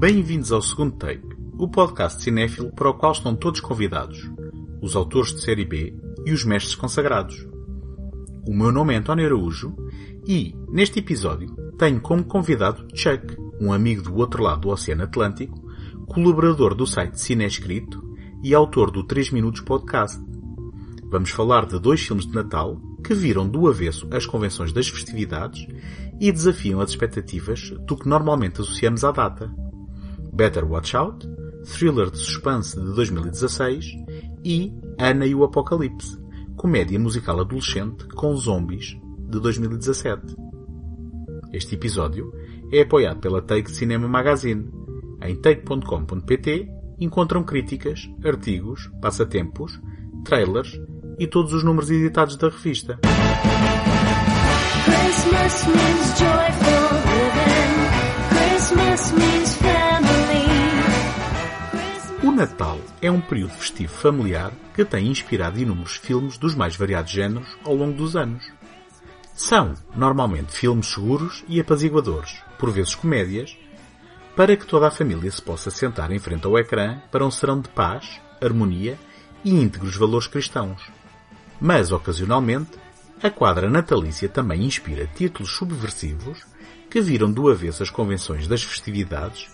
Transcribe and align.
Bem-vindos 0.00 0.50
ao 0.50 0.62
segundo 0.62 0.96
take, 0.96 1.28
o 1.58 1.68
podcast 1.68 2.22
cinéfilo 2.22 2.72
para 2.72 2.88
o 2.88 2.94
qual 2.94 3.12
estão 3.12 3.36
todos 3.36 3.60
convidados, 3.60 4.30
os 4.80 4.96
autores 4.96 5.34
de 5.34 5.42
série 5.42 5.66
B 5.66 5.94
e 6.24 6.32
os 6.32 6.42
mestres 6.42 6.74
consagrados. 6.74 7.46
O 8.48 8.54
meu 8.54 8.72
nome 8.72 8.94
é 8.94 8.96
António 8.96 9.26
Araújo 9.26 9.76
e, 10.26 10.56
neste 10.70 11.00
episódio, 11.00 11.54
tenho 11.76 12.00
como 12.00 12.24
convidado 12.24 12.88
Chuck, 12.94 13.36
um 13.60 13.74
amigo 13.74 14.00
do 14.00 14.16
outro 14.16 14.42
lado 14.42 14.62
do 14.62 14.68
Oceano 14.70 15.02
Atlântico, 15.02 15.62
colaborador 16.06 16.74
do 16.74 16.86
site 16.86 17.20
Cine 17.20 17.44
Escrito 17.44 18.02
e 18.42 18.54
autor 18.54 18.90
do 18.90 19.04
3 19.04 19.32
Minutos 19.32 19.60
Podcast. 19.60 20.18
Vamos 21.10 21.28
falar 21.28 21.66
de 21.66 21.78
dois 21.78 22.00
filmes 22.00 22.24
de 22.24 22.32
Natal 22.32 22.80
que 23.04 23.12
viram 23.12 23.46
do 23.46 23.68
avesso 23.68 24.08
as 24.12 24.24
convenções 24.24 24.72
das 24.72 24.88
festividades 24.88 25.66
e 26.18 26.32
desafiam 26.32 26.80
as 26.80 26.88
expectativas 26.88 27.68
do 27.86 27.98
que 27.98 28.08
normalmente 28.08 28.62
associamos 28.62 29.04
à 29.04 29.12
data. 29.12 29.54
Better 30.40 30.64
Watch 30.64 30.96
Out, 30.96 31.28
thriller 31.64 32.10
de 32.10 32.16
suspense 32.16 32.74
de 32.74 32.94
2016 32.94 33.84
e 34.42 34.72
Ana 34.98 35.26
e 35.26 35.34
o 35.34 35.44
Apocalipse, 35.44 36.18
comédia 36.56 36.98
musical 36.98 37.40
adolescente 37.40 38.06
com 38.14 38.34
zombies 38.36 38.96
de 39.28 39.38
2017. 39.38 40.34
Este 41.52 41.74
episódio 41.74 42.32
é 42.72 42.80
apoiado 42.80 43.20
pela 43.20 43.42
Take 43.42 43.70
Cinema 43.70 44.08
Magazine. 44.08 44.66
Em 45.20 45.36
take.com.pt 45.36 46.70
encontram 46.98 47.42
críticas, 47.42 48.10
artigos, 48.24 48.90
passatempos, 49.02 49.78
trailers 50.24 50.80
e 51.18 51.26
todos 51.26 51.52
os 51.52 51.62
números 51.62 51.90
editados 51.90 52.38
da 52.38 52.48
revista. 52.48 52.98
Christmas 54.86 55.66
means 55.66 56.18
joyful 56.18 56.96
living. 57.10 57.60
Christmas 58.30 59.12
means 59.12 59.54
family. 59.56 59.79
Natal 62.40 62.80
é 63.02 63.10
um 63.10 63.20
período 63.20 63.52
festivo 63.52 63.92
familiar 63.92 64.50
que 64.72 64.82
tem 64.82 65.08
inspirado 65.08 65.60
inúmeros 65.60 65.96
filmes 65.96 66.38
dos 66.38 66.54
mais 66.54 66.74
variados 66.74 67.12
géneros 67.12 67.54
ao 67.62 67.74
longo 67.74 67.92
dos 67.92 68.16
anos. 68.16 68.42
São, 69.34 69.74
normalmente, 69.94 70.50
filmes 70.50 70.86
seguros 70.86 71.44
e 71.46 71.60
apaziguadores, 71.60 72.38
por 72.58 72.70
vezes 72.70 72.94
comédias, 72.94 73.54
para 74.34 74.56
que 74.56 74.64
toda 74.64 74.88
a 74.88 74.90
família 74.90 75.30
se 75.30 75.42
possa 75.42 75.70
sentar 75.70 76.10
em 76.12 76.18
frente 76.18 76.46
ao 76.46 76.58
ecrã 76.58 77.02
para 77.10 77.26
um 77.26 77.30
serão 77.30 77.60
de 77.60 77.68
paz, 77.68 78.18
harmonia 78.40 78.98
e 79.44 79.50
íntegros 79.50 79.96
valores 79.96 80.26
cristãos. 80.26 80.80
Mas, 81.60 81.92
ocasionalmente, 81.92 82.70
a 83.22 83.28
quadra 83.28 83.68
natalícia 83.68 84.30
também 84.30 84.64
inspira 84.64 85.06
títulos 85.06 85.54
subversivos 85.54 86.46
que 86.88 87.02
viram 87.02 87.30
do 87.30 87.50
avesso 87.50 87.82
as 87.82 87.90
convenções 87.90 88.48
das 88.48 88.62
festividades 88.62 89.46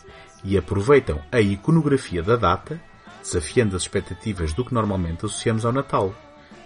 e 0.47 0.57
aproveitam 0.57 1.21
a 1.33 1.41
iconografia 1.41 2.23
da 2.23 2.37
data, 2.37 2.81
desafiando 3.21 3.75
as 3.75 3.83
expectativas 3.83 4.53
do 4.53 4.65
que 4.65 4.73
normalmente 4.73 5.27
associamos 5.27 5.67
ao 5.67 5.73
Natal, 5.73 6.15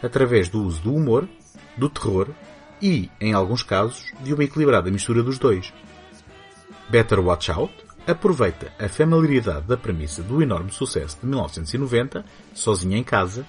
através 0.02 0.50
do 0.50 0.62
uso 0.62 0.82
do 0.82 0.94
humor, 0.94 1.26
do 1.78 1.88
terror 1.88 2.28
e, 2.80 3.10
em 3.18 3.32
alguns 3.32 3.62
casos, 3.62 4.12
de 4.20 4.34
uma 4.34 4.44
equilibrada 4.44 4.90
mistura 4.90 5.22
dos 5.22 5.38
dois. 5.38 5.72
Better 6.90 7.20
Watch 7.20 7.50
Out 7.50 7.72
aproveita 8.06 8.70
a 8.78 8.86
familiaridade 8.86 9.66
da 9.66 9.78
premissa 9.78 10.22
do 10.22 10.42
enorme 10.42 10.70
sucesso 10.70 11.16
de 11.18 11.26
1990, 11.26 12.22
Sozinha 12.52 12.98
em 12.98 13.04
Casa, 13.04 13.46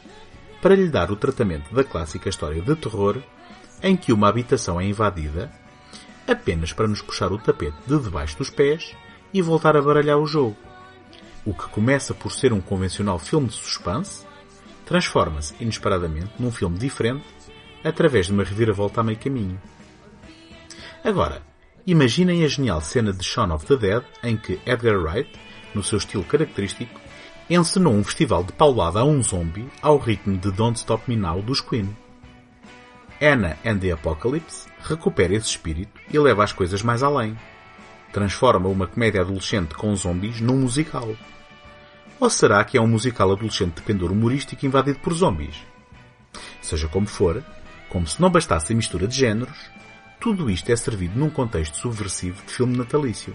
para 0.61 0.75
lhe 0.75 0.88
dar 0.88 1.11
o 1.11 1.17
tratamento 1.17 1.73
da 1.75 1.83
clássica 1.83 2.29
história 2.29 2.61
de 2.61 2.75
terror 2.75 3.21
em 3.83 3.97
que 3.97 4.13
uma 4.13 4.29
habitação 4.29 4.79
é 4.79 4.85
invadida 4.85 5.51
apenas 6.25 6.72
para 6.72 6.88
nos 6.88 7.01
puxar 7.01 7.31
o 7.33 7.38
tapete 7.38 7.75
de 7.85 8.00
debaixo 8.00 8.38
dos 8.38 8.50
pés 8.50 8.95
e 9.34 9.42
voltar 9.42 9.75
a 9.78 9.81
baralhar 9.81 10.18
o 10.18 10.25
jogo. 10.25 10.56
O 11.46 11.53
que 11.53 11.68
começa 11.69 12.14
por 12.14 12.31
ser 12.31 12.53
um 12.53 12.62
convencional 12.62 13.18
filme 13.18 13.47
de 13.47 13.56
suspense 13.56 14.25
transforma-se 14.86 15.56
inesperadamente 15.59 16.31
num 16.38 16.52
filme 16.52 16.78
diferente 16.78 17.25
através 17.84 18.28
de 18.28 18.34
uma 18.34 18.44
reviravolta 18.44 19.02
a 19.02 19.03
meio 19.03 19.18
caminho. 19.18 19.59
Agora, 21.03 21.42
imaginem 21.88 22.44
a 22.44 22.47
genial 22.47 22.81
cena 22.81 23.12
de 23.12 23.24
Shaun 23.24 23.53
of 23.53 23.66
the 23.66 23.75
Dead 23.75 24.03
em 24.24 24.38
que 24.38 24.59
Edgar 24.66 24.97
Wright, 24.97 25.31
no 25.74 25.84
seu 25.84 25.98
estilo 25.98 26.24
característico, 26.24 27.00
encenou 27.50 27.94
um 27.94 28.03
festival 28.03 28.44
de 28.44 28.53
paulada 28.53 29.00
a 29.00 29.03
um 29.03 29.22
zombie 29.24 29.69
ao 29.81 29.98
ritmo 29.98 30.38
de 30.38 30.52
Don't 30.52 30.78
Stop 30.78 31.03
Me 31.08 31.16
Now 31.16 31.42
dos 31.42 31.59
Queen. 31.59 31.96
Anna 33.19 33.58
and 33.66 33.80
the 33.80 33.92
Apocalypse 33.92 34.68
recupera 34.81 35.36
esse 35.36 35.48
espírito 35.48 35.92
e 36.12 36.18
leva 36.18 36.44
as 36.44 36.53
coisas 36.53 36.81
mais 36.81 37.03
além. 37.03 37.38
Transforma 38.11 38.67
uma 38.67 38.88
comédia 38.88 39.22
adolescente 39.22 39.73
com 39.73 39.95
zombies 39.95 40.41
num 40.41 40.57
musical. 40.57 41.16
Ou 42.19 42.29
será 42.29 42.63
que 42.63 42.77
é 42.77 42.81
um 42.81 42.88
musical 42.88 43.31
adolescente 43.31 43.75
de 43.75 43.81
pendor 43.81 44.11
humorístico 44.11 44.66
invadido 44.66 44.99
por 44.99 45.13
zombies? 45.13 45.55
Seja 46.61 46.88
como 46.88 47.07
for, 47.07 47.44
como 47.89 48.05
se 48.05 48.21
não 48.21 48.29
bastasse 48.29 48.73
a 48.73 48.75
mistura 48.75 49.07
de 49.07 49.16
géneros, 49.16 49.57
tudo 50.19 50.50
isto 50.50 50.71
é 50.71 50.75
servido 50.75 51.17
num 51.17 51.29
contexto 51.29 51.77
subversivo 51.77 52.41
de 52.45 52.53
filme 52.53 52.77
natalício. 52.77 53.33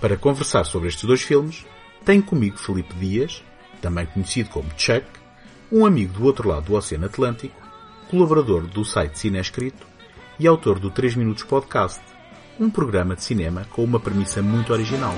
Para 0.00 0.16
conversar 0.16 0.64
sobre 0.64 0.88
estes 0.88 1.04
dois 1.04 1.20
filmes, 1.20 1.66
tenho 2.04 2.22
comigo 2.22 2.56
Felipe 2.56 2.94
Dias, 2.94 3.42
também 3.82 4.06
conhecido 4.06 4.48
como 4.48 4.70
Chuck, 4.76 5.04
um 5.70 5.84
amigo 5.84 6.14
do 6.14 6.24
outro 6.24 6.48
lado 6.48 6.66
do 6.66 6.74
Oceano 6.74 7.06
Atlântico, 7.06 7.60
colaborador 8.08 8.66
do 8.66 8.84
site 8.84 9.18
Cine 9.18 9.38
Escrito 9.38 9.86
e 10.38 10.46
autor 10.46 10.78
do 10.78 10.90
3 10.90 11.16
Minutos 11.16 11.44
Podcast, 11.44 12.00
um 12.60 12.68
programa 12.68 13.16
de 13.16 13.24
cinema 13.24 13.66
com 13.70 13.82
uma 13.82 13.98
premissa 13.98 14.42
muito 14.42 14.70
original. 14.70 15.14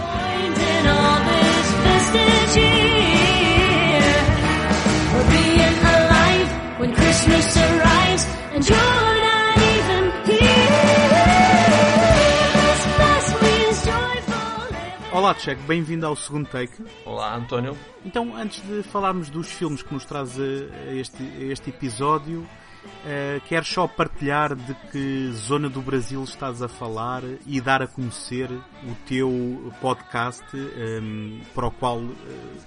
Olá, 15.12 15.34
Checo, 15.34 15.62
bem-vindo 15.64 16.06
ao 16.06 16.14
segundo 16.14 16.46
take. 16.48 16.72
Olá, 17.04 17.36
António. 17.36 17.76
Então, 18.04 18.36
antes 18.36 18.62
de 18.62 18.84
falarmos 18.84 19.28
dos 19.28 19.50
filmes 19.50 19.82
que 19.82 19.92
nos 19.92 20.04
traz 20.04 20.38
a 20.38 20.92
este, 20.94 21.22
a 21.22 21.44
este 21.52 21.70
episódio, 21.70 22.46
uh, 22.84 23.40
queres 23.46 23.68
só 23.68 23.86
partilhar 23.86 24.54
de 24.54 24.74
que 24.90 25.30
zona 25.32 25.68
do 25.68 25.80
Brasil 25.80 26.22
estás 26.24 26.62
a 26.62 26.68
falar 26.68 27.22
e 27.46 27.60
dar 27.60 27.82
a 27.82 27.86
conhecer 27.86 28.50
o 28.50 28.94
teu 29.06 29.72
podcast 29.80 30.44
um, 30.54 31.38
ehm, 31.38 31.40
para 31.54 31.66
o 31.66 31.70
qual 31.70 31.98
uh, 31.98 32.14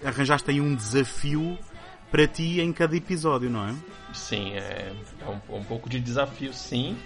arranjaste 0.04 0.52
aí 0.52 0.62
um 0.62 0.76
desafio 0.76 1.58
para 2.12 2.28
ti 2.28 2.62
em 2.62 2.72
cada 2.72 2.96
episódio, 2.96 3.50
não 3.50 3.68
é? 3.68 3.76
Sim, 4.14 4.54
é, 4.54 4.94
é 5.22 5.30
um, 5.30 5.58
um 5.58 5.64
pouco 5.64 5.90
de 5.90 6.00
desafio, 6.00 6.54
sim. 6.54 6.98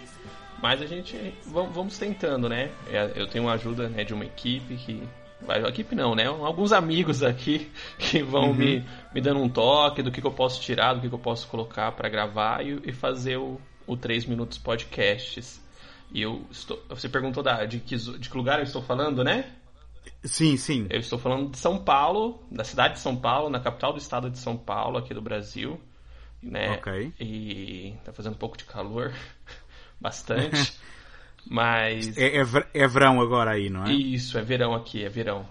Mas 0.62 0.82
a 0.82 0.86
gente 0.86 1.34
vamos 1.46 1.98
tentando, 1.98 2.50
né? 2.50 2.70
É, 2.88 3.14
eu 3.16 3.28
tenho 3.28 3.46
uma 3.46 3.54
ajuda 3.54 3.88
né, 3.88 4.04
de 4.04 4.14
uma 4.14 4.26
equipe 4.26 4.76
que 4.76 5.02
a 5.48 5.70
equipe 5.70 5.96
não, 5.96 6.16
né? 6.16 6.26
Alguns 6.26 6.72
amigos 6.72 7.24
aqui 7.24 7.72
que 7.98 8.22
vão 8.22 8.50
uhum. 8.50 8.54
me, 8.54 8.86
me 9.14 9.22
dando 9.22 9.40
um 9.42 9.50
toque 9.50 10.04
do 10.04 10.12
que, 10.12 10.22
que 10.22 10.28
eu 10.28 10.34
posso 10.34 10.62
tirar, 10.62 10.94
do 10.94 11.02
que, 11.02 11.10
que 11.10 11.16
eu 11.16 11.20
posso 11.20 11.48
colocar 11.48 11.92
para 11.94 12.10
gravar 12.10 12.66
e, 12.66 12.80
e, 12.86 12.92
fazer 12.92 13.38
o, 13.38 13.60
o 13.88 13.96
3 13.96 14.26
Minutos 14.26 14.58
Podcasts. 14.58 15.64
E 16.12 16.22
eu 16.22 16.46
estou. 16.52 16.84
Você 16.90 17.08
perguntou 17.08 17.44
da, 17.44 17.66
de, 17.66 17.80
que, 17.80 17.96
de 17.96 18.30
que 18.30 18.38
lugar 18.38 18.60
eu 18.60 18.64
estou 18.64 18.82
falando, 18.82 19.24
né? 19.24 19.54
Sim, 20.24 20.58
sim. 20.58 20.88
Eu 20.90 21.00
estou 21.00 21.18
falando 21.20 21.52
de 21.52 21.58
São 21.58 21.78
Paulo, 21.78 22.44
da 22.52 22.64
cidade 22.64 22.96
de 22.96 23.00
São 23.00 23.16
Paulo, 23.16 23.50
na 23.50 23.60
capital 23.60 23.94
do 23.94 24.00
estado 24.00 24.30
de 24.30 24.38
São 24.38 24.58
Paulo, 24.58 24.98
aqui 24.98 25.14
do 25.14 25.22
Brasil. 25.22 25.80
Né? 26.42 26.72
Ok. 26.72 27.14
E 27.20 27.94
tá 28.04 28.12
fazendo 28.14 28.34
um 28.34 28.38
pouco 28.38 28.58
de 28.58 28.64
calor, 28.66 29.14
bastante. 30.00 30.74
Mas. 31.48 32.18
É, 32.18 32.38
é, 32.38 32.46
é, 32.74 32.88
verão 32.88 33.22
agora 33.22 33.52
aí, 33.52 33.70
não 33.70 33.86
é? 33.86 33.94
Isso, 33.94 34.38
é 34.38 34.42
verão 34.42 34.74
aqui, 34.74 35.04
é 35.04 35.10
verão. 35.10 35.46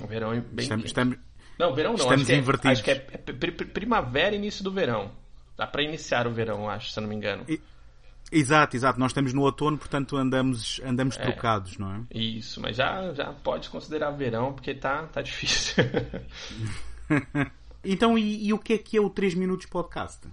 O 0.00 0.06
verão 0.06 0.32
é 0.32 0.40
bem. 0.40 0.64
Estamos, 0.64 0.84
estamos, 0.86 1.18
não, 1.58 1.74
verão 1.74 1.92
não. 1.92 1.98
Estamos 1.98 2.22
acho 2.22 2.26
que, 2.26 2.32
é, 2.32 2.36
invertidos. 2.36 2.72
acho 2.72 2.82
que 2.82 2.90
é, 2.90 3.06
é 3.12 3.64
primavera 3.66 4.34
e 4.34 4.38
início 4.38 4.64
do 4.64 4.70
verão. 4.70 5.10
Dá 5.56 5.66
para 5.66 5.82
iniciar 5.82 6.26
o 6.26 6.32
verão, 6.32 6.68
acho, 6.68 6.90
se 6.90 6.98
eu 6.98 7.02
não 7.02 7.08
me 7.08 7.14
engano. 7.14 7.44
E, 7.48 7.60
exato, 8.32 8.76
exato. 8.76 8.98
Nós 8.98 9.12
estamos 9.12 9.32
no 9.32 9.42
outono, 9.42 9.78
portanto 9.78 10.16
andamos, 10.16 10.80
andamos 10.84 11.16
é, 11.16 11.22
trocados, 11.22 11.78
não 11.78 11.94
é? 11.94 12.00
Isso, 12.12 12.60
mas 12.60 12.76
já, 12.76 13.12
já 13.14 13.32
pode 13.32 13.68
considerar 13.70 14.10
verão 14.10 14.52
porque 14.52 14.74
tá, 14.74 15.04
tá 15.06 15.22
difícil. 15.22 15.84
então, 17.84 18.18
e, 18.18 18.48
e, 18.48 18.52
o 18.52 18.58
que 18.58 18.72
é 18.72 18.78
que 18.78 18.96
é 18.96 19.00
o 19.00 19.08
3 19.08 19.34
Minutos 19.34 19.66
Podcast? 19.66 20.26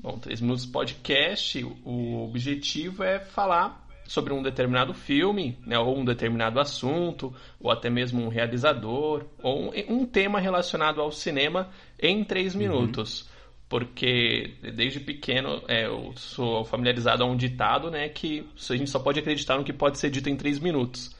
Bom, 0.00 0.18
3 0.18 0.40
Minutos 0.40 0.64
Podcast, 0.64 1.62
o 1.84 2.24
objetivo 2.24 3.04
é 3.04 3.20
falar 3.20 3.81
sobre 4.12 4.34
um 4.34 4.42
determinado 4.42 4.92
filme, 4.92 5.56
né, 5.64 5.78
ou 5.78 5.96
um 5.96 6.04
determinado 6.04 6.60
assunto, 6.60 7.34
ou 7.58 7.70
até 7.70 7.88
mesmo 7.88 8.22
um 8.22 8.28
realizador, 8.28 9.24
ou 9.42 9.70
um, 9.70 9.72
um 9.88 10.04
tema 10.04 10.38
relacionado 10.38 11.00
ao 11.00 11.10
cinema 11.10 11.70
em 11.98 12.22
três 12.22 12.52
uhum. 12.54 12.60
minutos. 12.60 13.22
Uhum. 13.22 13.26
Porque 13.70 14.52
desde 14.74 15.00
pequeno 15.00 15.62
é, 15.66 15.86
eu 15.86 16.12
sou 16.14 16.62
familiarizado 16.62 17.24
a 17.24 17.26
um 17.26 17.34
ditado 17.34 17.90
né, 17.90 18.06
que 18.10 18.46
a 18.68 18.76
gente 18.76 18.90
só 18.90 18.98
pode 18.98 19.18
acreditar 19.18 19.56
no 19.56 19.64
que 19.64 19.72
pode 19.72 19.98
ser 19.98 20.10
dito 20.10 20.28
em 20.28 20.36
três 20.36 20.58
minutos. 20.58 21.16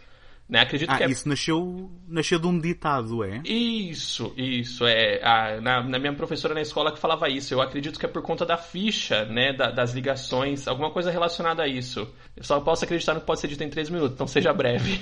Né? 0.52 0.60
Acredito 0.60 0.90
ah, 0.90 0.98
que 0.98 1.04
é... 1.04 1.06
isso 1.08 1.26
nasceu, 1.26 1.90
nasceu 2.06 2.38
de 2.38 2.46
um 2.46 2.58
ditado, 2.58 3.24
é? 3.24 3.40
Isso, 3.42 4.34
isso. 4.36 4.84
É, 4.84 5.18
a, 5.24 5.58
na, 5.62 5.82
na, 5.82 5.98
minha 5.98 6.12
professora 6.12 6.52
na 6.52 6.60
escola 6.60 6.92
que 6.92 6.98
falava 6.98 7.26
isso. 7.26 7.54
Eu 7.54 7.62
acredito 7.62 7.98
que 7.98 8.04
é 8.04 8.08
por 8.08 8.20
conta 8.20 8.44
da 8.44 8.58
ficha, 8.58 9.24
né? 9.24 9.54
Da, 9.54 9.70
das 9.70 9.94
ligações, 9.94 10.68
alguma 10.68 10.90
coisa 10.90 11.10
relacionada 11.10 11.62
a 11.62 11.66
isso. 11.66 12.06
Eu 12.36 12.44
só 12.44 12.60
posso 12.60 12.84
acreditar 12.84 13.14
no 13.14 13.20
que 13.20 13.26
pode 13.26 13.40
ser 13.40 13.48
dito 13.48 13.64
em 13.64 13.70
três 13.70 13.88
minutos, 13.88 14.12
então 14.12 14.26
seja 14.26 14.52
breve. 14.52 15.00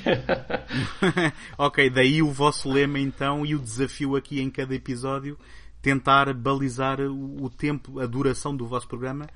ok, 1.58 1.90
daí 1.90 2.22
o 2.22 2.30
vosso 2.30 2.70
lema 2.70 3.00
então 3.00 3.44
e 3.44 3.56
o 3.56 3.58
desafio 3.58 4.14
aqui 4.14 4.40
em 4.40 4.50
cada 4.50 4.72
episódio 4.72 5.36
tentar 5.82 6.32
balizar 6.32 7.00
o, 7.00 7.42
o 7.42 7.50
tempo, 7.50 7.98
a 7.98 8.06
duração 8.06 8.56
do 8.56 8.68
vosso 8.68 8.86
programa 8.86 9.26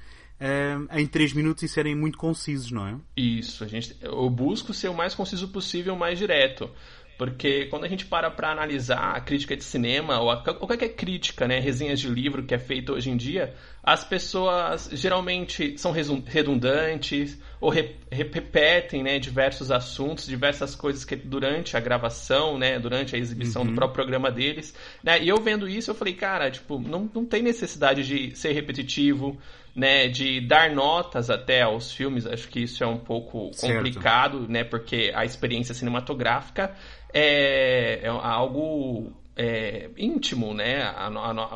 em 0.92 1.06
3 1.06 1.32
minutos 1.32 1.62
e 1.62 1.68
serem 1.68 1.94
muito 1.94 2.18
concisos, 2.18 2.70
não 2.70 2.86
é? 2.86 2.96
Isso, 3.16 3.64
a 3.64 3.68
gente, 3.68 3.96
eu 4.02 4.28
busco 4.28 4.74
ser 4.74 4.88
o 4.88 4.94
mais 4.94 5.14
conciso 5.14 5.48
possível, 5.48 5.96
mais 5.96 6.18
direto. 6.18 6.70
Porque 7.16 7.66
quando 7.66 7.84
a 7.84 7.88
gente 7.88 8.06
para 8.06 8.30
para 8.30 8.50
analisar 8.50 9.14
a 9.14 9.20
crítica 9.20 9.56
de 9.56 9.62
cinema, 9.62 10.18
ou, 10.20 10.30
a, 10.30 10.42
qualquer 10.42 10.88
crítica, 10.90 11.46
né, 11.46 11.60
resenhas 11.60 12.00
de 12.00 12.08
livro 12.08 12.42
que 12.42 12.54
é 12.54 12.58
feita 12.58 12.92
hoje 12.92 13.10
em 13.10 13.16
dia, 13.16 13.54
as 13.84 14.02
pessoas 14.02 14.88
geralmente 14.92 15.76
são 15.76 15.92
redundantes 15.92 17.38
ou 17.60 17.68
re, 17.68 17.96
repetem 18.10 19.02
né, 19.02 19.18
diversos 19.18 19.70
assuntos, 19.70 20.26
diversas 20.26 20.74
coisas 20.74 21.04
que 21.04 21.14
durante 21.14 21.76
a 21.76 21.80
gravação, 21.80 22.56
né, 22.56 22.78
durante 22.78 23.14
a 23.14 23.18
exibição 23.18 23.60
uhum. 23.60 23.68
do 23.68 23.74
próprio 23.74 24.02
programa 24.02 24.30
deles. 24.30 24.74
Né, 25.02 25.22
e 25.22 25.28
eu 25.28 25.36
vendo 25.36 25.68
isso, 25.68 25.90
eu 25.90 25.94
falei, 25.94 26.14
cara, 26.14 26.50
tipo, 26.50 26.78
não, 26.78 27.10
não 27.14 27.26
tem 27.26 27.42
necessidade 27.42 28.04
de 28.04 28.34
ser 28.34 28.52
repetitivo, 28.52 29.38
né, 29.76 30.08
de 30.08 30.40
dar 30.40 30.70
notas 30.70 31.28
até 31.28 31.60
aos 31.60 31.92
filmes, 31.92 32.26
acho 32.26 32.48
que 32.48 32.60
isso 32.60 32.82
é 32.82 32.86
um 32.86 32.98
pouco 32.98 33.50
complicado, 33.60 34.38
certo. 34.38 34.50
né, 34.50 34.64
porque 34.64 35.12
a 35.14 35.26
experiência 35.26 35.74
cinematográfica 35.74 36.74
é, 37.12 38.00
é 38.02 38.08
algo 38.08 39.12
é, 39.36 39.90
íntimo, 39.98 40.54
né, 40.54 40.90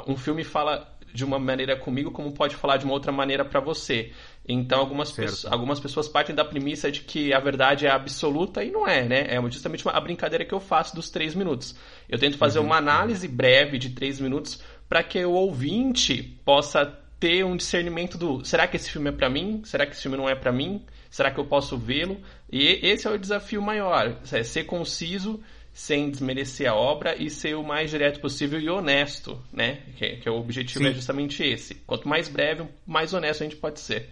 um 0.06 0.16
filme 0.16 0.44
fala 0.44 0.98
de 1.12 1.25
uma 1.25 1.38
maneira 1.38 1.76
comigo 1.76 2.10
como 2.10 2.32
pode 2.32 2.56
falar 2.56 2.76
de 2.76 2.84
uma 2.84 2.94
outra 2.94 3.12
maneira 3.12 3.44
para 3.44 3.60
você. 3.60 4.12
Então 4.46 4.81
algumas, 4.81 5.12
pessoas, 5.12 5.52
algumas 5.52 5.81
pessoas 5.81 6.08
partem 6.08 6.34
da 6.34 6.44
premissa 6.44 6.90
de 6.90 7.00
que 7.00 7.32
a 7.32 7.40
verdade 7.40 7.87
é 7.87 7.90
absoluta 7.90 8.64
e 8.64 8.70
não 8.70 8.87
é, 8.87 9.06
né? 9.06 9.26
É 9.28 9.40
justamente 9.50 9.84
a 9.87 10.00
brincadeira 10.00 10.44
que 10.44 10.55
eu 10.55 10.60
faço 10.60 10.94
dos 10.94 11.10
três 11.10 11.34
minutos. 11.34 11.75
Eu 12.08 12.19
tento 12.19 12.38
fazer 12.38 12.58
uhum. 12.58 12.66
uma 12.66 12.76
análise 12.76 13.28
breve 13.28 13.78
de 13.78 13.90
três 13.90 14.20
minutos 14.20 14.62
para 14.88 15.02
que 15.02 15.22
o 15.25 15.32
ouvinte 15.32 16.22
possa 16.44 16.87
ter 17.20 17.44
um 17.44 17.56
discernimento 17.56 18.16
do 18.16 18.44
será 18.44 18.66
que 18.66 18.76
esse 18.76 18.90
filme 18.90 19.08
é 19.08 19.12
para 19.12 19.28
mim? 19.28 19.61
Será 19.64 19.84
que 19.84 19.93
esse 19.93 20.02
filme 20.02 20.16
não 20.16 20.28
é 20.28 20.34
para 20.34 20.52
mim? 20.52 20.84
Será 21.11 21.31
que 21.31 21.38
eu 21.38 21.44
posso 21.44 21.76
vê-lo? 21.76 22.20
E 22.50 22.81
esse 22.87 23.06
é 23.06 23.11
o 23.11 23.19
desafio 23.19 23.61
maior, 23.61 24.16
é 24.32 24.43
ser 24.43 24.64
conciso 24.64 25.40
sem 25.78 26.10
desmerecer 26.10 26.69
a 26.69 26.75
obra 26.75 27.14
e 27.14 27.30
ser 27.30 27.54
o 27.54 27.62
mais 27.62 27.88
direto 27.88 28.20
possível 28.20 28.60
e 28.60 28.69
honesto, 28.69 29.40
né? 29.52 29.76
Que, 29.96 30.16
que 30.16 30.28
é 30.28 30.32
o 30.32 30.34
objetivo 30.34 30.80
Sim. 30.80 30.90
é 30.90 30.92
justamente 30.92 31.40
esse. 31.44 31.76
Quanto 31.86 32.08
mais 32.08 32.28
breve, 32.28 32.66
mais 32.84 33.14
honesto 33.14 33.44
a 33.44 33.46
gente 33.46 33.54
pode 33.54 33.78
ser. 33.78 34.10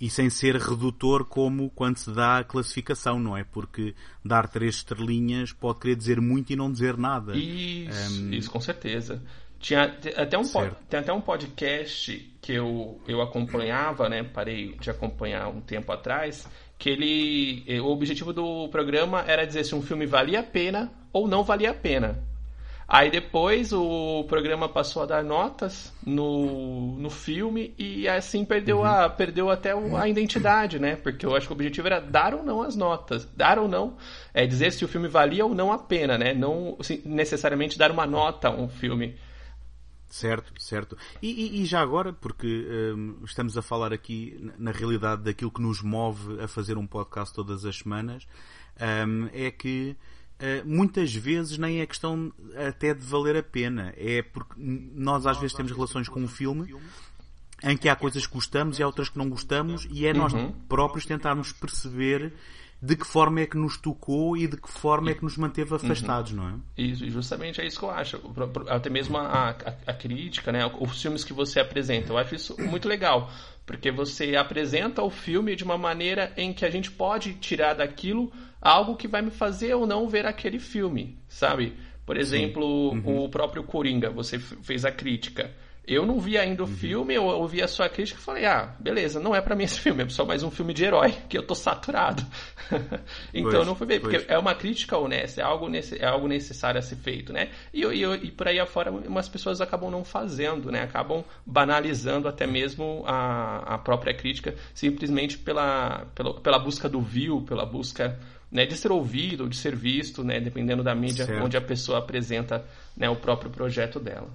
E 0.00 0.08
sem 0.08 0.30
ser 0.30 0.56
redutor 0.56 1.26
como 1.26 1.68
quando 1.74 1.98
se 1.98 2.10
dá 2.10 2.38
a 2.38 2.44
classificação, 2.44 3.20
não 3.20 3.36
é? 3.36 3.44
Porque 3.44 3.94
dar 4.24 4.48
três 4.48 4.76
estrelinhas 4.76 5.52
pode 5.52 5.80
querer 5.80 5.96
dizer 5.96 6.18
muito 6.18 6.50
e 6.50 6.56
não 6.56 6.72
dizer 6.72 6.96
nada. 6.96 7.36
Isso, 7.36 8.22
um... 8.22 8.32
isso 8.32 8.50
com 8.50 8.60
certeza. 8.60 9.22
Tinha 9.60 9.98
até 10.16 10.38
um, 10.38 10.44
tem 10.88 11.00
até 11.00 11.12
um 11.12 11.20
podcast 11.20 12.36
que 12.40 12.54
eu, 12.54 12.98
eu 13.06 13.20
acompanhava, 13.20 14.08
né? 14.08 14.22
Parei 14.22 14.74
de 14.80 14.88
acompanhar 14.88 15.48
um 15.48 15.60
tempo 15.60 15.92
atrás. 15.92 16.48
Que 16.78 16.90
ele. 16.90 17.64
Eh, 17.66 17.80
o 17.80 17.86
objetivo 17.86 18.32
do 18.32 18.68
programa 18.68 19.24
era 19.26 19.46
dizer 19.46 19.64
se 19.64 19.74
um 19.74 19.82
filme 19.82 20.06
valia 20.06 20.40
a 20.40 20.44
pena 20.44 20.92
ou 21.12 21.26
não 21.26 21.42
valia 21.42 21.70
a 21.70 21.74
pena. 21.74 22.28
Aí 22.90 23.10
depois 23.10 23.70
o 23.70 24.24
programa 24.24 24.66
passou 24.66 25.02
a 25.02 25.06
dar 25.06 25.22
notas 25.22 25.92
no, 26.06 26.96
no 26.96 27.10
filme 27.10 27.74
e 27.78 28.08
assim 28.08 28.46
perdeu, 28.46 28.78
uhum. 28.78 28.86
a, 28.86 29.10
perdeu 29.10 29.50
até 29.50 29.72
a 29.72 30.08
identidade, 30.08 30.78
né? 30.78 30.96
Porque 30.96 31.26
eu 31.26 31.36
acho 31.36 31.46
que 31.46 31.52
o 31.52 31.54
objetivo 31.54 31.86
era 31.86 32.00
dar 32.00 32.32
ou 32.32 32.42
não 32.42 32.62
as 32.62 32.74
notas. 32.74 33.28
Dar 33.36 33.58
ou 33.58 33.68
não, 33.68 33.98
é 34.32 34.46
dizer 34.46 34.72
se 34.72 34.86
o 34.86 34.88
filme 34.88 35.06
valia 35.06 35.44
ou 35.44 35.54
não 35.54 35.70
a 35.70 35.78
pena, 35.78 36.16
né? 36.16 36.32
Não 36.32 36.78
necessariamente 37.04 37.76
dar 37.76 37.90
uma 37.90 38.06
nota 38.06 38.48
a 38.48 38.52
um 38.52 38.70
filme. 38.70 39.16
Certo, 40.08 40.52
certo. 40.60 40.96
E, 41.20 41.28
e, 41.28 41.62
e 41.62 41.64
já 41.66 41.80
agora, 41.80 42.12
porque 42.12 42.66
um, 42.96 43.24
estamos 43.24 43.58
a 43.58 43.62
falar 43.62 43.92
aqui, 43.92 44.50
na 44.58 44.70
realidade, 44.70 45.22
daquilo 45.22 45.50
que 45.50 45.60
nos 45.60 45.82
move 45.82 46.40
a 46.40 46.48
fazer 46.48 46.78
um 46.78 46.86
podcast 46.86 47.34
todas 47.34 47.64
as 47.64 47.78
semanas, 47.78 48.26
um, 49.06 49.28
é 49.32 49.50
que 49.50 49.94
uh, 50.40 50.66
muitas 50.66 51.14
vezes 51.14 51.58
nem 51.58 51.80
é 51.80 51.86
questão 51.86 52.32
até 52.68 52.94
de 52.94 53.04
valer 53.04 53.36
a 53.36 53.42
pena. 53.42 53.92
É 53.96 54.22
porque 54.22 54.54
nós 54.56 55.26
às 55.26 55.38
vezes 55.38 55.54
temos 55.54 55.72
relações 55.72 56.08
com 56.08 56.20
um 56.20 56.28
filme 56.28 56.74
em 57.62 57.76
que 57.76 57.88
há 57.88 57.96
coisas 57.96 58.26
que 58.26 58.32
gostamos 58.32 58.78
e 58.78 58.82
há 58.82 58.86
outras 58.86 59.08
que 59.08 59.18
não 59.18 59.28
gostamos 59.28 59.86
e 59.90 60.06
é 60.06 60.14
nós 60.14 60.32
uhum. 60.32 60.52
próprios 60.68 61.04
tentarmos 61.04 61.52
perceber 61.52 62.32
de 62.80 62.96
que 62.96 63.04
forma 63.04 63.40
é 63.40 63.46
que 63.46 63.56
nos 63.56 63.76
tocou 63.76 64.36
e 64.36 64.46
de 64.46 64.56
que 64.56 64.70
forma 64.70 65.10
é 65.10 65.14
que 65.14 65.24
nos 65.24 65.36
manteve 65.36 65.74
afastados, 65.74 66.30
uhum. 66.30 66.36
não 66.36 66.48
é? 66.48 66.54
Isso, 66.76 67.08
justamente 67.10 67.60
é 67.60 67.66
isso 67.66 67.78
que 67.78 67.84
eu 67.84 67.90
acho. 67.90 68.20
Até 68.68 68.88
mesmo 68.88 69.18
a, 69.18 69.50
a, 69.50 69.50
a, 69.86 69.94
crítica, 69.94 70.52
né? 70.52 70.60
Os 70.78 71.02
filmes 71.02 71.24
que 71.24 71.32
você 71.32 71.58
apresenta. 71.58 72.12
Eu 72.12 72.18
acho 72.18 72.36
isso 72.36 72.56
muito 72.60 72.88
legal. 72.88 73.30
Porque 73.66 73.90
você 73.90 74.36
apresenta 74.36 75.02
o 75.02 75.10
filme 75.10 75.56
de 75.56 75.64
uma 75.64 75.76
maneira 75.76 76.32
em 76.36 76.52
que 76.52 76.64
a 76.64 76.70
gente 76.70 76.90
pode 76.90 77.34
tirar 77.34 77.74
daquilo 77.74 78.32
algo 78.62 78.96
que 78.96 79.08
vai 79.08 79.22
me 79.22 79.30
fazer 79.30 79.74
ou 79.74 79.86
não 79.86 80.08
ver 80.08 80.24
aquele 80.24 80.58
filme, 80.58 81.18
sabe? 81.28 81.76
Por 82.06 82.16
exemplo, 82.16 82.92
uhum. 82.92 83.24
o 83.24 83.28
próprio 83.28 83.62
Coringa, 83.64 84.08
você 84.08 84.38
fez 84.38 84.84
a 84.84 84.92
crítica. 84.92 85.50
Eu 85.88 86.04
não 86.04 86.20
vi 86.20 86.36
ainda 86.36 86.62
o 86.62 86.66
uhum. 86.66 86.72
filme, 86.72 87.14
eu 87.14 87.24
ouvi 87.24 87.62
a 87.62 87.66
sua 87.66 87.88
crítica 87.88 88.20
e 88.20 88.22
falei, 88.22 88.44
ah, 88.44 88.74
beleza, 88.78 89.18
não 89.18 89.34
é 89.34 89.40
para 89.40 89.56
mim 89.56 89.64
esse 89.64 89.80
filme, 89.80 90.02
é 90.02 90.08
só 90.10 90.22
mais 90.22 90.42
um 90.42 90.50
filme 90.50 90.74
de 90.74 90.84
herói, 90.84 91.14
que 91.30 91.38
eu 91.38 91.42
tô 91.42 91.54
saturado. 91.54 92.22
então 93.32 93.50
pois, 93.50 93.66
não 93.66 93.74
fui 93.74 93.86
ver, 93.86 94.00
porque 94.00 94.22
é 94.28 94.36
uma 94.36 94.54
crítica 94.54 94.98
honesta, 94.98 95.40
é 95.40 95.44
algo, 95.44 95.66
é 95.74 96.06
algo 96.06 96.28
necessário 96.28 96.78
a 96.78 96.82
ser 96.82 96.96
feito, 96.96 97.32
né? 97.32 97.48
E, 97.72 97.84
e, 97.84 98.04
e 98.04 98.30
por 98.30 98.46
aí 98.46 98.60
afora, 98.60 98.90
umas 98.90 99.30
pessoas 99.30 99.62
acabam 99.62 99.90
não 99.90 100.04
fazendo, 100.04 100.70
né? 100.70 100.82
Acabam 100.82 101.24
banalizando 101.46 102.28
até 102.28 102.46
mesmo 102.46 103.02
a, 103.06 103.74
a 103.74 103.78
própria 103.78 104.12
crítica, 104.12 104.54
simplesmente 104.74 105.38
pela, 105.38 106.06
pela, 106.14 106.38
pela 106.38 106.58
busca 106.58 106.86
do 106.86 107.00
view, 107.00 107.40
pela 107.48 107.64
busca 107.64 108.18
né, 108.52 108.66
de 108.66 108.76
ser 108.76 108.92
ouvido, 108.92 109.48
de 109.48 109.56
ser 109.56 109.74
visto, 109.74 110.22
né, 110.22 110.38
dependendo 110.38 110.82
da 110.82 110.94
mídia 110.94 111.24
certo. 111.24 111.44
onde 111.44 111.56
a 111.56 111.60
pessoa 111.62 111.98
apresenta 111.98 112.62
né, 112.94 113.08
o 113.08 113.16
próprio 113.16 113.50
projeto 113.50 113.98
dela. 113.98 114.28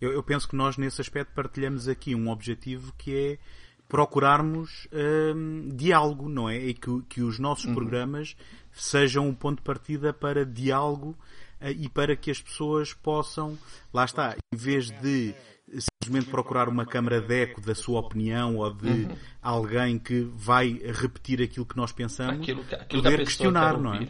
Eu, 0.00 0.12
eu, 0.12 0.22
penso 0.22 0.48
que 0.48 0.56
nós, 0.56 0.76
nesse 0.76 1.00
aspecto, 1.00 1.32
partilhamos 1.34 1.88
aqui 1.88 2.14
um 2.14 2.28
objetivo 2.28 2.92
que 2.98 3.16
é 3.16 3.38
procurarmos 3.88 4.88
hum, 4.92 5.68
diálogo, 5.74 6.28
não 6.28 6.48
é? 6.48 6.58
E 6.58 6.74
que, 6.74 7.02
que 7.08 7.22
os 7.22 7.38
nossos 7.38 7.66
uhum. 7.66 7.74
programas 7.74 8.36
sejam 8.72 9.28
um 9.28 9.34
ponto 9.34 9.58
de 9.58 9.62
partida 9.62 10.12
para 10.12 10.44
diálogo 10.44 11.16
uh, 11.60 11.68
e 11.68 11.88
para 11.88 12.16
que 12.16 12.30
as 12.30 12.40
pessoas 12.40 12.92
possam, 12.92 13.56
lá 13.92 14.04
está, 14.04 14.36
em 14.52 14.56
vez 14.56 14.90
de 14.90 15.34
simplesmente 15.78 16.30
procurar 16.30 16.68
uma 16.68 16.84
câmara 16.84 17.20
de 17.20 17.42
eco 17.42 17.60
da 17.60 17.74
sua 17.74 18.00
opinião 18.00 18.56
ou 18.56 18.72
de 18.72 18.88
uhum. 18.88 19.16
alguém 19.42 19.98
que 19.98 20.20
vai 20.34 20.80
repetir 20.92 21.42
aquilo 21.42 21.64
que 21.64 21.76
nós 21.76 21.92
pensamos, 21.92 22.42
aquilo 22.42 22.64
que, 22.64 22.74
aquilo 22.74 23.02
poder 23.02 23.18
que 23.18 23.24
questionar, 23.24 23.78
não 23.78 23.94
é? 23.94 24.08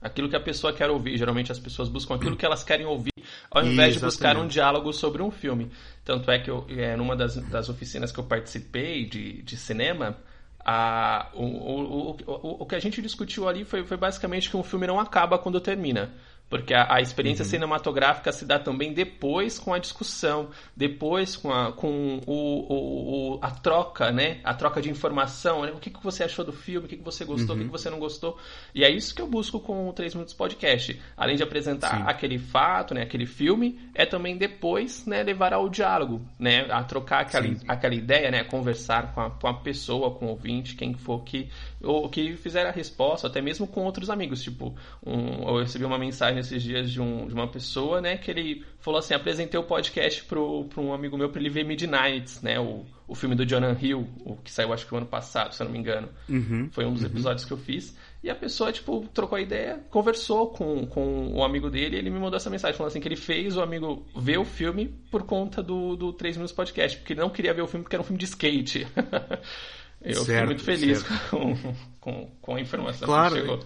Aquilo 0.00 0.28
que 0.28 0.36
a 0.36 0.40
pessoa 0.40 0.70
quer 0.72 0.90
ouvir. 0.90 1.16
Geralmente 1.16 1.50
as 1.50 1.58
pessoas 1.58 1.88
buscam 1.88 2.16
aquilo 2.16 2.36
que 2.36 2.44
elas 2.44 2.62
querem 2.62 2.84
ouvir 2.84 3.13
ao 3.54 3.64
invés 3.64 3.94
de 3.94 4.00
buscar 4.00 4.36
um 4.36 4.46
diálogo 4.46 4.92
sobre 4.92 5.22
um 5.22 5.30
filme. 5.30 5.70
Tanto 6.04 6.30
é 6.30 6.38
que 6.38 6.50
eu, 6.50 6.66
é, 6.68 6.96
numa 6.96 7.16
das, 7.16 7.36
das 7.36 7.68
oficinas 7.68 8.10
que 8.10 8.18
eu 8.18 8.24
participei 8.24 9.06
de, 9.06 9.42
de 9.42 9.56
cinema, 9.56 10.18
a, 10.64 11.28
o, 11.34 11.44
o, 11.44 12.10
o, 12.26 12.62
o 12.62 12.66
que 12.66 12.74
a 12.74 12.80
gente 12.80 13.00
discutiu 13.00 13.48
ali 13.48 13.64
foi, 13.64 13.84
foi 13.84 13.96
basicamente 13.96 14.50
que 14.50 14.56
um 14.56 14.62
filme 14.62 14.86
não 14.86 14.98
acaba 14.98 15.38
quando 15.38 15.60
termina. 15.60 16.12
Porque 16.54 16.72
a, 16.72 16.86
a 16.88 17.00
experiência 17.00 17.42
uhum. 17.42 17.50
cinematográfica 17.50 18.30
se 18.30 18.44
dá 18.44 18.60
também 18.60 18.92
depois 18.92 19.58
com 19.58 19.74
a 19.74 19.78
discussão, 19.80 20.50
depois 20.76 21.34
com 21.34 21.52
a, 21.52 21.72
com 21.72 22.20
o, 22.24 23.32
o, 23.32 23.38
a 23.42 23.50
troca, 23.50 24.12
né? 24.12 24.38
A 24.44 24.54
troca 24.54 24.80
de 24.80 24.88
informação. 24.88 25.62
Né? 25.62 25.72
O 25.72 25.80
que, 25.80 25.90
que 25.90 26.00
você 26.00 26.22
achou 26.22 26.44
do 26.44 26.52
filme, 26.52 26.86
o 26.86 26.88
que, 26.88 26.96
que 26.96 27.02
você 27.02 27.24
gostou, 27.24 27.48
uhum. 27.48 27.54
o 27.54 27.56
que, 27.56 27.64
que 27.64 27.74
uhum. 27.74 27.76
você 27.76 27.90
não 27.90 27.98
gostou. 27.98 28.38
E 28.72 28.84
é 28.84 28.88
isso 28.88 29.12
que 29.12 29.20
eu 29.20 29.26
busco 29.26 29.58
com 29.58 29.88
o 29.88 29.92
3 29.92 30.14
Minutos 30.14 30.32
Podcast. 30.32 31.02
Além 31.16 31.34
de 31.34 31.42
apresentar 31.42 31.96
Sim. 31.96 32.04
aquele 32.06 32.38
fato, 32.38 32.94
né? 32.94 33.02
aquele 33.02 33.26
filme, 33.26 33.80
é 33.92 34.06
também 34.06 34.36
depois 34.36 35.04
né? 35.06 35.24
levar 35.24 35.52
ao 35.52 35.68
diálogo, 35.68 36.22
né? 36.38 36.68
A 36.70 36.84
trocar 36.84 37.22
aquela, 37.22 37.48
aquela 37.66 37.96
ideia, 37.96 38.30
né? 38.30 38.44
Conversar 38.44 39.12
com 39.12 39.22
a, 39.22 39.30
com 39.30 39.48
a 39.48 39.54
pessoa, 39.54 40.12
com 40.12 40.26
o 40.26 40.28
ouvinte, 40.28 40.76
quem 40.76 40.94
for 40.94 41.24
que, 41.24 41.48
ou, 41.84 42.08
que 42.08 42.36
fizer 42.36 42.66
a 42.66 42.70
resposta, 42.70 43.26
até 43.26 43.40
mesmo 43.40 43.66
com 43.66 43.84
outros 43.84 44.10
amigos. 44.10 44.42
Tipo, 44.42 44.74
um, 45.04 45.48
eu 45.48 45.58
recebi 45.58 45.84
uma 45.84 45.98
mensagem 45.98 46.40
esses 46.40 46.62
dias 46.62 46.90
de, 46.90 47.00
um, 47.00 47.26
de 47.26 47.34
uma 47.34 47.48
pessoa, 47.48 48.00
né, 48.00 48.16
que 48.16 48.30
ele 48.30 48.64
falou 48.80 48.98
assim, 48.98 49.14
apresentei 49.14 49.58
o 49.58 49.64
podcast 49.64 50.24
pro, 50.24 50.64
pro 50.64 50.82
um 50.82 50.92
amigo 50.92 51.16
meu 51.16 51.28
para 51.28 51.40
ele 51.40 51.50
ver 51.50 51.64
Midnights, 51.64 52.42
né, 52.42 52.58
o, 52.58 52.84
o 53.06 53.14
filme 53.14 53.34
do 53.34 53.44
Jonah 53.44 53.76
Hill, 53.80 54.08
o 54.24 54.36
que 54.36 54.50
saiu 54.50 54.72
acho 54.72 54.86
que 54.86 54.94
o 54.94 54.96
ano 54.96 55.06
passado, 55.06 55.54
se 55.54 55.62
eu 55.62 55.66
não 55.66 55.72
me 55.72 55.78
engano. 55.78 56.08
Uhum, 56.28 56.68
Foi 56.72 56.84
um 56.84 56.92
dos 56.92 57.02
uhum. 57.02 57.08
episódios 57.08 57.44
que 57.44 57.52
eu 57.52 57.58
fiz. 57.58 57.96
E 58.22 58.30
a 58.30 58.34
pessoa, 58.34 58.72
tipo, 58.72 59.06
trocou 59.12 59.36
a 59.36 59.40
ideia, 59.40 59.84
conversou 59.90 60.48
com, 60.48 60.86
com 60.86 61.28
um 61.28 61.44
amigo 61.44 61.68
dele 61.68 61.96
e 61.96 61.98
ele 61.98 62.08
me 62.08 62.18
mandou 62.18 62.38
essa 62.38 62.48
mensagem 62.48 62.74
falando 62.74 62.90
assim 62.90 63.00
que 63.00 63.06
ele 63.06 63.16
fez 63.16 63.54
o 63.54 63.60
amigo 63.60 64.06
ver 64.16 64.38
o 64.38 64.46
filme 64.46 64.94
por 65.10 65.24
conta 65.24 65.62
do, 65.62 65.94
do 65.94 66.10
3 66.10 66.38
Minutos 66.38 66.54
Podcast, 66.54 66.96
porque 66.96 67.12
ele 67.12 67.20
não 67.20 67.28
queria 67.28 67.52
ver 67.52 67.60
o 67.60 67.66
filme 67.66 67.84
porque 67.84 67.94
era 67.94 68.00
um 68.00 68.04
filme 68.04 68.18
de 68.18 68.24
skate. 68.24 68.86
Eu 70.04 70.24
certo, 70.24 70.26
fiquei 70.26 70.44
muito 70.44 70.62
feliz 70.62 71.02
com, 71.30 71.56
com, 71.98 72.30
com, 72.40 72.54
a 72.54 72.60
informação 72.60 73.06
claro, 73.06 73.34
que 73.34 73.40
chegou. 73.40 73.60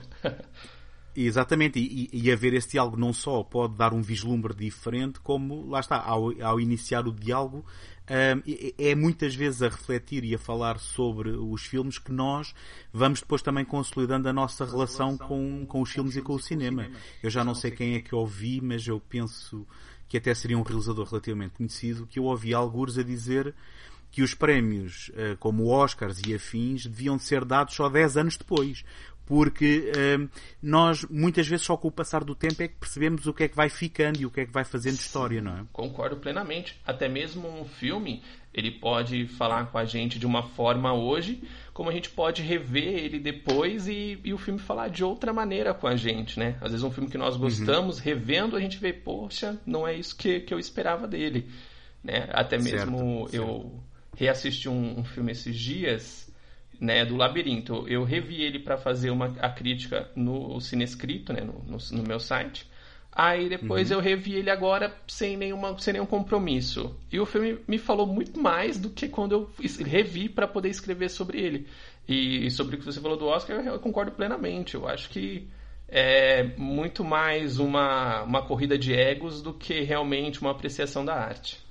Exatamente, 1.17 1.81
e, 1.81 2.09
e 2.13 2.31
haver 2.31 2.55
esse 2.55 2.71
diálogo 2.71 2.97
não 2.97 3.13
só 3.13 3.43
pode 3.43 3.75
dar 3.75 3.93
um 3.93 4.01
vislumbre 4.01 4.55
diferente, 4.55 5.19
como, 5.19 5.67
lá 5.67 5.81
está, 5.81 6.01
ao, 6.01 6.31
ao 6.41 6.61
iniciar 6.61 7.09
o 7.09 7.13
diálogo, 7.13 7.67
um, 8.09 8.43
é 8.79 8.95
muitas 8.95 9.35
vezes 9.35 9.61
a 9.61 9.69
refletir 9.69 10.25
e 10.25 10.35
a 10.35 10.39
falar 10.39 10.79
sobre 10.79 11.31
os 11.31 11.63
filmes 11.63 11.99
que 11.99 12.13
nós 12.13 12.55
vamos 12.93 13.21
depois 13.21 13.43
também 13.43 13.65
consolidando 13.65 14.29
a 14.29 14.33
nossa 14.33 14.65
relação 14.65 15.19
com, 15.19 15.67
com 15.67 15.83
os 15.83 15.91
filmes 15.91 16.17
e 16.17 16.23
com 16.23 16.35
o 16.35 16.41
cinema. 16.41 16.89
Eu 17.23 17.29
já 17.29 17.45
não 17.45 17.55
sei 17.55 17.71
quem 17.71 17.97
é 17.97 18.01
que 18.01 18.15
ouvi, 18.15 18.61
mas 18.63 18.87
eu 18.87 19.01
penso 19.01 19.67
que 20.09 20.17
até 20.17 20.33
seria 20.35 20.57
um 20.57 20.63
realizador 20.63 21.07
relativamente 21.07 21.55
conhecido, 21.55 22.07
que 22.07 22.19
eu 22.19 22.25
ouvi 22.25 22.55
alguns 22.55 22.97
a 22.97 23.03
dizer 23.03 23.55
que 24.11 24.23
os 24.23 24.35
prémios, 24.35 25.11
eh, 25.15 25.37
como 25.39 25.69
Oscars 25.69 26.21
e 26.27 26.35
afins, 26.35 26.87
deviam 26.87 27.19
ser 27.19 27.45
dados 27.45 27.75
só 27.75 27.89
10 27.89 28.17
anos 28.17 28.37
depois. 28.37 28.85
Porque 29.29 29.93
hum, 30.19 30.27
nós, 30.63 31.05
muitas 31.05 31.47
vezes, 31.47 31.67
só 31.67 31.77
com 31.77 31.89
o 31.89 31.93
passar 31.93 32.25
do 32.25 32.35
tempo 32.35 32.63
é 32.63 32.69
que 32.69 32.77
percebemos 32.77 33.27
o 33.27 33.35
que 33.35 33.43
é 33.43 33.49
que 33.49 33.55
vai 33.55 33.69
ficando 33.69 34.19
e 34.19 34.25
o 34.25 34.31
que 34.31 34.41
é 34.41 34.47
que 34.47 34.53
vai 34.53 34.65
fazendo 34.65 34.95
história, 34.95 35.43
não 35.43 35.53
é? 35.53 35.65
Concordo 35.71 36.17
plenamente. 36.17 36.81
Até 36.87 37.11
mesmo 37.11 37.47
um 37.47 37.67
filme, 37.67 38.23
ele 38.55 38.71
pode 38.71 39.27
falar 39.27 39.67
com 39.67 39.77
a 39.77 39.85
gente 39.85 40.19
de 40.19 40.25
uma 40.25 40.43
forma 40.43 40.95
hoje, 40.95 41.43
como 41.75 41.91
a 41.91 41.93
gente 41.93 42.09
pode 42.09 42.41
rever 42.41 43.05
ele 43.05 43.19
depois 43.19 43.87
e, 43.87 44.19
e 44.25 44.33
o 44.33 44.39
filme 44.39 44.59
falar 44.59 44.89
de 44.89 45.05
outra 45.05 45.31
maneira 45.31 45.75
com 45.75 45.87
a 45.87 45.95
gente, 45.95 46.39
né? 46.39 46.57
Às 46.63 46.71
vezes 46.71 46.83
um 46.83 46.91
filme 46.91 47.11
que 47.11 47.19
nós 47.19 47.35
uhum. 47.35 47.43
gostamos, 47.43 47.99
uhum. 47.99 48.05
revendo, 48.05 48.57
a 48.57 48.61
gente 48.61 48.79
vê, 48.79 48.95
poxa, 48.95 49.61
não 49.67 49.87
é 49.87 49.95
isso 49.95 50.17
que, 50.17 50.41
que 50.41 50.55
eu 50.55 50.59
esperava 50.59 51.07
dele. 51.07 51.51
Né? 52.03 52.31
Até 52.33 52.57
mesmo 52.57 53.29
certo, 53.29 53.37
eu 53.37 53.47
certo 53.47 53.88
reassisti 54.19 54.69
um, 54.69 54.99
um 54.99 55.05
filme 55.05 55.31
esses 55.31 55.57
dias, 55.57 56.29
né, 56.81 57.05
do 57.05 57.17
Labirinto. 57.17 57.87
Eu 57.87 58.03
revi 58.03 58.43
ele 58.43 58.59
para 58.59 58.77
fazer 58.77 59.11
uma, 59.11 59.27
a 59.39 59.49
crítica 59.49 60.11
no 60.17 60.61
Cinescrito, 60.61 61.33
né, 61.33 61.41
no, 61.41 61.63
no, 61.65 61.79
no 61.93 62.03
meu 62.03 62.19
site. 62.19 62.69
Aí 63.13 63.49
depois 63.49 63.91
uhum. 63.91 63.97
eu 63.97 64.03
revi 64.03 64.35
ele 64.35 64.51
agora 64.51 64.95
sem, 65.07 65.37
nenhuma, 65.37 65.79
sem 65.79 65.93
nenhum 65.93 66.07
compromisso. 66.07 66.97
E 67.13 67.21
o 67.21 67.27
filme 67.27 67.59
me 67.67 67.79
falou 67.79 68.07
muito 68.07 68.39
mais 68.41 68.77
do 68.77 68.91
que 68.91 69.09
quando 69.09 69.33
eu 69.33 69.51
revi 69.85 70.29
para 70.29 70.49
poder 70.49 70.69
escrever 70.69 71.09
sobre 71.09 71.41
ele. 71.41 71.69
E 72.09 72.51
sobre 72.51 72.75
o 72.75 72.79
que 72.79 72.85
você 72.85 73.01
falou 73.01 73.17
do 73.17 73.27
Oscar, 73.27 73.65
eu 73.65 73.79
concordo 73.79 74.13
plenamente. 74.13 74.75
Eu 74.75 74.89
acho 74.89 75.11
que 75.11 75.49
é 75.87 76.43
muito 76.57 77.05
mais 77.05 77.59
uma, 77.59 78.23
uma 78.23 78.43
corrida 78.43 78.77
de 78.77 78.93
egos 78.93 79.41
do 79.41 79.55
que 79.55 79.83
realmente 79.83 80.41
uma 80.41 80.51
apreciação 80.51 81.05
da 81.05 81.15
arte. 81.15 81.68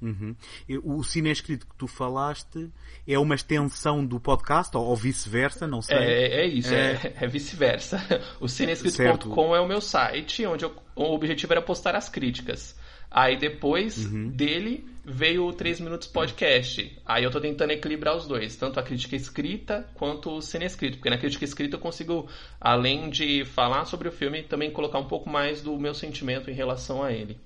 Uhum. 0.00 0.34
O 0.82 1.02
cine 1.02 1.30
escrito 1.30 1.66
que 1.66 1.74
tu 1.76 1.86
falaste 1.86 2.70
é 3.06 3.18
uma 3.18 3.34
extensão 3.34 4.04
do 4.04 4.20
podcast 4.20 4.76
ou, 4.76 4.94
vice-versa, 4.94 5.66
não 5.66 5.80
sei. 5.80 5.96
É, 5.96 6.40
é 6.42 6.46
isso, 6.46 6.74
é, 6.74 6.92
é, 6.92 7.14
é 7.24 7.26
vice-versa. 7.26 7.98
O 8.40 8.48
cineescrito.com 8.48 9.54
é 9.54 9.60
o 9.60 9.68
meu 9.68 9.80
site, 9.80 10.44
onde 10.46 10.64
eu, 10.64 10.74
o 10.94 11.14
objetivo 11.14 11.52
era 11.52 11.62
postar 11.62 11.94
as 11.94 12.08
críticas. 12.08 12.76
Aí 13.10 13.38
depois 13.38 14.06
uhum. 14.06 14.28
dele 14.28 14.84
veio 15.04 15.46
o 15.46 15.52
3 15.52 15.80
Minutos 15.80 16.08
Podcast. 16.08 17.00
Aí 17.06 17.22
eu 17.22 17.30
tô 17.30 17.40
tentando 17.40 17.70
equilibrar 17.70 18.16
os 18.16 18.26
dois, 18.26 18.56
tanto 18.56 18.80
a 18.80 18.82
crítica 18.82 19.14
escrita 19.14 19.88
quanto 19.94 20.30
o 20.30 20.42
cine 20.42 20.64
escrito. 20.64 20.96
Porque 20.96 21.10
na 21.10 21.18
crítica 21.18 21.44
escrita 21.44 21.76
eu 21.76 21.80
consigo, 21.80 22.28
além 22.60 23.08
de 23.10 23.44
falar 23.44 23.84
sobre 23.84 24.08
o 24.08 24.12
filme, 24.12 24.42
também 24.42 24.70
colocar 24.70 24.98
um 24.98 25.06
pouco 25.06 25.30
mais 25.30 25.62
do 25.62 25.78
meu 25.78 25.94
sentimento 25.94 26.50
em 26.50 26.54
relação 26.54 27.02
a 27.02 27.12
ele. 27.12 27.38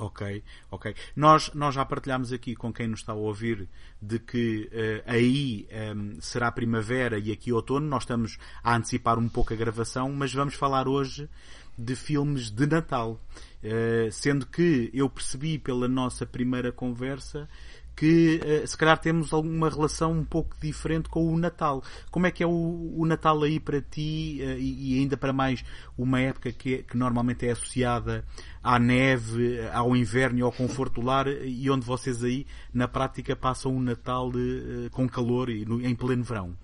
Ok, 0.00 0.44
ok. 0.70 0.94
Nós, 1.16 1.52
nós 1.54 1.74
já 1.74 1.84
partilhámos 1.84 2.32
aqui 2.32 2.54
com 2.54 2.72
quem 2.72 2.86
nos 2.86 3.00
está 3.00 3.12
a 3.12 3.16
ouvir 3.16 3.68
de 4.00 4.20
que 4.20 4.70
uh, 4.72 5.02
aí 5.04 5.66
um, 5.68 5.74
ehm, 5.74 6.20
será 6.20 6.52
primavera 6.52 7.18
e 7.18 7.32
aqui 7.32 7.52
outono. 7.52 7.84
Nós 7.88 8.04
estamos 8.04 8.38
a 8.62 8.76
antecipar 8.76 9.18
um 9.18 9.28
pouco 9.28 9.52
a 9.52 9.56
gravação, 9.56 10.12
mas 10.12 10.32
vamos 10.32 10.54
falar 10.54 10.86
hoje 10.86 11.28
de 11.76 11.96
filmes 11.96 12.48
de 12.48 12.64
Natal. 12.64 13.20
Uh, 13.60 14.12
sendo 14.12 14.46
que 14.46 14.88
eu 14.94 15.10
percebi 15.10 15.58
pela 15.58 15.88
nossa 15.88 16.24
primeira 16.24 16.70
conversa 16.70 17.48
que 17.98 18.40
uh, 18.44 18.64
se 18.64 18.78
calhar 18.78 18.96
temos 18.96 19.32
alguma 19.32 19.68
relação 19.68 20.12
um 20.12 20.24
pouco 20.24 20.56
diferente 20.60 21.08
com 21.08 21.34
o 21.34 21.36
Natal. 21.36 21.82
Como 22.12 22.28
é 22.28 22.30
que 22.30 22.44
é 22.44 22.46
o, 22.46 22.94
o 22.96 23.04
Natal 23.04 23.42
aí 23.42 23.58
para 23.58 23.80
ti 23.80 24.38
uh, 24.40 24.56
e, 24.56 24.94
e, 24.94 25.00
ainda 25.00 25.16
para 25.16 25.32
mais 25.32 25.64
uma 25.96 26.20
época 26.20 26.52
que, 26.52 26.84
que 26.84 26.96
normalmente 26.96 27.44
é 27.44 27.50
associada 27.50 28.24
à 28.62 28.78
neve, 28.78 29.58
ao 29.72 29.96
inverno 29.96 30.38
e 30.38 30.42
ao 30.42 30.52
conforto 30.52 31.00
lar 31.00 31.26
e 31.26 31.68
onde 31.68 31.84
vocês 31.84 32.22
aí 32.22 32.46
na 32.72 32.86
prática 32.86 33.34
passam 33.34 33.74
um 33.74 33.80
Natal 33.80 34.30
de, 34.30 34.38
uh, 34.86 34.90
com 34.92 35.08
calor 35.08 35.50
e 35.50 35.64
no, 35.64 35.84
em 35.84 35.96
pleno 35.96 36.22
verão? 36.22 36.54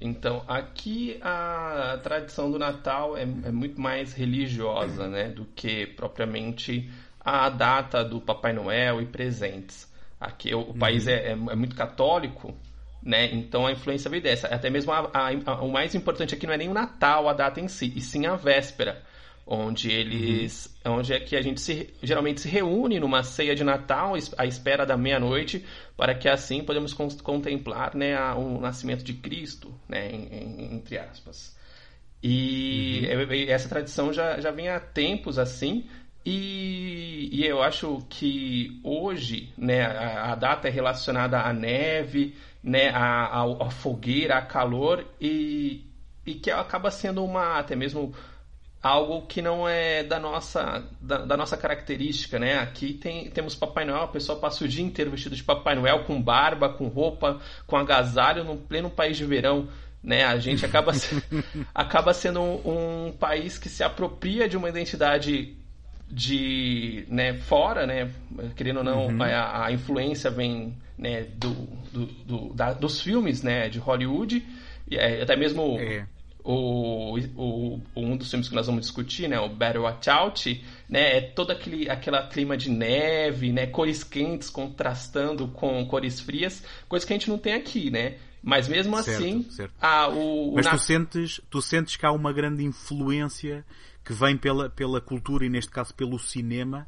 Então, 0.00 0.44
aqui 0.48 1.18
a 1.20 2.00
tradição 2.02 2.50
do 2.50 2.58
Natal 2.58 3.18
é, 3.18 3.22
é 3.22 3.52
muito 3.52 3.78
mais 3.78 4.14
religiosa, 4.14 5.08
né, 5.08 5.28
do 5.28 5.44
que 5.44 5.86
propriamente 5.86 6.90
a 7.20 7.50
data 7.50 8.02
do 8.02 8.18
Papai 8.18 8.54
Noel 8.54 9.02
e 9.02 9.06
presentes. 9.06 9.92
Aqui 10.24 10.54
o, 10.54 10.60
o 10.60 10.74
país 10.74 11.06
uhum. 11.06 11.12
é, 11.12 11.16
é, 11.16 11.30
é, 11.30 11.34
muito 11.34 11.76
católico, 11.76 12.54
né? 13.02 13.26
Então 13.32 13.66
a 13.66 13.72
influência 13.72 14.10
veio 14.10 14.22
dessa. 14.22 14.48
Até 14.48 14.70
mesmo 14.70 14.92
a, 14.92 15.10
a, 15.12 15.28
a, 15.46 15.62
o 15.62 15.70
mais 15.70 15.94
importante 15.94 16.34
aqui 16.34 16.46
não 16.46 16.54
é 16.54 16.56
nem 16.56 16.68
o 16.68 16.74
Natal, 16.74 17.28
a 17.28 17.32
data 17.32 17.60
em 17.60 17.68
si, 17.68 17.92
e 17.94 18.00
sim 18.00 18.26
a 18.26 18.34
véspera, 18.34 19.02
onde 19.46 19.90
eles, 19.90 20.74
uhum. 20.84 20.98
onde 20.98 21.12
é 21.12 21.20
que 21.20 21.36
a 21.36 21.42
gente 21.42 21.60
se, 21.60 21.92
geralmente 22.02 22.40
se 22.40 22.48
reúne 22.48 22.98
numa 22.98 23.22
ceia 23.22 23.54
de 23.54 23.62
Natal 23.62 24.14
à 24.38 24.46
espera 24.46 24.86
da 24.86 24.96
meia-noite, 24.96 25.64
para 25.96 26.14
que 26.14 26.28
assim 26.28 26.64
podemos 26.64 26.94
contemplar, 26.94 27.94
né, 27.94 28.16
o 28.32 28.58
nascimento 28.58 29.04
de 29.04 29.12
Cristo, 29.12 29.74
né, 29.88 30.10
em, 30.10 30.28
em, 30.32 30.74
entre 30.74 30.96
aspas. 30.98 31.54
E 32.22 33.06
uhum. 33.06 33.52
essa 33.52 33.68
tradição 33.68 34.10
já, 34.10 34.40
já 34.40 34.50
vem 34.50 34.70
há 34.70 34.80
tempos 34.80 35.38
assim, 35.38 35.86
e, 36.24 37.28
e, 37.32 37.46
eu 37.46 37.62
acho 37.62 38.02
que 38.08 38.80
hoje 38.82 39.52
né, 39.58 39.82
a, 39.82 40.32
a, 40.32 40.34
data 40.34 40.68
é 40.68 40.70
relacionada 40.70 41.38
à 41.40 41.52
neve, 41.52 42.34
né, 42.62 42.88
à, 42.88 43.26
à, 43.26 43.66
à 43.66 43.70
fogueira, 43.70 44.38
a 44.38 44.42
calor, 44.42 45.04
e, 45.20 45.84
e 46.24 46.34
que 46.34 46.50
acaba 46.50 46.90
sendo 46.90 47.22
uma 47.22 47.58
até 47.58 47.76
mesmo 47.76 48.14
algo 48.82 49.26
que 49.26 49.40
não 49.40 49.66
é 49.66 50.02
da 50.02 50.18
nossa, 50.20 50.84
da, 51.00 51.18
da, 51.24 51.36
nossa 51.36 51.56
característica. 51.56 52.38
Né? 52.38 52.58
Aqui 52.58 52.94
tem, 52.94 53.30
temos 53.30 53.54
Papai 53.54 53.84
Noel, 53.84 54.02
a 54.02 54.08
pessoa 54.08 54.38
passa 54.38 54.64
o 54.64 54.68
dia 54.68 54.84
inteiro 54.84 55.10
vestido 55.10 55.36
de 55.36 55.42
Papai 55.42 55.74
Noel, 55.74 56.04
com 56.04 56.20
barba, 56.20 56.68
com 56.68 56.88
roupa, 56.88 57.40
com 57.66 57.76
agasalho, 57.76 58.44
no 58.44 58.56
pleno 58.56 58.90
país 58.90 59.16
de 59.16 59.24
verão. 59.24 59.68
Né? 60.02 60.24
A 60.24 60.38
gente 60.38 60.64
acaba, 60.66 60.92
acaba 61.74 62.12
sendo 62.12 62.40
um, 62.40 63.06
um 63.08 63.12
país 63.12 63.58
que 63.58 63.70
se 63.70 63.82
apropria 63.82 64.48
de 64.48 64.56
uma 64.56 64.68
identidade 64.68 65.56
de 66.10 67.04
né, 67.08 67.34
fora, 67.34 67.86
né, 67.86 68.10
querendo 68.54 68.78
ou 68.78 68.84
não, 68.84 69.06
uhum. 69.06 69.22
a, 69.22 69.66
a, 69.66 69.72
influência 69.72 70.30
vem 70.30 70.76
né, 70.96 71.24
do, 71.36 71.50
do, 71.92 72.06
do 72.06 72.54
da, 72.54 72.72
dos 72.72 73.00
filmes 73.00 73.42
né, 73.42 73.68
de 73.68 73.78
Hollywood, 73.78 74.44
e 74.88 74.96
é, 74.96 75.22
até 75.22 75.34
mesmo 75.34 75.78
é. 75.80 76.06
o, 76.44 77.18
o, 77.36 77.80
um 77.96 78.16
dos 78.16 78.30
filmes 78.30 78.48
que 78.48 78.54
nós 78.54 78.66
vamos 78.66 78.82
discutir, 78.82 79.28
né, 79.28 79.40
o 79.40 79.48
Better 79.48 79.82
Watch 79.82 80.08
Out, 80.08 80.64
né, 80.88 81.18
é 81.18 81.20
todo 81.20 81.50
aquele 81.50 81.90
aquela 81.90 82.26
clima 82.28 82.56
de 82.56 82.70
neve, 82.70 83.52
né, 83.52 83.66
cores 83.66 84.04
quentes 84.04 84.50
contrastando 84.50 85.48
com 85.48 85.84
cores 85.86 86.20
frias, 86.20 86.62
coisa 86.88 87.06
que 87.06 87.12
a 87.12 87.16
gente 87.16 87.30
não 87.30 87.38
tem 87.38 87.54
aqui, 87.54 87.90
né? 87.90 88.16
Mas 88.46 88.68
mesmo 88.68 88.94
certo, 89.02 89.22
assim, 89.22 89.42
certo. 89.50 89.72
A, 89.80 90.08
o, 90.08 90.52
Mas 90.54 90.68
tu, 90.68 90.78
sentes, 90.78 91.40
tu 91.48 91.62
sentes 91.62 91.96
que 91.96 92.04
há 92.04 92.12
uma 92.12 92.30
grande 92.30 92.62
influência 92.62 93.64
que 94.04 94.12
vem 94.12 94.36
pela, 94.36 94.68
pela 94.68 95.00
cultura 95.00 95.46
e 95.46 95.48
neste 95.48 95.70
caso 95.70 95.94
pelo 95.94 96.18
cinema, 96.18 96.86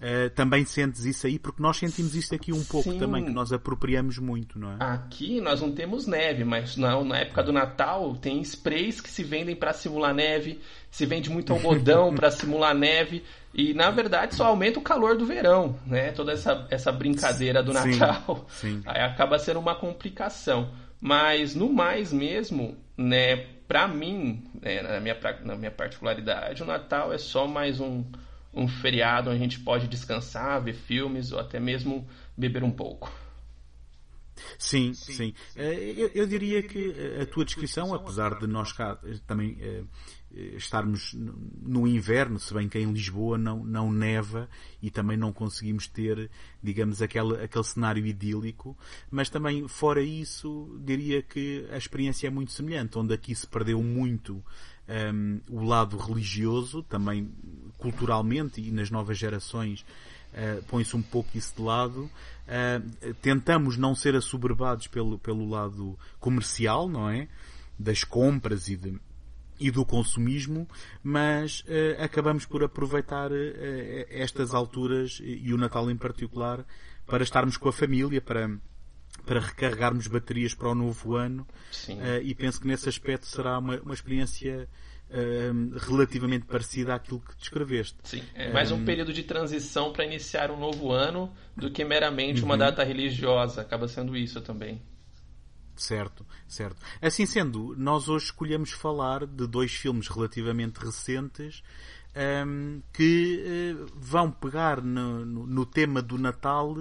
uh, 0.00 0.30
também 0.30 0.64
sentes 0.64 1.04
isso 1.04 1.26
aí? 1.26 1.38
Porque 1.38 1.62
nós 1.62 1.78
sentimos 1.78 2.14
isso 2.14 2.34
aqui 2.34 2.52
um 2.52 2.62
pouco 2.62 2.92
Sim. 2.92 2.98
também, 2.98 3.24
que 3.24 3.30
nós 3.30 3.52
apropriamos 3.52 4.18
muito, 4.18 4.58
não 4.58 4.72
é? 4.72 4.76
Aqui 4.78 5.40
nós 5.40 5.60
não 5.60 5.72
temos 5.72 6.06
neve, 6.06 6.44
mas 6.44 6.76
na, 6.76 7.02
na 7.02 7.18
época 7.18 7.42
do 7.42 7.52
Natal 7.52 8.14
tem 8.16 8.40
sprays 8.42 9.00
que 9.00 9.10
se 9.10 9.24
vendem 9.24 9.56
para 9.56 9.72
simular 9.72 10.14
neve, 10.14 10.60
se 10.90 11.06
vende 11.06 11.30
muito 11.30 11.52
algodão 11.52 12.12
para 12.14 12.30
simular 12.30 12.74
neve. 12.74 13.24
E 13.54 13.72
na 13.72 13.90
verdade 13.90 14.34
só 14.34 14.44
aumenta 14.44 14.78
o 14.78 14.82
calor 14.82 15.16
do 15.16 15.24
verão, 15.24 15.78
né? 15.86 16.12
Toda 16.12 16.32
essa, 16.32 16.66
essa 16.70 16.92
brincadeira 16.92 17.62
do 17.62 17.72
Natal. 17.72 18.46
Sim, 18.50 18.76
sim. 18.76 18.82
Aí 18.84 19.00
acaba 19.00 19.38
sendo 19.38 19.58
uma 19.58 19.74
complicação. 19.74 20.70
Mas 21.00 21.54
no 21.54 21.72
mais 21.72 22.12
mesmo, 22.12 22.76
né, 22.96 23.46
para 23.68 23.86
mim, 23.86 24.42
né, 24.60 24.82
na, 24.82 24.98
minha, 24.98 25.16
na 25.44 25.54
minha 25.54 25.70
particularidade, 25.70 26.62
o 26.62 26.66
Natal 26.66 27.12
é 27.12 27.18
só 27.18 27.46
mais 27.46 27.78
um, 27.78 28.02
um 28.52 28.66
feriado 28.66 29.28
onde 29.28 29.38
a 29.38 29.42
gente 29.42 29.60
pode 29.60 29.86
descansar, 29.86 30.62
ver 30.64 30.72
filmes 30.72 31.30
ou 31.30 31.38
até 31.38 31.60
mesmo 31.60 32.08
beber 32.36 32.64
um 32.64 32.70
pouco. 32.70 33.12
Sim, 34.58 34.94
sim. 34.94 35.12
sim. 35.12 35.34
Eh, 35.54 35.94
eu, 35.96 36.10
eu, 36.14 36.26
diria 36.26 36.62
que 36.62 36.94
a 37.20 37.26
tua 37.26 37.44
descrição, 37.44 37.92
apesar 37.92 38.38
de 38.38 38.46
nós 38.46 38.72
cá 38.72 38.98
também 39.26 39.58
estarmos 40.56 41.14
no 41.62 41.86
inverno, 41.86 42.38
se 42.38 42.52
bem 42.54 42.68
que 42.68 42.78
em 42.78 42.92
Lisboa 42.92 43.36
não, 43.36 43.64
não 43.64 43.92
neva 43.92 44.48
e 44.82 44.90
também 44.90 45.16
não 45.16 45.32
conseguimos 45.32 45.86
ter, 45.86 46.30
digamos, 46.62 47.02
aquele, 47.02 47.42
aquele 47.42 47.64
cenário 47.64 48.06
idílico, 48.06 48.76
mas 49.10 49.28
também 49.28 49.66
fora 49.66 50.02
isso, 50.02 50.78
diria 50.84 51.22
que 51.22 51.66
a 51.70 51.76
experiência 51.76 52.26
é 52.26 52.30
muito 52.30 52.52
semelhante, 52.52 52.98
onde 52.98 53.12
aqui 53.12 53.34
se 53.34 53.46
perdeu 53.46 53.82
muito 53.82 54.42
um, 54.88 55.40
o 55.50 55.64
lado 55.64 55.96
religioso, 55.96 56.82
também 56.82 57.30
culturalmente 57.76 58.60
e 58.60 58.70
nas 58.72 58.90
novas 58.90 59.18
gerações 59.18 59.84
uh, 60.32 60.62
põe-se 60.64 60.96
um 60.96 61.02
pouco 61.02 61.36
isso 61.36 61.54
de 61.56 61.62
lado. 61.62 62.10
Uh, 62.46 63.14
tentamos 63.20 63.76
não 63.76 63.94
ser 63.94 64.16
assoberbados 64.16 64.86
pelo, 64.86 65.18
pelo 65.18 65.48
lado 65.48 65.98
comercial, 66.18 66.88
não 66.88 67.08
é? 67.08 67.28
Das 67.78 68.02
compras 68.02 68.68
e 68.68 68.76
de, 68.76 68.98
e 69.58 69.70
do 69.70 69.84
consumismo, 69.84 70.68
mas 71.02 71.60
uh, 71.60 72.02
acabamos 72.02 72.46
por 72.46 72.62
aproveitar 72.62 73.30
uh, 73.30 73.34
estas 74.08 74.54
alturas 74.54 75.20
e 75.22 75.52
o 75.52 75.56
Natal 75.56 75.90
em 75.90 75.96
particular 75.96 76.64
para 77.06 77.22
estarmos 77.22 77.56
com 77.56 77.68
a 77.68 77.72
família, 77.72 78.20
para 78.20 78.50
para 79.24 79.40
recarregarmos 79.40 80.06
baterias 80.06 80.54
para 80.54 80.70
o 80.70 80.74
novo 80.74 81.16
ano 81.16 81.46
uh, 81.88 82.22
e 82.22 82.34
penso 82.34 82.60
que 82.60 82.66
nesse 82.66 82.88
aspecto 82.88 83.26
será 83.26 83.58
uma, 83.58 83.78
uma 83.80 83.94
experiência 83.94 84.68
relativamente 85.86 86.44
parecida 86.44 86.94
àquilo 86.94 87.18
que 87.20 87.34
descreveste. 87.38 87.96
Sim, 88.04 88.22
é 88.34 88.52
mais 88.52 88.70
um, 88.70 88.76
um 88.76 88.84
período 88.84 89.10
de 89.10 89.22
transição 89.22 89.90
para 89.90 90.04
iniciar 90.04 90.50
um 90.50 90.60
novo 90.60 90.92
ano 90.92 91.32
do 91.56 91.70
que 91.70 91.82
meramente 91.82 92.42
uma 92.42 92.52
uhum. 92.52 92.58
data 92.58 92.84
religiosa. 92.84 93.62
Acaba 93.62 93.88
sendo 93.88 94.14
isso 94.14 94.42
também. 94.42 94.82
Certo, 95.78 96.26
certo. 96.48 96.76
Assim 97.00 97.24
sendo, 97.24 97.74
nós 97.76 98.08
hoje 98.08 98.26
escolhemos 98.26 98.72
falar 98.72 99.24
de 99.24 99.46
dois 99.46 99.72
filmes 99.72 100.08
relativamente 100.08 100.78
recentes 100.78 101.62
um, 102.46 102.82
que 102.92 103.76
uh, 103.76 103.86
vão 103.94 104.28
pegar 104.30 104.82
no, 104.82 105.24
no, 105.24 105.46
no, 105.46 105.64
tema 105.64 106.02
do 106.02 106.18
Natal 106.18 106.74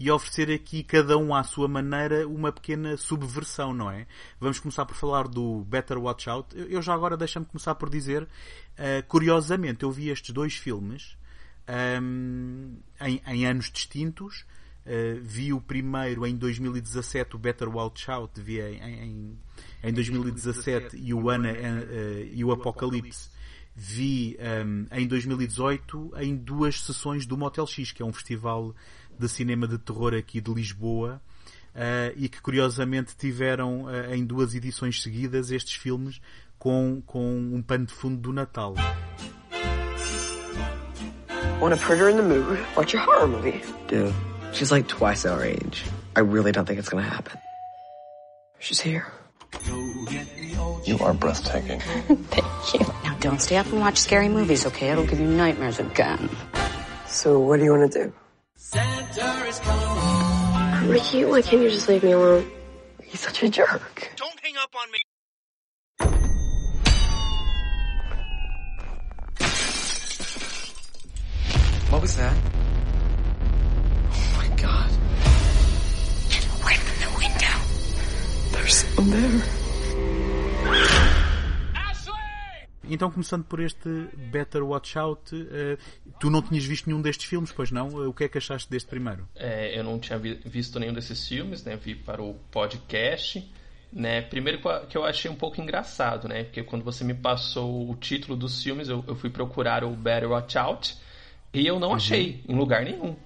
e 0.00 0.10
oferecer 0.10 0.50
aqui, 0.50 0.82
cada 0.82 1.16
um 1.16 1.32
à 1.32 1.44
sua 1.44 1.68
maneira, 1.68 2.26
uma 2.26 2.50
pequena 2.50 2.96
subversão, 2.96 3.72
não 3.72 3.88
é? 3.88 4.08
Vamos 4.40 4.58
começar 4.58 4.84
por 4.84 4.96
falar 4.96 5.28
do 5.28 5.64
Better 5.64 5.96
Watch 5.96 6.28
Out. 6.28 6.58
Eu, 6.58 6.66
eu 6.66 6.82
já 6.82 6.92
agora 6.92 7.16
deixa-me 7.16 7.46
começar 7.46 7.76
por 7.76 7.88
dizer, 7.88 8.24
uh, 8.24 9.06
curiosamente, 9.06 9.84
eu 9.84 9.92
vi 9.92 10.08
estes 10.08 10.34
dois 10.34 10.54
filmes 10.54 11.16
um, 12.02 12.78
em, 13.00 13.22
em 13.24 13.46
anos 13.46 13.70
distintos 13.70 14.44
Uh, 14.86 15.20
vi 15.22 15.52
o 15.52 15.60
primeiro 15.60 16.26
em 16.26 16.34
2017, 16.34 17.36
o 17.36 17.38
Better 17.38 17.68
Watch 17.68 18.10
Out, 18.10 18.40
vi 18.40 18.60
em, 18.60 18.78
em, 18.82 19.38
em 19.84 19.92
2017 19.92 20.96
e 20.96 21.12
o 21.12 21.28
Ana 21.28 21.52
uh, 21.52 22.28
e 22.32 22.42
o 22.42 22.50
Apocalipse 22.50 23.28
vi 23.76 24.38
um, 24.64 24.86
em 24.90 25.06
2018 25.06 26.12
em 26.16 26.34
duas 26.34 26.80
sessões 26.80 27.26
do 27.26 27.36
Motel 27.36 27.66
X, 27.66 27.92
que 27.92 28.02
é 28.02 28.06
um 28.06 28.12
festival 28.12 28.74
de 29.18 29.28
cinema 29.28 29.68
de 29.68 29.78
terror 29.78 30.14
aqui 30.14 30.40
de 30.40 30.52
Lisboa. 30.52 31.20
Uh, 31.72 32.10
e 32.16 32.28
que 32.28 32.40
curiosamente 32.40 33.16
tiveram 33.16 33.86
em 34.12 34.26
duas 34.26 34.56
edições 34.56 35.00
seguidas 35.00 35.52
estes 35.52 35.74
filmes 35.74 36.20
com, 36.58 37.00
com 37.06 37.38
um 37.38 37.62
pano 37.62 37.86
de 37.86 37.92
fundo 37.92 38.16
do 38.20 38.32
Natal. 38.32 38.74
Want 41.60 41.78
to 41.78 41.86
put 41.86 41.98
her 41.98 42.08
in 42.08 42.16
the 42.16 42.22
mood? 42.22 42.58
Watch 42.74 42.96
a 42.96 43.04
horror 43.04 43.28
movie. 43.28 43.60
Do. 43.86 44.29
She's 44.52 44.72
like 44.72 44.88
twice 44.88 45.24
our 45.26 45.44
age. 45.44 45.84
I 46.16 46.20
really 46.20 46.52
don't 46.52 46.66
think 46.66 46.78
it's 46.78 46.88
gonna 46.88 47.02
happen. 47.02 47.38
She's 48.58 48.80
here. 48.80 49.06
You 50.84 50.98
are 51.00 51.14
breathtaking. 51.14 51.80
Thank 52.30 52.74
you. 52.74 52.80
Now 53.04 53.16
don't 53.20 53.40
stay 53.40 53.56
up 53.56 53.66
and 53.66 53.80
watch 53.80 53.98
scary 53.98 54.28
movies, 54.28 54.66
okay? 54.66 54.90
It'll 54.90 55.06
give 55.06 55.20
you 55.20 55.26
nightmares 55.26 55.78
again. 55.78 56.28
So 57.06 57.38
what 57.38 57.58
do 57.58 57.64
you 57.64 57.72
want 57.72 57.92
to 57.92 58.04
do? 58.04 58.12
Ricky, 60.88 61.24
why 61.24 61.42
can't 61.42 61.62
you 61.62 61.70
just 61.70 61.88
leave 61.88 62.02
me 62.02 62.12
alone? 62.12 62.50
He's 63.04 63.20
such 63.20 63.42
a 63.42 63.48
jerk. 63.48 64.10
Don't 64.16 64.38
hang 64.40 64.56
up 64.56 64.74
on 64.74 64.90
me. 64.90 64.98
What 71.90 72.02
was 72.02 72.16
that? 72.16 72.36
God. 74.60 74.90
Get 76.28 76.46
away 76.60 76.76
from 76.76 76.96
the 77.00 77.10
window. 77.18 77.56
There's 78.52 78.74
someone 78.74 79.10
there. 79.10 79.60
Então, 82.92 83.08
começando 83.08 83.44
por 83.44 83.60
este 83.60 83.88
Better 84.32 84.64
Watch 84.64 84.98
Out, 84.98 85.34
uh, 85.34 85.78
tu 86.18 86.28
não 86.28 86.42
tinhas 86.42 86.64
visto 86.64 86.88
nenhum 86.88 87.00
destes 87.00 87.24
filmes, 87.24 87.52
pois 87.52 87.70
não? 87.70 87.88
Uh, 87.88 88.08
o 88.08 88.12
que 88.12 88.24
é 88.24 88.28
que 88.28 88.36
achaste 88.36 88.68
deste 88.68 88.88
primeiro? 88.88 89.28
É, 89.36 89.78
eu 89.78 89.84
não 89.84 89.98
tinha 89.98 90.18
vi 90.18 90.34
visto 90.44 90.78
nenhum 90.80 90.92
desses 90.92 91.26
filmes, 91.26 91.64
né? 91.64 91.76
Vi 91.76 91.94
para 91.94 92.20
o 92.20 92.34
podcast. 92.50 93.48
Né? 93.92 94.22
Primeiro 94.22 94.60
que 94.88 94.96
eu 94.96 95.04
achei 95.04 95.30
um 95.30 95.34
pouco 95.36 95.60
engraçado, 95.60 96.28
né? 96.28 96.44
Porque 96.44 96.62
quando 96.62 96.84
você 96.84 97.02
me 97.02 97.14
passou 97.14 97.90
o 97.90 97.94
título 97.94 98.36
dos 98.36 98.62
filmes, 98.62 98.88
eu, 98.88 99.04
eu 99.06 99.14
fui 99.16 99.30
procurar 99.30 99.84
o 99.84 99.90
Better 99.90 100.30
Watch 100.30 100.58
Out 100.58 100.96
e 101.52 101.66
eu 101.66 101.80
não 101.80 101.88
uhum. 101.88 101.94
achei 101.94 102.42
em 102.48 102.54
lugar 102.54 102.84
nenhum. 102.84 103.16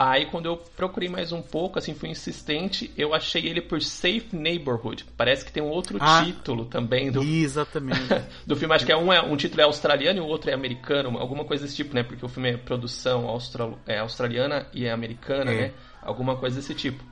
Aí 0.00 0.26
quando 0.26 0.46
eu 0.46 0.56
procurei 0.76 1.08
mais 1.08 1.32
um 1.32 1.42
pouco, 1.42 1.76
assim, 1.76 1.92
fui 1.92 2.08
insistente, 2.08 2.88
eu 2.96 3.12
achei 3.12 3.44
ele 3.48 3.60
por 3.60 3.82
Safe 3.82 4.28
Neighborhood. 4.32 5.04
Parece 5.16 5.44
que 5.44 5.50
tem 5.50 5.60
um 5.60 5.66
outro 5.66 5.98
ah, 6.00 6.22
título 6.24 6.66
também 6.66 7.10
do 7.10 7.20
Exatamente. 7.20 8.06
do 8.46 8.54
filme, 8.54 8.72
acho 8.76 8.86
que 8.86 8.92
é 8.92 8.96
um, 8.96 9.12
é 9.12 9.20
um 9.20 9.36
título 9.36 9.60
é 9.60 9.64
australiano 9.64 10.20
e 10.20 10.22
o 10.22 10.26
outro 10.26 10.52
é 10.52 10.54
americano, 10.54 11.18
alguma 11.18 11.44
coisa 11.44 11.64
desse 11.64 11.74
tipo, 11.74 11.96
né? 11.96 12.04
Porque 12.04 12.24
o 12.24 12.28
filme 12.28 12.50
é 12.50 12.56
produção 12.56 13.26
austral, 13.26 13.76
é 13.88 13.98
australiana 13.98 14.68
e 14.72 14.86
é 14.86 14.92
americana, 14.92 15.50
é. 15.50 15.60
né? 15.62 15.74
Alguma 16.00 16.36
coisa 16.36 16.60
desse 16.60 16.76
tipo. 16.76 17.02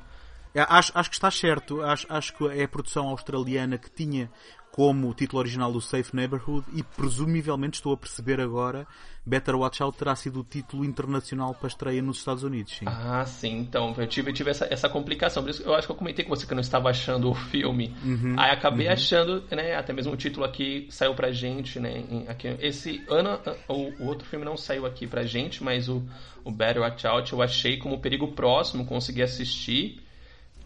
É, 0.54 0.64
acho, 0.68 0.92
acho 0.94 1.10
que 1.10 1.16
está 1.16 1.30
certo. 1.30 1.82
Acho, 1.82 2.06
acho 2.08 2.34
que 2.34 2.46
é 2.46 2.62
a 2.62 2.68
produção 2.68 3.08
australiana 3.08 3.76
que 3.78 3.90
tinha 3.90 4.30
como 4.76 5.14
título 5.14 5.40
original 5.40 5.72
o 5.72 5.80
Safe 5.80 6.14
Neighborhood 6.14 6.66
e 6.74 6.82
presumivelmente 6.82 7.76
estou 7.76 7.94
a 7.94 7.96
perceber 7.96 8.38
agora 8.38 8.86
Better 9.24 9.56
Watch 9.56 9.82
Out 9.82 9.96
terá 9.96 10.14
sido 10.14 10.40
o 10.40 10.44
título 10.44 10.84
internacional 10.84 11.54
para 11.54 11.66
estreia 11.66 12.02
nos 12.02 12.18
Estados 12.18 12.42
Unidos. 12.42 12.76
Sim. 12.76 12.84
Ah, 12.86 13.24
sim. 13.24 13.56
Então, 13.58 13.94
eu 13.96 14.06
tive, 14.06 14.34
tive 14.34 14.50
essa, 14.50 14.68
essa 14.70 14.86
complicação. 14.86 15.42
Por 15.42 15.48
isso 15.48 15.62
eu 15.62 15.74
acho 15.74 15.86
que 15.88 15.92
eu 15.92 15.96
comentei 15.96 16.26
com 16.26 16.28
você 16.28 16.46
que 16.46 16.52
eu 16.52 16.56
não 16.56 16.60
estava 16.60 16.90
achando 16.90 17.30
o 17.30 17.34
filme. 17.34 17.96
Uhum, 18.04 18.36
Aí 18.38 18.50
acabei 18.50 18.86
uhum. 18.86 18.92
achando, 18.92 19.42
né? 19.50 19.74
Até 19.74 19.94
mesmo 19.94 20.12
o 20.12 20.16
título 20.16 20.44
aqui 20.44 20.86
saiu 20.90 21.14
pra 21.14 21.32
gente, 21.32 21.80
né? 21.80 22.04
Aqui, 22.28 22.54
esse 22.60 23.02
ano, 23.08 23.40
o, 23.66 24.04
o, 24.04 24.06
outro 24.08 24.28
filme 24.28 24.44
não 24.44 24.58
saiu 24.58 24.84
aqui 24.84 25.06
pra 25.06 25.24
gente, 25.24 25.64
mas 25.64 25.88
o, 25.88 26.04
o 26.44 26.52
Better 26.52 26.82
Watch 26.82 27.06
Out 27.06 27.32
eu 27.32 27.40
achei 27.40 27.78
como 27.78 27.98
perigo 27.98 28.28
próximo, 28.28 28.84
consegui 28.84 29.22
assistir. 29.22 30.02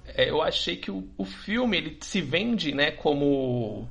É, 0.04 0.28
eu 0.28 0.42
achei 0.42 0.76
que 0.76 0.90
o, 0.90 1.08
o 1.16 1.24
filme 1.24 1.76
ele 1.76 1.96
se 2.00 2.20
vende, 2.20 2.74
né? 2.74 2.90
Como 2.90 3.88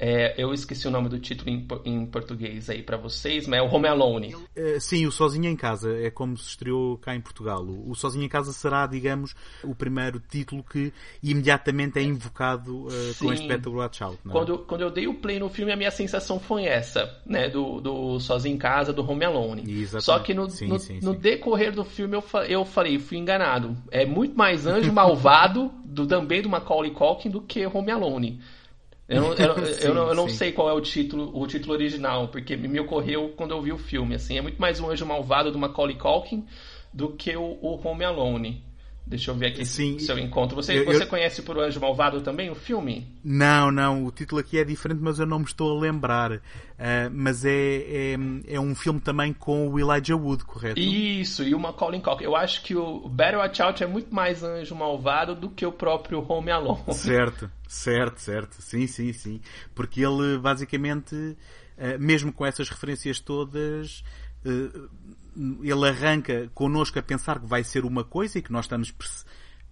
é, 0.00 0.34
eu 0.38 0.54
esqueci 0.54 0.88
o 0.88 0.90
nome 0.90 1.10
do 1.10 1.18
título 1.18 1.50
em, 1.50 1.68
em 1.84 2.06
português 2.06 2.70
aí 2.70 2.82
para 2.82 2.96
vocês, 2.96 3.46
mas 3.46 3.60
é 3.60 3.62
o 3.62 3.66
Home 3.66 3.86
Alone. 3.86 4.34
É, 4.56 4.80
sim, 4.80 5.06
o 5.06 5.12
Sozinho 5.12 5.46
em 5.50 5.54
Casa 5.54 5.94
é 5.94 6.10
como 6.10 6.38
se 6.38 6.48
estreou 6.48 6.96
cá 6.96 7.14
em 7.14 7.20
Portugal. 7.20 7.62
O 7.62 7.94
Sozinho 7.94 8.24
em 8.24 8.28
Casa 8.28 8.50
será, 8.50 8.86
digamos, 8.86 9.34
o 9.62 9.74
primeiro 9.74 10.18
título 10.18 10.64
que 10.64 10.90
imediatamente 11.22 11.98
é 11.98 12.02
invocado 12.02 12.86
uh, 12.86 13.14
com 13.18 13.30
este 13.30 13.46
Better 13.46 13.70
Watch 13.70 14.02
Out. 14.02 14.18
Não 14.24 14.32
é? 14.32 14.38
quando, 14.38 14.58
quando 14.60 14.80
eu 14.80 14.90
dei 14.90 15.06
o 15.06 15.14
play 15.14 15.38
no 15.38 15.50
filme, 15.50 15.70
a 15.70 15.76
minha 15.76 15.90
sensação 15.90 16.40
foi 16.40 16.64
essa, 16.64 17.20
né? 17.26 17.50
Do, 17.50 17.82
do 17.82 18.18
Sozinho 18.20 18.54
em 18.54 18.58
Casa, 18.58 18.94
do 18.94 19.08
Home 19.08 19.26
Alone. 19.26 19.70
Exatamente. 19.70 20.04
Só 20.04 20.18
que 20.20 20.32
no, 20.32 20.48
sim, 20.48 20.66
no, 20.66 20.78
sim, 20.78 20.98
no 21.02 21.14
decorrer 21.14 21.72
do 21.72 21.84
filme 21.84 22.16
eu, 22.16 22.24
eu 22.48 22.64
falei, 22.64 22.98
fui 22.98 23.18
enganado. 23.18 23.76
É 23.90 24.06
muito 24.06 24.34
mais 24.34 24.66
anjo 24.66 24.90
malvado 24.90 25.70
do 25.84 26.06
também 26.06 26.40
do 26.40 26.48
Macaulay 26.48 26.90
Culkin 26.90 27.28
do 27.28 27.42
que 27.42 27.66
Home 27.66 27.90
Alone. 27.90 28.40
Eu 29.10 29.22
não, 29.22 29.34
eu, 29.34 29.66
sim, 29.66 29.86
eu 29.88 29.94
não, 29.94 30.08
eu 30.08 30.14
não 30.14 30.28
sei 30.30 30.52
qual 30.52 30.68
é 30.70 30.72
o 30.72 30.80
título, 30.80 31.36
o 31.36 31.44
título 31.44 31.74
original, 31.74 32.28
porque 32.28 32.56
me 32.56 32.78
ocorreu 32.78 33.30
quando 33.36 33.50
eu 33.50 33.60
vi 33.60 33.72
o 33.72 33.78
filme. 33.78 34.14
Assim, 34.14 34.38
é 34.38 34.40
muito 34.40 34.60
mais 34.60 34.78
um 34.78 34.88
anjo 34.88 35.04
malvado 35.04 35.50
do 35.50 35.58
Macaulay 35.58 35.96
Culkin 35.96 36.46
do 36.94 37.12
que 37.16 37.36
o, 37.36 37.58
o 37.60 37.80
Home 37.84 38.04
Alone. 38.04 38.69
Deixa 39.06 39.32
eu 39.32 39.34
ver 39.34 39.48
aqui 39.48 39.64
Sim, 39.64 39.98
se 39.98 40.10
eu 40.10 40.18
encontro. 40.18 40.54
Você, 40.54 40.78
eu, 40.78 40.84
você 40.84 41.02
eu... 41.02 41.06
conhece 41.08 41.42
por 41.42 41.58
Anjo 41.58 41.80
Malvado 41.80 42.20
também 42.20 42.48
o 42.48 42.54
filme? 42.54 43.08
Não, 43.24 43.70
não. 43.70 44.04
O 44.04 44.10
título 44.12 44.40
aqui 44.40 44.56
é 44.56 44.64
diferente, 44.64 45.00
mas 45.02 45.18
eu 45.18 45.26
não 45.26 45.40
me 45.40 45.44
estou 45.44 45.76
a 45.76 45.80
lembrar. 45.80 46.32
Uh, 46.32 46.40
mas 47.12 47.44
é, 47.44 47.50
é, 47.50 48.16
é, 48.46 48.60
um 48.60 48.74
filme 48.74 49.00
também 49.00 49.32
com 49.32 49.68
o 49.68 49.78
Elijah 49.80 50.16
Wood, 50.16 50.44
correto? 50.44 50.78
Isso, 50.78 51.42
e 51.42 51.54
o 51.54 51.58
Macaulay 51.58 52.00
Culkin. 52.00 52.24
Eu 52.24 52.36
acho 52.36 52.62
que 52.62 52.76
o 52.76 53.08
Battle 53.08 53.40
Watch 53.40 53.60
Out 53.60 53.82
é 53.82 53.86
muito 53.86 54.14
mais 54.14 54.44
Anjo 54.44 54.76
Malvado 54.76 55.34
do 55.34 55.50
que 55.50 55.66
o 55.66 55.72
próprio 55.72 56.24
Home 56.28 56.50
Alone. 56.50 56.94
Certo, 56.94 57.50
certo, 57.66 58.20
certo. 58.20 58.62
Sim, 58.62 58.86
sim, 58.86 59.12
sim. 59.12 59.40
Porque 59.74 60.00
ele 60.00 60.38
basicamente, 60.38 61.14
uh, 61.16 61.98
mesmo 61.98 62.32
com 62.32 62.46
essas 62.46 62.68
referências 62.68 63.18
todas, 63.18 64.04
uh, 64.44 64.88
ele 65.36 65.88
arranca 65.88 66.50
connosco 66.54 66.98
a 66.98 67.02
pensar 67.02 67.40
que 67.40 67.46
vai 67.46 67.64
ser 67.64 67.84
uma 67.84 68.04
coisa 68.04 68.38
e 68.38 68.42
que 68.42 68.52
nós 68.52 68.64
estamos 68.64 68.92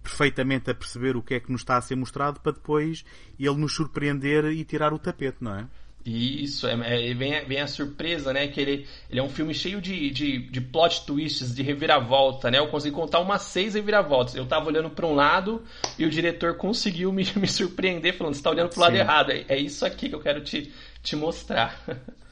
perfeitamente 0.01 0.69
a 0.71 0.75
perceber 0.75 1.15
o 1.15 1.21
que 1.21 1.35
é 1.35 1.39
que 1.39 1.51
nos 1.51 1.61
está 1.61 1.77
a 1.77 1.81
ser 1.81 1.95
mostrado 1.95 2.39
para 2.39 2.53
depois 2.53 3.03
ele 3.39 3.55
nos 3.55 3.73
surpreender 3.73 4.45
e 4.45 4.63
tirar 4.63 4.93
o 4.93 4.99
tapete, 4.99 5.37
não 5.41 5.55
é? 5.55 5.67
Isso, 6.05 6.65
é, 6.65 7.09
é, 7.09 7.13
vem, 7.13 7.45
vem 7.45 7.59
a 7.59 7.67
surpresa, 7.67 8.31
né? 8.31 8.47
Que 8.47 8.61
ele, 8.61 8.87
ele 9.09 9.19
é 9.19 9.23
um 9.23 9.29
filme 9.29 9.53
cheio 9.53 9.81
de, 9.81 10.09
de, 10.09 10.39
de 10.39 10.61
plot 10.61 11.05
twists, 11.05 11.53
de 11.53 11.61
reviravolta, 11.61 12.49
né? 12.49 12.57
Eu 12.57 12.67
consegui 12.69 12.95
contar 12.95 13.19
umas 13.19 13.41
seis 13.43 13.73
reviravoltas. 13.73 14.33
Eu 14.33 14.45
tava 14.45 14.67
olhando 14.67 14.89
para 14.89 15.05
um 15.05 15.13
lado 15.13 15.61
e 15.97 16.05
o 16.05 16.09
diretor 16.09 16.55
conseguiu 16.55 17.11
me, 17.11 17.25
me 17.35 17.47
surpreender, 17.47 18.17
falando: 18.17 18.33
você 18.33 18.41
tá 18.41 18.49
olhando 18.49 18.69
pro 18.69 18.79
lado 18.79 18.95
errado. 18.95 19.31
É, 19.31 19.45
é 19.49 19.59
isso 19.59 19.85
aqui 19.85 20.07
que 20.07 20.15
eu 20.15 20.21
quero 20.21 20.41
te, 20.41 20.71
te 21.03 21.15
mostrar. 21.15 21.77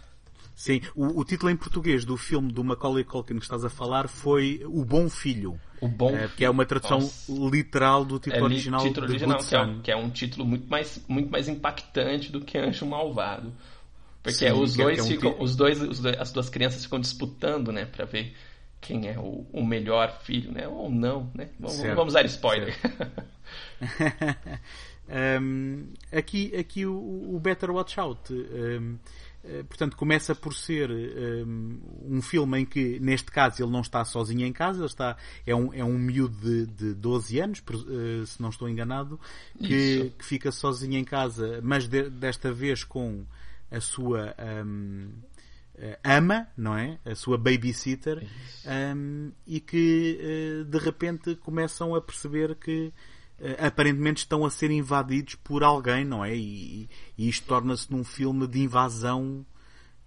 Sim, 0.57 0.81
o, 0.95 1.19
o, 1.19 1.23
título 1.23 1.51
em 1.51 1.55
português 1.55 2.03
do 2.03 2.17
filme 2.17 2.51
do 2.51 2.63
Macaulay 2.63 3.03
Culkin 3.03 3.35
que 3.35 3.43
estás 3.43 3.63
a 3.63 3.69
falar 3.69 4.07
foi 4.07 4.59
O 4.65 4.83
Bom 4.83 5.07
Filho. 5.07 5.61
O 5.79 5.87
Bom 5.87 6.09
é, 6.17 6.27
Que 6.29 6.43
é 6.43 6.49
uma 6.49 6.65
tradução 6.65 6.97
Nossa. 6.97 7.31
literal 7.31 8.03
do 8.03 8.17
título 8.17 8.41
é, 8.41 8.43
original. 8.43 8.81
Título 8.81 9.05
original, 9.05 9.37
que 9.37 9.55
é, 9.55 9.61
um, 9.61 9.81
que 9.81 9.91
é, 9.91 9.95
um, 9.95 10.09
título 10.09 10.45
muito 10.47 10.67
mais, 10.67 10.99
muito 11.07 11.29
mais 11.29 11.47
impactante 11.47 12.31
do 12.31 12.41
que 12.41 12.57
Anjo 12.57 12.87
Malvado. 12.87 13.53
Porque 14.23 14.49
Sim, 14.49 14.51
os, 14.53 14.75
dois 14.75 14.97
é, 14.97 15.01
é 15.01 15.03
um 15.03 15.07
ficam, 15.07 15.35
os, 15.39 15.55
dois, 15.55 15.79
os 15.79 15.99
dois, 15.99 16.17
as 16.17 16.31
duas 16.31 16.49
crianças 16.49 16.83
ficam 16.83 16.99
disputando, 16.99 17.71
né, 17.71 17.85
para 17.85 18.05
ver 18.05 18.35
quem 18.81 19.07
é 19.07 19.19
o, 19.19 19.45
o, 19.53 19.63
melhor 19.63 20.21
filho, 20.23 20.51
né, 20.51 20.67
ou 20.67 20.89
não, 20.89 21.29
né. 21.35 21.49
Vamos, 21.59 21.79
vamos 21.79 22.07
usar 22.07 22.25
spoiler. 22.25 22.75
um, 25.39 25.85
aqui, 26.11 26.55
aqui 26.55 26.83
o, 26.83 27.35
o 27.35 27.39
Better 27.39 27.69
Watch 27.69 27.99
Out. 27.99 28.33
Um, 28.33 28.97
portanto, 29.67 29.95
começa 29.95 30.35
por 30.35 30.53
ser 30.53 30.89
um, 30.91 31.79
um, 32.03 32.21
filme 32.21 32.59
em 32.59 32.65
que, 32.65 32.99
neste 32.99 33.31
caso, 33.31 33.61
ele 33.61 33.71
não 33.71 33.81
está 33.81 34.03
sozinho 34.03 34.45
em 34.45 34.53
casa, 34.53 34.79
ele 34.79 34.85
está, 34.85 35.17
é, 35.45 35.55
um, 35.55 35.73
é 35.73 35.83
um 35.83 35.97
miúdo 35.97 36.37
de, 36.37 36.65
de 36.65 36.93
12 36.93 37.39
anos, 37.39 37.59
uh, 37.59 38.25
se 38.25 38.41
não 38.41 38.49
estou 38.49 38.67
enganado, 38.67 39.19
que, 39.59 40.11
que, 40.17 40.25
fica 40.25 40.51
sozinho 40.51 40.97
em 40.97 41.03
casa, 41.03 41.59
mas 41.63 41.87
de, 41.87 42.09
desta 42.09 42.51
vez 42.51 42.83
com 42.83 43.25
a 43.71 43.79
sua 43.79 44.35
um, 44.65 45.09
eh, 45.75 45.99
ama, 46.03 46.47
não 46.57 46.75
é? 46.75 46.99
A 47.05 47.13
sua 47.13 47.37
babysitter, 47.37 48.25
um, 48.95 49.31
e 49.45 49.59
que 49.59 50.65
de 50.67 50.77
repente 50.77 51.35
começam 51.35 51.93
a 51.93 52.01
perceber 52.01 52.55
que 52.55 52.91
aparentemente 53.59 54.19
estão 54.19 54.45
a 54.45 54.49
ser 54.49 54.71
invadidos 54.71 55.35
por 55.35 55.63
alguém, 55.63 56.03
não 56.03 56.23
é? 56.23 56.35
E, 56.35 56.89
e 57.17 57.29
isto 57.29 57.45
torna-se 57.45 57.91
num 57.91 58.03
filme 58.03 58.47
de 58.47 58.59
invasão. 58.59 59.45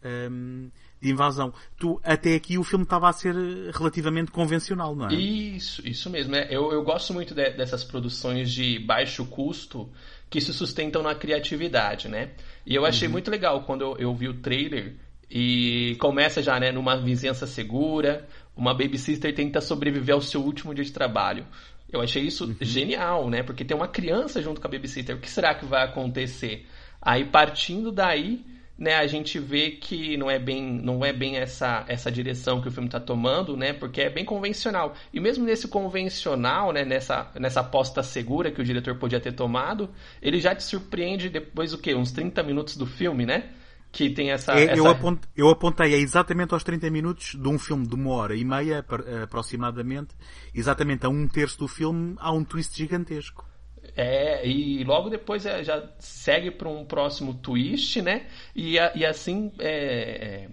Um, 0.05 0.71
de 1.01 1.11
invasão. 1.11 1.53
Tu, 1.79 1.99
até 2.05 2.35
aqui 2.35 2.59
o 2.59 2.65
filme 2.65 2.85
estava 2.85 3.09
a 3.09 3.13
ser 3.13 3.35
relativamente 3.73 4.31
convencional, 4.31 4.95
não 4.95 5.09
é? 5.09 5.15
Isso, 5.15 5.87
isso 5.87 6.11
mesmo. 6.11 6.35
É. 6.37 6.47
Eu, 6.51 6.73
eu 6.73 6.83
gosto 6.83 7.15
muito 7.15 7.35
de, 7.35 7.51
dessas 7.51 7.83
produções 7.83 8.53
de 8.53 8.79
baixo 8.79 9.25
custo 9.25 9.91
que 10.29 10.41
se 10.41 10.53
sustentam 10.53 11.03
na 11.03 11.15
criatividade, 11.15 12.09
né? 12.09 12.33
E 12.67 12.75
eu 12.75 12.85
achei 12.85 13.09
uhum. 13.09 13.13
muito 13.13 13.31
legal 13.31 13.63
quando 13.65 13.83
eu, 13.83 13.97
eu 13.99 14.15
vi 14.15 14.29
o 14.29 14.35
trailer 14.35 14.95
e 15.31 15.97
começa 16.01 16.43
já, 16.43 16.59
né, 16.59 16.73
numa 16.73 16.97
vizinhança 16.97 17.47
segura, 17.47 18.29
uma 18.57 18.75
babysitter 18.75 19.35
tenta 19.35 19.61
sobreviver 19.61 20.15
ao 20.15 20.21
seu 20.21 20.43
último 20.43 20.75
dia 20.75 20.85
de 20.85 20.93
trabalho. 20.93 21.47
Eu 21.93 22.01
achei 22.01 22.23
isso 22.23 22.45
uhum. 22.45 22.57
genial, 22.61 23.29
né? 23.29 23.43
Porque 23.43 23.65
tem 23.65 23.77
uma 23.77 23.89
criança 23.89 24.41
junto 24.41 24.61
com 24.61 24.67
a 24.67 24.71
babysitter. 24.71 25.17
O 25.17 25.21
que 25.21 25.31
será 25.31 25.55
que 25.55 25.65
vai 25.65 25.85
acontecer? 25.85 26.67
Aí 27.03 27.25
partindo 27.25 27.91
daí, 27.91 28.45
né, 28.81 28.95
a 28.95 29.07
gente 29.07 29.39
vê 29.39 29.73
que 29.73 30.17
não 30.17 30.31
é 30.31 30.39
bem, 30.39 30.63
não 30.63 31.05
é 31.05 31.13
bem 31.13 31.37
essa, 31.37 31.85
essa 31.87 32.11
direção 32.11 32.63
que 32.63 32.69
o 32.69 32.71
filme 32.71 32.89
está 32.89 32.99
tomando, 32.99 33.55
né, 33.55 33.75
porque 33.75 34.01
é 34.01 34.09
bem 34.09 34.25
convencional. 34.25 34.95
E 35.13 35.21
mesmo 35.21 35.45
nesse 35.45 35.69
convencional, 35.69 36.73
né, 36.73 36.83
nessa, 36.83 37.31
nessa 37.39 37.61
aposta 37.61 38.03
segura 38.03 38.51
que 38.51 38.61
o 38.61 38.65
diretor 38.65 38.97
podia 38.97 39.21
ter 39.21 39.33
tomado, 39.33 39.91
ele 40.23 40.41
já 40.41 40.55
te 40.55 40.63
surpreende 40.63 41.29
depois 41.29 41.75
o 41.75 41.79
quê? 41.79 41.95
Uns 41.95 42.11
30 42.11 42.43
minutos 42.43 42.77
do 42.77 42.87
filme, 42.87 43.27
né? 43.27 43.51
Que 43.93 44.09
tem 44.11 44.31
essa. 44.31 44.53
É, 44.53 44.65
essa... 44.65 44.77
Eu, 44.77 44.87
apontei, 44.87 45.31
eu 45.37 45.49
apontei 45.49 45.95
exatamente 45.95 46.55
aos 46.55 46.63
30 46.63 46.89
minutos 46.91 47.35
de 47.35 47.49
um 47.49 47.59
filme 47.59 47.87
de 47.87 47.95
uma 47.95 48.11
hora 48.13 48.37
e 48.37 48.45
meia 48.45 48.85
aproximadamente, 49.23 50.15
exatamente 50.55 51.05
a 51.07 51.09
um 51.09 51.27
terço 51.27 51.59
do 51.59 51.69
filme, 51.69 52.15
há 52.19 52.33
um 52.33 52.45
twist 52.45 52.77
gigantesco. 52.77 53.51
É, 53.97 54.47
e 54.47 54.85
logo 54.85 55.09
depois 55.09 55.45
é, 55.45 55.65
já 55.65 55.83
segue 55.99 56.51
para 56.51 56.69
um 56.69 56.85
próximo 56.85 57.35
twist, 57.35 58.01
né? 58.01 58.27
E, 58.55 58.77
e 58.77 59.05
assim, 59.05 59.53
é, 59.59 60.49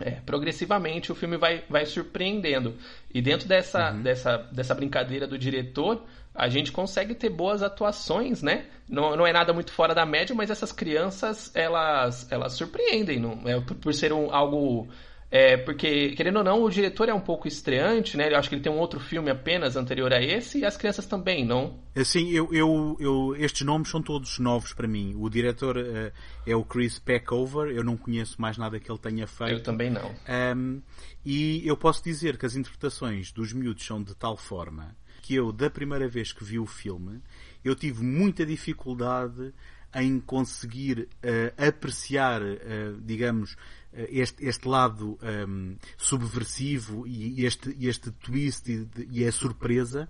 é, 0.00 0.08
é, 0.08 0.10
progressivamente, 0.24 1.12
o 1.12 1.14
filme 1.14 1.36
vai, 1.36 1.64
vai 1.68 1.84
surpreendendo. 1.86 2.74
E 3.12 3.20
dentro 3.20 3.46
dessa, 3.46 3.92
uhum. 3.92 4.02
dessa, 4.02 4.38
dessa 4.52 4.74
brincadeira 4.74 5.26
do 5.26 5.38
diretor, 5.38 6.02
a 6.36 6.48
gente 6.48 6.70
consegue 6.70 7.14
ter 7.14 7.30
boas 7.30 7.62
atuações, 7.62 8.42
né? 8.42 8.66
Não, 8.88 9.16
não 9.16 9.26
é 9.26 9.32
nada 9.32 9.52
muito 9.52 9.72
fora 9.72 9.94
da 9.94 10.06
média, 10.06 10.34
mas 10.34 10.50
essas 10.50 10.72
crianças, 10.72 11.50
elas, 11.54 12.30
elas 12.30 12.52
surpreendem. 12.52 13.18
Não, 13.18 13.40
é, 13.44 13.60
por, 13.60 13.76
por 13.76 13.94
ser 13.94 14.12
um, 14.12 14.32
algo 14.32 14.88
é, 15.28 15.56
porque, 15.56 16.10
querendo 16.10 16.36
ou 16.36 16.44
não, 16.44 16.62
o 16.62 16.70
diretor 16.70 17.08
é 17.08 17.14
um 17.14 17.20
pouco 17.20 17.48
estreante, 17.48 18.16
né? 18.16 18.32
Eu 18.32 18.38
acho 18.38 18.48
que 18.48 18.54
ele 18.54 18.62
tem 18.62 18.72
um 18.72 18.78
outro 18.78 19.00
filme 19.00 19.28
apenas 19.28 19.76
anterior 19.76 20.12
a 20.12 20.22
esse, 20.22 20.60
e 20.60 20.64
as 20.64 20.76
crianças 20.76 21.04
também, 21.04 21.44
não? 21.44 21.80
Sim, 22.04 22.30
eu, 22.30 22.48
eu, 22.52 22.96
eu, 23.00 23.36
estes 23.36 23.66
nomes 23.66 23.88
são 23.88 24.00
todos 24.00 24.38
novos 24.38 24.72
para 24.72 24.86
mim. 24.86 25.14
O 25.16 25.28
diretor 25.28 25.76
uh, 25.78 26.12
é 26.46 26.54
o 26.54 26.64
Chris 26.64 27.00
Peckover, 27.00 27.74
eu 27.74 27.82
não 27.82 27.96
conheço 27.96 28.40
mais 28.40 28.56
nada 28.56 28.78
que 28.78 28.90
ele 28.90 28.98
tenha 28.98 29.26
feito. 29.26 29.52
Eu 29.52 29.62
também 29.62 29.90
não. 29.90 30.14
Um, 30.56 30.80
e 31.24 31.66
eu 31.66 31.76
posso 31.76 32.04
dizer 32.04 32.38
que 32.38 32.46
as 32.46 32.54
interpretações 32.54 33.32
dos 33.32 33.52
miúdos 33.52 33.84
são 33.84 34.00
de 34.00 34.14
tal 34.14 34.36
forma 34.36 34.94
que 35.26 35.34
eu, 35.34 35.50
da 35.50 35.68
primeira 35.68 36.08
vez 36.08 36.32
que 36.32 36.44
vi 36.44 36.56
o 36.56 36.66
filme, 36.66 37.20
eu 37.64 37.74
tive 37.74 38.04
muita 38.04 38.46
dificuldade 38.46 39.52
em 39.92 40.20
conseguir 40.20 41.00
uh, 41.00 41.66
apreciar, 41.66 42.40
uh, 42.40 43.00
digamos, 43.04 43.56
eh, 43.92 44.08
este, 44.10 44.44
este 44.44 44.68
lado 44.68 45.18
um, 45.20 45.26
ehm, 45.26 45.76
subversivo 45.96 47.06
e 47.08 47.44
este, 47.44 47.76
este 47.80 48.12
twist 48.12 48.70
e, 48.70 48.86
e 49.10 49.24
a 49.24 49.32
surpresa 49.32 50.08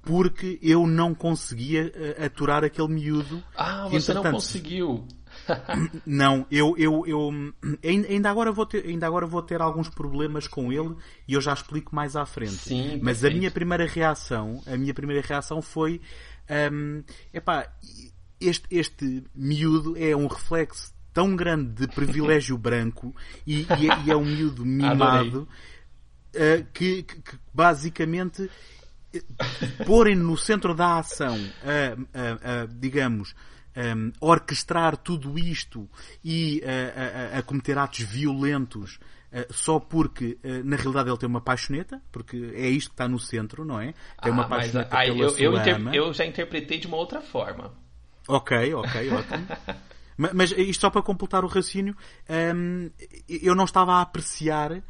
porque 0.00 0.58
eu 0.62 0.86
não 0.86 1.14
conseguia 1.14 1.92
aturar 2.24 2.62
aquele 2.62 2.88
miúdo. 2.88 3.42
Ah, 3.56 3.88
você 3.88 4.14
não 4.14 4.22
conseguiu. 4.22 5.06
não, 6.06 6.46
eu, 6.50 6.74
eu, 6.76 7.04
eu 7.06 7.30
ainda 7.82 8.30
agora 8.30 8.52
vou 8.52 8.66
ter, 8.66 8.84
ainda 8.86 9.06
agora 9.06 9.26
vou 9.26 9.42
ter 9.42 9.60
alguns 9.60 9.88
problemas 9.88 10.46
com 10.46 10.72
ele 10.72 10.94
e 11.26 11.34
eu 11.34 11.40
já 11.40 11.52
explico 11.52 11.94
mais 11.94 12.16
à 12.16 12.26
frente. 12.26 12.52
Sim, 12.52 13.00
Mas 13.02 13.20
perfeito. 13.20 13.34
a 13.34 13.38
minha 13.38 13.50
primeira 13.50 13.86
reação, 13.86 14.62
a 14.66 14.76
minha 14.76 14.94
primeira 14.94 15.26
reação 15.26 15.60
foi, 15.60 16.00
um, 16.72 17.02
epá, 17.32 17.68
este, 18.40 18.66
este 18.70 19.24
miúdo 19.34 19.96
é 19.96 20.14
um 20.14 20.26
reflexo 20.26 20.92
tão 21.12 21.36
grande 21.36 21.86
de 21.86 21.88
privilégio 21.88 22.58
branco 22.58 23.14
e, 23.46 23.62
e, 23.62 23.90
é, 23.90 24.06
e, 24.06 24.10
é, 24.10 24.16
um 24.16 24.24
miúdo 24.24 24.64
mimado 24.66 25.48
uh, 26.34 26.66
que, 26.72 27.02
que, 27.04 27.22
que, 27.22 27.38
basicamente 27.52 28.50
eh, 29.14 29.22
porem 29.86 30.16
no 30.16 30.36
centro 30.36 30.74
da 30.74 30.98
ação, 30.98 31.36
uh, 31.36 32.02
uh, 32.02 32.68
digamos, 32.80 33.34
um, 33.76 34.12
orquestrar 34.20 34.96
tudo 34.96 35.38
isto 35.38 35.88
e 36.24 36.62
a, 37.34 37.38
a, 37.38 37.42
cometer 37.42 37.76
atos 37.78 38.00
violentos 38.00 38.98
só 39.50 39.80
porque 39.80 40.38
na 40.64 40.76
realidade 40.76 41.10
ele 41.10 41.18
tem 41.18 41.28
uma 41.28 41.40
paixoneta, 41.40 42.00
porque 42.12 42.52
é 42.54 42.68
isto 42.68 42.90
que 42.90 42.94
está 42.94 43.08
no 43.08 43.18
centro, 43.18 43.64
não 43.64 43.80
é? 43.80 43.92
Tem 44.22 44.30
uma 44.30 44.44
ah, 44.44 44.48
paixoneta 44.48 44.88
mas, 44.92 45.08
pela 45.08 45.18
eu, 45.18 45.38
eu, 45.38 45.74
ama. 45.74 45.92
eu 45.92 46.12
já 46.12 46.24
interpretei 46.24 46.78
de 46.78 46.86
uma 46.86 46.96
outra 46.96 47.20
forma. 47.20 47.74
Ok, 48.28 48.74
ok, 48.74 49.10
ótimo. 49.10 49.46
Mas 50.16 50.52
isto 50.52 50.80
só 50.80 50.90
para 50.90 51.02
completar 51.02 51.44
o 51.44 51.48
raciocínio, 51.48 51.96
hum, 52.54 52.90
eu 53.28 53.54
não 53.54 53.64
estava 53.64 53.94
a 53.94 54.02
apreciar 54.02 54.70
eh, 54.72 54.82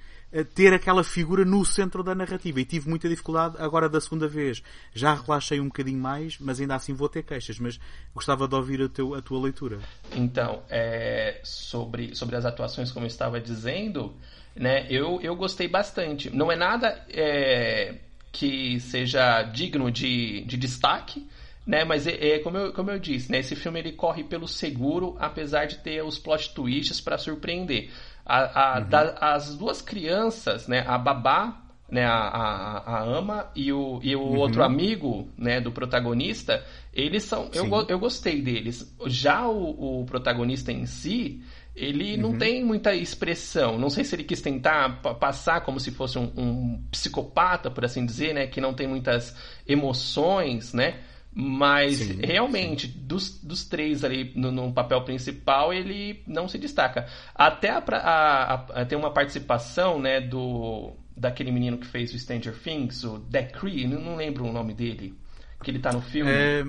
ter 0.43 0.73
aquela 0.73 1.05
figura 1.05 1.45
no 1.45 1.65
centro 1.65 2.03
da 2.03 2.15
narrativa 2.15 2.61
e 2.61 2.65
tive 2.65 2.89
muita 2.89 3.09
dificuldade 3.09 3.57
agora 3.59 3.89
da 3.89 4.01
segunda 4.01 4.27
vez. 4.27 4.63
Já 4.93 5.15
relaxei 5.15 5.61
um 5.61 5.67
bocadinho 5.67 5.99
mais, 5.99 6.39
mas 6.41 6.61
ainda 6.61 6.75
assim 6.75 6.93
vou 6.93 7.09
ter 7.09 7.23
queixas, 7.23 7.59
mas 7.59 7.79
gostava 8.13 8.49
de 8.49 8.55
ouvir 8.55 8.83
a, 8.83 8.89
teu, 8.89 9.15
a 9.15 9.23
tua 9.23 9.41
leitura. 9.41 9.79
Então, 10.13 10.63
é, 10.69 11.41
sobre, 11.45 12.17
sobre 12.17 12.35
as 12.35 12.45
atuações, 12.45 12.91
como 12.91 13.05
eu 13.05 13.09
estava 13.09 13.41
dizendo, 13.41 14.17
né, 14.57 14.87
eu, 14.91 15.21
eu 15.23 15.37
gostei 15.37 15.69
bastante. 15.69 16.31
Não 16.35 16.51
é 16.51 16.57
nada 16.57 17.05
é, 17.09 17.97
que 18.33 18.81
seja 18.81 19.45
digno 19.45 19.91
de, 19.91 20.43
de 20.43 20.57
destaque, 20.57 21.29
né? 21.67 21.85
Mas 21.85 22.07
é, 22.07 22.13
é, 22.13 22.39
como, 22.41 22.59
eu, 22.59 22.73
como 22.73 22.91
eu 22.91 22.99
disse, 22.99 23.31
né? 23.31 23.39
Esse 23.39 23.57
filme 23.57 23.79
ele 23.79 23.93
corre 23.93 24.25
pelo 24.25 24.47
seguro, 24.47 25.17
apesar 25.19 25.67
de 25.67 25.79
ter 25.79 26.03
os 26.03 26.19
plot 26.19 26.53
twists 26.55 27.01
para 27.01 27.17
surpreender. 27.17 27.91
A, 28.25 28.77
a, 28.77 28.79
uhum. 28.79 28.89
da, 28.89 29.17
as 29.21 29.57
duas 29.57 29.83
crianças, 29.83 30.67
né? 30.67 30.85
A 30.87 30.97
babá, 30.97 31.63
né? 31.91 32.05
A, 32.05 32.17
a, 32.17 32.97
a 32.97 33.03
ama 33.03 33.51
e 33.55 33.73
o, 33.73 34.01
e 34.03 34.17
o 34.17 34.21
uhum. 34.21 34.39
outro 34.39 34.63
amigo, 34.63 35.29
né? 35.37 35.61
Do 35.61 35.71
protagonista, 35.71 36.65
eles 36.93 37.25
são, 37.25 37.51
eu, 37.53 37.67
eu 37.89 37.99
gostei 37.99 38.41
deles. 38.41 38.95
Já 39.07 39.47
o, 39.47 40.01
o 40.01 40.05
protagonista 40.07 40.73
em 40.73 40.87
si, 40.87 41.43
ele 41.75 42.17
não 42.17 42.31
uhum. 42.31 42.39
tem 42.39 42.65
muita 42.65 42.95
expressão. 42.95 43.79
Não 43.79 43.91
sei 43.91 44.05
se 44.05 44.15
ele 44.15 44.25
quis 44.25 44.41
tentar 44.41 45.03
passar 45.03 45.61
como 45.63 45.81
se 45.81 45.91
fosse 45.91 46.19
um, 46.19 46.33
um, 46.37 46.83
psicopata, 46.91 47.71
por 47.71 47.85
assim 47.85 48.07
dizer, 48.07 48.33
né? 48.33 48.47
Que 48.47 48.61
não 48.61 48.73
tem 48.73 48.87
muitas 48.87 49.37
emoções, 49.67 50.73
né? 50.73 51.01
Mas 51.35 51.97
sim, 51.97 52.21
realmente, 52.23 52.87
sim. 52.87 52.93
Dos, 52.97 53.43
dos 53.43 53.65
três 53.65 54.05
ali 54.05 54.33
no, 54.37 54.53
no, 54.53 54.73
papel 54.73 55.03
principal, 55.03 55.73
ele 55.73 56.23
não 56.27 56.47
se 56.47 56.59
destaca. 56.59 57.07
Até 57.35 57.71
a, 57.71 57.83
a, 57.89 58.55
a, 58.55 58.85
tem 58.85 58.97
uma 58.97 59.11
participação, 59.11 59.99
né, 59.99 60.21
do 60.21 60.93
daquele 61.17 61.53
menino 61.53 61.79
que 61.79 61.87
fez 61.87 62.13
o 62.13 62.19
Stranger 62.19 62.55
Things, 62.55 63.05
o 63.05 63.19
Decree, 63.19 63.87
não, 63.87 64.01
não 64.01 64.17
lembro 64.17 64.45
o 64.45 64.53
nome 64.53 64.75
dele, 64.75 65.15
que 65.63 65.71
ele 65.71 65.79
tá 65.79 65.93
no 65.93 66.01
filme. 66.01 66.31
É... 66.31 66.65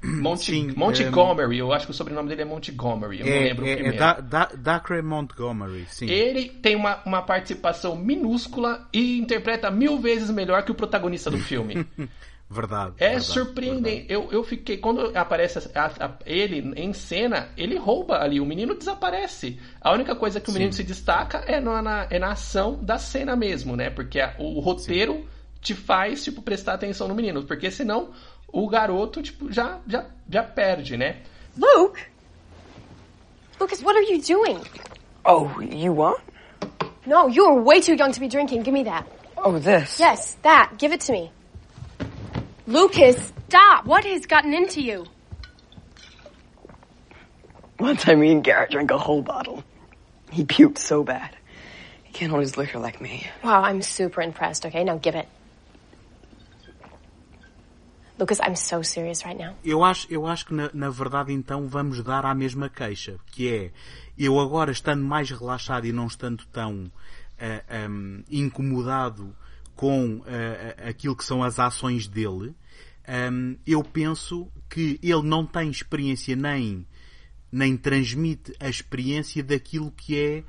Monty, 0.00 0.44
Sim, 0.44 0.72
Montgomery, 0.76 1.56
é... 1.56 1.60
eu 1.60 1.72
acho 1.72 1.86
que 1.86 1.90
o 1.90 1.94
sobrenome 1.94 2.28
dele 2.28 2.42
é 2.42 2.44
Montgomery, 2.44 3.20
eu 3.20 3.26
é, 3.26 3.30
não 3.30 3.42
lembro 3.42 3.66
é, 3.66 3.72
o 3.72 3.74
primeiro. 3.74 4.04
É 4.04 4.22
da, 4.22 4.44
Dacre 4.56 5.02
Montgomery, 5.02 5.86
sim. 5.88 6.08
Ele 6.08 6.48
tem 6.48 6.76
uma, 6.76 7.02
uma 7.04 7.20
participação 7.20 7.96
minúscula 7.96 8.86
e 8.92 9.18
interpreta 9.18 9.72
mil 9.72 9.98
vezes 9.98 10.30
melhor 10.30 10.62
que 10.62 10.70
o 10.70 10.74
protagonista 10.74 11.30
do 11.30 11.38
filme. 11.38 11.84
Verdade. 12.50 12.94
É 12.98 13.10
verdade, 13.10 13.24
surpreendente. 13.26 14.06
Verdade. 14.06 14.12
Eu, 14.12 14.32
eu 14.32 14.42
fiquei. 14.42 14.78
Quando 14.78 15.16
aparece 15.16 15.70
a, 15.74 15.86
a, 15.86 16.12
ele 16.24 16.72
em 16.76 16.92
cena, 16.94 17.50
ele 17.56 17.76
rouba 17.76 18.22
ali. 18.22 18.40
O 18.40 18.46
menino 18.46 18.74
desaparece. 18.74 19.60
A 19.80 19.92
única 19.92 20.16
coisa 20.16 20.40
que 20.40 20.48
o 20.48 20.52
menino 20.52 20.72
Sim. 20.72 20.78
se 20.78 20.84
destaca 20.84 21.38
é 21.46 21.60
na, 21.60 22.06
é 22.08 22.18
na 22.18 22.32
ação 22.32 22.82
da 22.82 22.98
cena 22.98 23.36
mesmo, 23.36 23.76
né? 23.76 23.90
Porque 23.90 24.18
a, 24.18 24.34
o 24.38 24.60
roteiro 24.60 25.14
Sim. 25.14 25.26
te 25.60 25.74
faz, 25.74 26.24
tipo, 26.24 26.40
prestar 26.40 26.74
atenção 26.74 27.06
no 27.06 27.14
menino. 27.14 27.44
Porque 27.44 27.70
senão 27.70 28.12
o 28.50 28.66
garoto, 28.66 29.22
tipo, 29.22 29.52
já, 29.52 29.80
já, 29.86 30.06
já 30.30 30.42
perde, 30.42 30.96
né? 30.96 31.18
Luke? 31.54 32.00
Lucas, 33.60 33.82
what 33.82 33.94
are 33.98 34.10
you 34.10 34.22
doing? 34.22 34.58
Oh, 35.26 35.60
you 35.60 35.92
what? 35.92 36.22
No, 37.04 37.28
you're 37.28 37.62
way 37.62 37.80
too 37.80 37.94
young 37.94 38.12
to 38.12 38.20
be 38.20 38.28
drinking. 38.28 38.62
Give 38.62 38.72
me 38.72 38.84
that. 38.84 39.06
Oh, 39.36 39.58
this? 39.58 40.00
Yes, 40.00 40.38
that. 40.42 40.78
Give 40.78 40.94
it 40.94 41.04
to 41.06 41.12
me. 41.12 41.30
Lucas, 42.68 43.32
stop! 43.48 43.86
What 43.86 44.04
has 44.04 44.26
gotten 44.26 44.52
into 44.52 44.82
you? 44.82 45.06
Once 47.80 48.06
I 48.06 48.14
mean 48.14 48.42
Garrett 48.42 48.72
drank 48.72 48.90
a 48.90 48.98
whole 48.98 49.22
bottle. 49.22 49.64
He 50.30 50.44
puked 50.44 50.76
so 50.76 51.02
bad. 51.02 51.30
He 52.04 52.12
can't 52.12 52.30
hold 52.30 52.42
his 52.42 52.58
liquor 52.58 52.78
like 52.78 53.00
me. 53.00 53.26
Wow, 53.42 53.62
I'm 53.62 53.80
super 53.80 54.20
impressed, 54.20 54.66
okay? 54.66 54.84
Now 54.84 54.98
give 54.98 55.14
it. 55.14 55.26
Lucas, 58.18 58.38
I'm 58.42 58.54
so 58.54 58.82
serious 58.82 59.24
right 59.24 59.38
now. 59.38 59.54
Eu 59.64 59.82
acho, 59.82 60.06
eu 60.10 60.26
acho 60.26 60.44
que 60.44 60.52
na, 60.52 60.68
na 60.74 60.90
verdade 60.90 61.32
então 61.32 61.66
vamos 61.66 62.02
dar 62.02 62.26
à 62.26 62.34
mesma 62.34 62.68
queixa, 62.68 63.16
que 63.32 63.48
é 63.48 63.70
eu 64.18 64.38
agora 64.38 64.72
estando 64.72 65.02
mais 65.02 65.30
relaxado 65.30 65.86
e 65.86 65.92
não 65.92 66.06
estando 66.06 66.44
tão 66.52 66.84
uh, 66.84 66.90
eh, 67.38 67.88
um, 67.88 68.22
incomodado 68.30 69.34
com 69.78 70.16
uh, 70.16 70.24
aquilo 70.88 71.14
que 71.14 71.24
são 71.24 71.40
as 71.40 71.60
ações 71.60 72.08
dele, 72.08 72.52
um, 73.32 73.56
eu 73.64 73.80
penso 73.84 74.50
que 74.68 74.98
ele 75.00 75.22
não 75.22 75.46
tem 75.46 75.70
experiência 75.70 76.34
nem, 76.34 76.84
nem 77.50 77.76
transmite 77.76 78.52
a 78.58 78.68
experiência 78.68 79.40
daquilo 79.40 79.92
que 79.92 80.18
é 80.18 80.44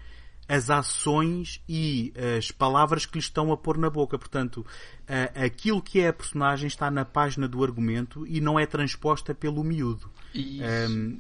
as 0.47 0.71
ações 0.71 1.61
e 1.69 2.11
as 2.39 2.49
palavras 2.49 3.05
que 3.05 3.19
lhe 3.19 3.23
estão 3.23 3.51
a 3.51 3.57
pôr 3.57 3.77
na 3.77 3.87
boca. 3.87 4.17
Portanto, 4.17 4.61
uh, 4.61 5.45
aquilo 5.45 5.79
que 5.79 5.99
é 5.99 6.07
a 6.07 6.13
personagem 6.13 6.65
está 6.65 6.89
na 6.89 7.05
página 7.05 7.47
do 7.47 7.63
argumento 7.63 8.25
e 8.25 8.41
não 8.41 8.59
é 8.59 8.65
transposta 8.65 9.35
pelo 9.35 9.63
miúdo. 9.63 10.09
Um, 10.89 11.19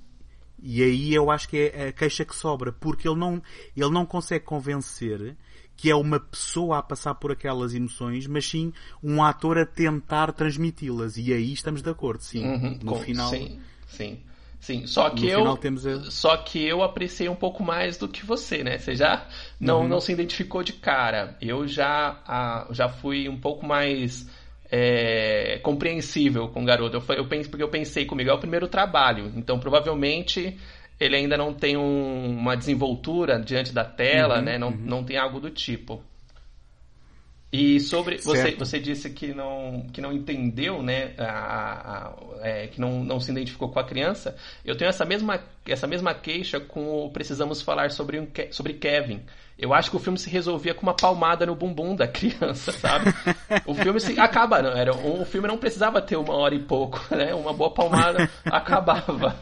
e 0.63 0.81
aí 0.81 1.13
eu 1.13 1.29
acho 1.29 1.47
que 1.47 1.71
é 1.71 1.89
a 1.89 1.91
queixa 1.91 2.25
que 2.25 2.35
sobra, 2.35 2.71
porque 2.71 3.07
ele 3.07 3.19
não, 3.19 3.41
ele 3.77 3.91
não 3.91 4.03
consegue 4.03 4.45
convencer 4.45 5.37
que 5.79 5.89
é 5.89 5.95
uma 5.95 6.19
pessoa 6.19 6.79
a 6.79 6.83
passar 6.83 7.15
por 7.15 7.31
aquelas 7.31 7.73
emoções, 7.73 8.27
mas 8.27 8.45
sim 8.45 8.73
um 9.01 9.23
ator 9.23 9.57
a 9.57 9.65
tentar 9.65 10.33
transmiti-las. 10.33 11.15
E 11.15 11.31
aí 11.31 11.53
estamos 11.53 11.81
de 11.81 11.89
acordo, 11.89 12.21
sim. 12.21 12.45
Uhum, 12.45 12.79
no 12.83 12.91
com, 12.91 12.99
final. 12.99 13.29
Sim, 13.29 13.59
sim. 13.87 14.19
Sim, 14.59 14.85
só 14.85 15.09
que 15.09 15.25
eu 15.25 15.47
a... 15.47 16.11
só 16.11 16.35
que 16.35 16.61
eu 16.61 16.83
apreciei 16.83 17.29
um 17.29 17.35
pouco 17.35 17.63
mais 17.63 17.95
do 17.95 18.09
que 18.09 18.25
você, 18.25 18.61
né? 18.61 18.77
Você 18.77 18.93
já 18.93 19.25
não, 19.57 19.83
uhum. 19.83 19.87
não 19.87 20.01
se 20.01 20.11
identificou 20.11 20.61
de 20.63 20.73
cara. 20.73 21.37
Eu 21.41 21.65
já 21.65 22.67
já 22.71 22.89
fui 22.89 23.29
um 23.29 23.39
pouco 23.39 23.65
mais 23.65 24.29
é, 24.69 25.61
compreensível 25.63 26.49
com 26.49 26.61
o 26.61 26.65
garoto. 26.65 26.97
Eu, 26.97 27.15
eu 27.15 27.25
penso 27.25 27.49
porque 27.49 27.63
eu 27.63 27.69
pensei 27.69 28.05
comigo 28.05 28.29
é 28.29 28.33
o 28.33 28.37
primeiro 28.37 28.67
trabalho, 28.67 29.31
então 29.33 29.57
provavelmente 29.57 30.59
ele 30.99 31.15
ainda 31.15 31.37
não 31.37 31.53
tem 31.53 31.77
um, 31.77 32.37
uma 32.37 32.55
desenvoltura 32.55 33.39
diante 33.39 33.73
da 33.73 33.85
tela, 33.85 34.37
uhum, 34.37 34.43
né? 34.43 34.57
Não, 34.57 34.69
uhum. 34.69 34.77
não 34.77 35.03
tem 35.03 35.17
algo 35.17 35.39
do 35.39 35.49
tipo. 35.49 36.03
E 37.51 37.79
sobre 37.79 38.17
você, 38.19 38.51
você 38.51 38.79
disse 38.79 39.09
que 39.09 39.33
não, 39.33 39.87
que 39.91 39.99
não 39.99 40.13
entendeu, 40.13 40.83
né, 40.83 41.15
a, 41.17 41.25
a, 41.25 42.13
é, 42.41 42.67
que 42.67 42.79
não, 42.79 43.03
não 43.03 43.19
se 43.19 43.31
identificou 43.31 43.69
com 43.69 43.79
a 43.79 43.83
criança. 43.83 44.35
Eu 44.63 44.77
tenho 44.77 44.87
essa 44.87 45.03
mesma, 45.03 45.39
essa 45.67 45.87
mesma 45.87 46.13
queixa 46.13 46.59
com 46.59 47.05
o 47.05 47.09
precisamos 47.09 47.59
falar 47.63 47.89
sobre, 47.89 48.19
um, 48.19 48.27
sobre 48.51 48.73
Kevin. 48.73 49.21
Eu 49.57 49.73
acho 49.73 49.89
que 49.89 49.97
o 49.97 49.99
filme 49.99 50.19
se 50.19 50.29
resolvia 50.29 50.75
com 50.75 50.83
uma 50.83 50.93
palmada 50.93 51.43
no 51.43 51.55
bumbum 51.55 51.95
da 51.95 52.05
criança, 52.07 52.71
sabe? 52.71 53.11
o 53.65 53.73
filme 53.73 53.99
se 53.99 54.19
acaba, 54.19 54.61
não, 54.61 54.69
era 54.69 54.95
o 54.95 55.25
filme 55.25 55.47
não 55.47 55.57
precisava 55.57 55.99
ter 56.01 56.17
uma 56.17 56.35
hora 56.35 56.53
e 56.53 56.59
pouco, 56.59 57.03
né? 57.15 57.33
Uma 57.33 57.51
boa 57.51 57.73
palmada 57.73 58.29
acabava. 58.45 59.35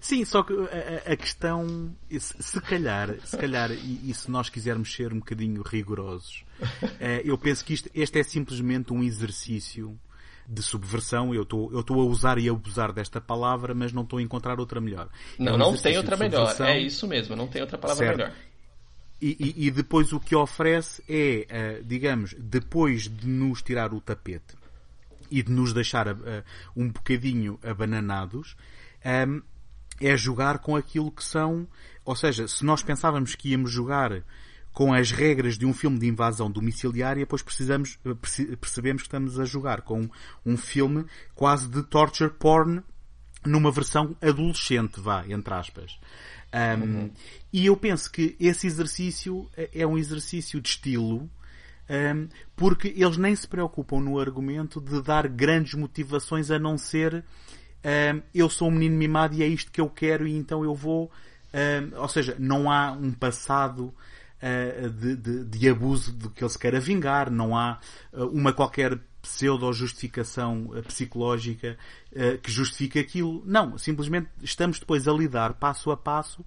Sim, 0.00 0.24
só 0.24 0.42
que 0.42 0.52
a, 0.52 1.12
a, 1.12 1.16
questão, 1.16 1.94
se 2.18 2.60
calhar, 2.60 3.14
se 3.24 3.36
calhar, 3.36 3.70
e, 3.70 4.10
e, 4.10 4.14
se 4.14 4.30
nós 4.30 4.48
quisermos 4.48 4.92
ser 4.92 5.12
um 5.12 5.18
bocadinho 5.18 5.62
rigorosos, 5.62 6.44
é, 7.00 7.22
eu 7.24 7.36
penso 7.38 7.64
que 7.64 7.74
isto, 7.74 7.90
este 7.94 8.18
é 8.18 8.22
simplesmente 8.22 8.92
um 8.92 9.02
exercício 9.02 9.98
de 10.48 10.62
subversão. 10.62 11.34
Eu 11.34 11.42
estou 11.42 11.72
eu 11.72 11.80
estou 11.80 12.00
a 12.00 12.04
usar 12.04 12.38
e 12.38 12.48
a 12.48 12.52
abusar 12.52 12.92
desta 12.92 13.20
palavra, 13.20 13.74
mas 13.74 13.92
não 13.92 14.02
estou 14.02 14.18
a 14.18 14.22
encontrar 14.22 14.58
outra 14.60 14.80
melhor. 14.80 15.08
Não, 15.38 15.52
é 15.52 15.54
um 15.54 15.58
não 15.58 15.76
tem 15.76 15.96
outra 15.96 16.16
melhor. 16.16 16.54
É 16.60 16.78
isso 16.78 17.06
mesmo, 17.06 17.34
não 17.36 17.46
tem 17.46 17.60
outra 17.60 17.78
palavra 17.78 18.04
certo. 18.04 18.18
melhor. 18.18 18.32
E, 19.20 19.36
e, 19.40 19.66
e, 19.66 19.70
depois 19.70 20.12
o 20.12 20.20
que 20.20 20.36
oferece 20.36 21.02
é, 21.08 21.80
digamos, 21.82 22.34
depois 22.38 23.08
de 23.08 23.26
nos 23.26 23.62
tirar 23.62 23.94
o 23.94 24.00
tapete 24.00 24.54
e 25.30 25.42
de 25.42 25.50
nos 25.50 25.72
deixar 25.72 26.06
um 26.76 26.90
bocadinho 26.90 27.58
abananados, 27.62 28.54
ehm, 29.02 29.40
é 30.00 30.16
jogar 30.16 30.58
com 30.58 30.76
aquilo 30.76 31.10
que 31.10 31.24
são, 31.24 31.66
ou 32.04 32.14
seja, 32.14 32.46
se 32.46 32.64
nós 32.64 32.82
pensávamos 32.82 33.34
que 33.34 33.50
íamos 33.50 33.70
jogar 33.70 34.22
com 34.72 34.92
as 34.92 35.10
regras 35.10 35.56
de 35.56 35.64
um 35.64 35.72
filme 35.72 35.98
de 35.98 36.06
invasão 36.06 36.50
domiciliária, 36.50 37.20
depois 37.20 37.42
precisamos, 37.42 37.98
percebemos 38.60 39.02
que 39.02 39.08
estamos 39.08 39.40
a 39.40 39.44
jogar 39.46 39.80
com 39.80 40.08
um 40.44 40.56
filme 40.56 41.06
quase 41.34 41.66
de 41.66 41.82
torture 41.82 42.30
porn 42.30 42.82
numa 43.42 43.70
versão 43.70 44.14
adolescente, 44.20 45.00
vá, 45.00 45.24
entre 45.28 45.54
aspas. 45.54 45.98
Um, 46.52 46.82
uhum. 46.82 47.10
E 47.52 47.66
eu 47.66 47.76
penso 47.76 48.10
que 48.10 48.36
esse 48.38 48.66
exercício 48.66 49.48
é 49.56 49.86
um 49.86 49.96
exercício 49.96 50.60
de 50.60 50.68
estilo, 50.68 51.30
um, 51.88 52.28
porque 52.54 52.92
eles 52.96 53.16
nem 53.16 53.34
se 53.34 53.46
preocupam 53.46 54.00
no 54.00 54.18
argumento 54.18 54.80
de 54.80 55.00
dar 55.00 55.26
grandes 55.28 55.74
motivações 55.74 56.50
a 56.50 56.58
não 56.58 56.76
ser 56.76 57.24
eu 58.34 58.50
sou 58.50 58.68
um 58.68 58.72
menino 58.72 58.96
mimado 58.96 59.34
e 59.34 59.42
é 59.42 59.46
isto 59.46 59.70
que 59.70 59.80
eu 59.80 59.88
quero 59.88 60.26
e 60.26 60.36
então 60.36 60.64
eu 60.64 60.74
vou. 60.74 61.10
ou 61.96 62.08
seja, 62.08 62.36
não 62.38 62.70
há 62.70 62.92
um 62.92 63.12
passado 63.12 63.94
uh, 64.42 64.90
de, 64.90 65.16
de, 65.16 65.44
de, 65.44 65.68
abuso 65.68 66.12
do 66.12 66.30
que 66.30 66.42
ele 66.42 66.50
se 66.50 66.58
queira 66.58 66.80
vingar, 66.80 67.30
não 67.30 67.56
há 67.56 67.78
uh, 68.12 68.26
uma 68.26 68.52
qualquer 68.52 68.98
pseudo-justificação 69.22 70.66
uh, 70.66 70.82
psicológica 70.82 71.76
que 72.42 72.50
justifique 72.50 72.98
aquilo. 72.98 73.42
Não, 73.44 73.76
simplesmente 73.76 74.30
estamos 74.42 74.78
depois 74.78 75.06
a 75.06 75.12
lidar 75.12 75.52
passo 75.54 75.90
a 75.90 75.96
passo 75.96 76.42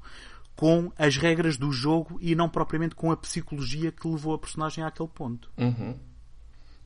com 0.56 0.92
as 0.98 1.16
regras 1.16 1.58
do 1.58 1.72
jogo 1.72 2.18
e 2.20 2.34
não 2.34 2.50
propriamente 2.50 2.96
com 2.96 3.12
a 3.12 3.18
psicologia 3.18 3.92
que 3.92 4.08
levou 4.08 4.34
a 4.34 4.40
personagem 4.40 4.84
àquele 4.84 5.10
ponto. 5.10 5.52
Uhum. 5.56 5.96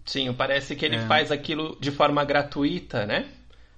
Sim, 0.05 0.33
parece 0.33 0.75
que 0.75 0.85
ele 0.85 0.97
é. 0.97 1.07
faz 1.07 1.31
aquilo 1.31 1.77
de 1.79 1.91
forma 1.91 2.25
gratuita, 2.25 3.05
né? 3.05 3.31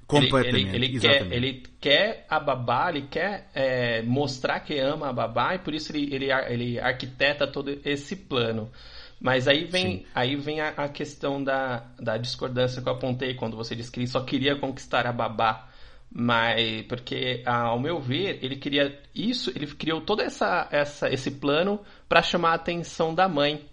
Completamente. 0.08 0.76
Ele, 0.76 0.86
ele, 0.86 0.86
ele 0.86 1.00
quer, 1.00 1.32
ele 1.32 1.63
quer 1.80 2.26
a 2.30 2.39
babá, 2.39 2.89
ele 2.89 3.04
quer 3.04 3.50
é, 3.56 4.02
mostrar 4.04 4.60
que 4.60 4.78
ama 4.78 5.10
a 5.10 5.13
babá 5.13 5.56
e 5.56 5.60
por 5.60 5.74
isso 5.74 5.91
ele, 5.91 6.13
ele, 6.13 6.32
ele 6.32 6.80
arquiteta 6.80 7.48
todo 7.48 7.80
esse 7.84 8.15
plano. 8.15 8.72
Mas 9.20 9.48
aí 9.48 9.65
vem, 9.65 10.06
aí 10.13 10.36
vem 10.36 10.62
a, 10.62 10.70
a, 10.70 10.89
questão 10.89 11.44
da, 11.44 11.86
da 12.00 12.18
discordância 12.18 12.82
que 12.82 12.88
eu 12.88 12.94
apontei 12.94 13.34
quando 13.34 13.58
você 13.58 13.76
disse 13.76 13.91
que 13.91 14.00
ele 14.00 14.08
só 14.08 14.22
queria 14.22 14.56
conquistar 14.56 15.08
a 15.08 15.12
babá. 15.12 15.70
Mas 16.18 16.86
porque, 16.88 17.41
ao 17.46 17.80
meu 17.80 18.00
ver, 18.00 18.39
ele 18.41 18.56
queria 18.56 19.02
isso, 19.13 19.52
ele 19.56 19.68
criou 19.68 20.00
todo 20.02 20.22
essa, 20.22 20.68
essa, 20.72 21.10
esse 21.10 21.32
plano 21.32 21.82
para 22.08 22.22
chamar 22.22 22.52
a 22.52 22.56
atenção 22.56 23.13
da 23.13 23.28
mãe. 23.28 23.65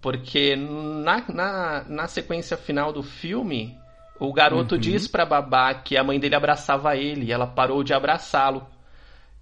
Porque 0.00 0.54
na, 0.54 1.24
na, 1.28 1.84
na 1.88 2.06
sequência 2.06 2.56
final 2.56 2.92
do 2.92 3.02
filme, 3.02 3.76
o 4.18 4.32
garoto 4.32 4.74
uhum. 4.74 4.80
diz 4.80 5.08
pra 5.08 5.26
babá 5.26 5.74
que 5.74 5.96
a 5.96 6.04
mãe 6.04 6.18
dele 6.20 6.34
abraçava 6.34 6.96
ele 6.96 7.26
e 7.26 7.32
ela 7.32 7.46
parou 7.46 7.82
de 7.82 7.92
abraçá-lo. 7.92 8.66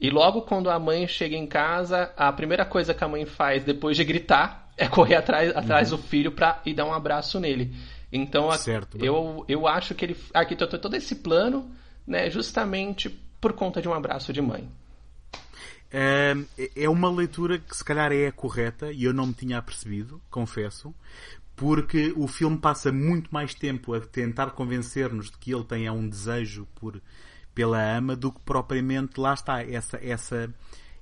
E 0.01 0.11
logo 0.11 0.43
quando 0.43 0.71
a 0.71 0.79
mãe 0.79 1.07
chega 1.07 1.37
em 1.37 1.47
casa, 1.47 2.13
a 2.17 2.33
primeira 2.33 2.65
coisa 2.65 2.93
que 2.93 3.05
a 3.05 3.09
mãe 3.09 3.25
faz 3.25 3.63
depois 3.65 3.97
de 3.97 4.05
gritar 4.05 4.69
é 4.77 4.89
correr 4.89 5.17
atrás, 5.17 5.55
atrás 5.57 5.93
uhum. 5.93 5.99
do 5.99 6.03
filho 6.03 6.33
pra 6.33 6.61
ir 6.65 6.75
dar 6.75 6.87
um 6.87 6.93
abraço 6.93 7.39
nele. 7.39 7.75
Então 8.11 8.51
certo. 8.53 8.99
eu, 9.03 9.45
eu 9.49 9.67
acho 9.67 9.95
que 9.95 10.05
ele 10.05 10.17
arquitetou 10.35 10.79
todo 10.79 10.95
esse 10.95 11.17
plano 11.17 11.71
né, 12.07 12.29
justamente 12.29 13.09
por 13.41 13.53
conta 13.53 13.81
de 13.81 13.89
um 13.89 13.95
abraço 13.95 14.33
de 14.33 14.41
mãe. 14.41 14.69
É, 15.91 16.35
é 16.75 16.89
uma 16.89 17.11
leitura 17.11 17.59
que 17.59 17.77
se 17.77 17.85
calhar 17.85 18.11
é 18.13 18.27
a 18.27 18.33
correta 18.33 18.91
e 18.91 19.05
eu 19.05 19.13
não 19.13 19.27
me 19.27 19.35
tinha 19.35 19.59
apercebido, 19.59 20.23
confesso, 20.31 20.95
porque 21.63 22.13
o 22.17 22.27
filme 22.27 22.59
passa 22.59 22.91
muito 22.91 23.33
mais 23.33 23.55
tempo 23.55 23.95
a 23.95 24.01
tentar 24.01 24.51
convencer-nos 24.51 25.31
de 25.31 25.39
que 25.39 25.55
ele 25.55 25.63
tem 25.63 25.89
um 25.89 26.09
desejo 26.09 26.67
por 26.75 27.01
pela 27.55 27.81
ama 27.81 28.17
do 28.17 28.33
que 28.33 28.41
propriamente 28.41 29.21
lá 29.21 29.33
está 29.33 29.63
essa 29.63 29.97
essa 30.03 30.53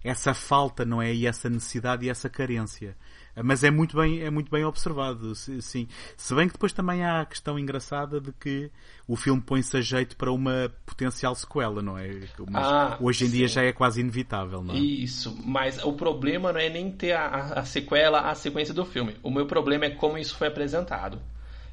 essa 0.05 0.35
falta 0.35 0.85
não 0.85 1.01
é? 1.01 1.15
E 1.15 1.27
essa 1.27 1.49
necessidade 1.49 2.05
e 2.05 2.11
essa 2.11 2.29
carência 2.29 2.95
mas 3.43 3.65
é 3.65 3.71
muito 3.71 3.97
bem 3.97 4.21
é 4.21 4.31
muito 4.31 4.51
bem 4.51 4.65
observado 4.65 5.35
sim 5.35 5.87
se 6.17 6.35
bem 6.35 6.47
que 6.47 6.55
depois 6.55 6.73
também 6.73 7.05
há 7.05 7.21
a 7.21 7.27
questão 7.27 7.59
engraçada 7.59 8.21
de 8.21 8.33
que 8.33 8.71
o 9.07 9.17
filme 9.17 9.41
põe-se 9.41 9.77
a 9.77 9.81
jeito 9.81 10.17
para 10.17 10.33
uma 10.33 10.73
potencial 10.85 11.35
sequela 11.35 11.83
não 11.83 11.97
é 11.97 12.21
mas 12.49 12.67
ah, 12.67 12.99
hoje 13.01 13.25
em 13.25 13.29
sim. 13.29 13.37
dia 13.37 13.49
já 13.49 13.63
é 13.63 13.73
quase 13.73 14.01
inevitável 14.01 14.63
não 14.63 14.75
é? 14.75 14.79
isso 14.79 15.37
mas 15.45 15.83
o 15.85 15.93
problema 15.93 16.53
não 16.53 16.61
é 16.61 16.69
nem 16.69 16.91
ter 16.91 17.13
a, 17.13 17.55
a 17.55 17.65
sequela 17.65 18.31
a 18.31 18.35
sequência 18.35 18.75
do 18.75 18.85
filme 18.85 19.17
o 19.23 19.31
meu 19.31 19.47
problema 19.47 19.85
é 19.87 19.91
como 19.91 20.19
isso 20.19 20.37
foi 20.37 20.49
apresentado 20.49 21.21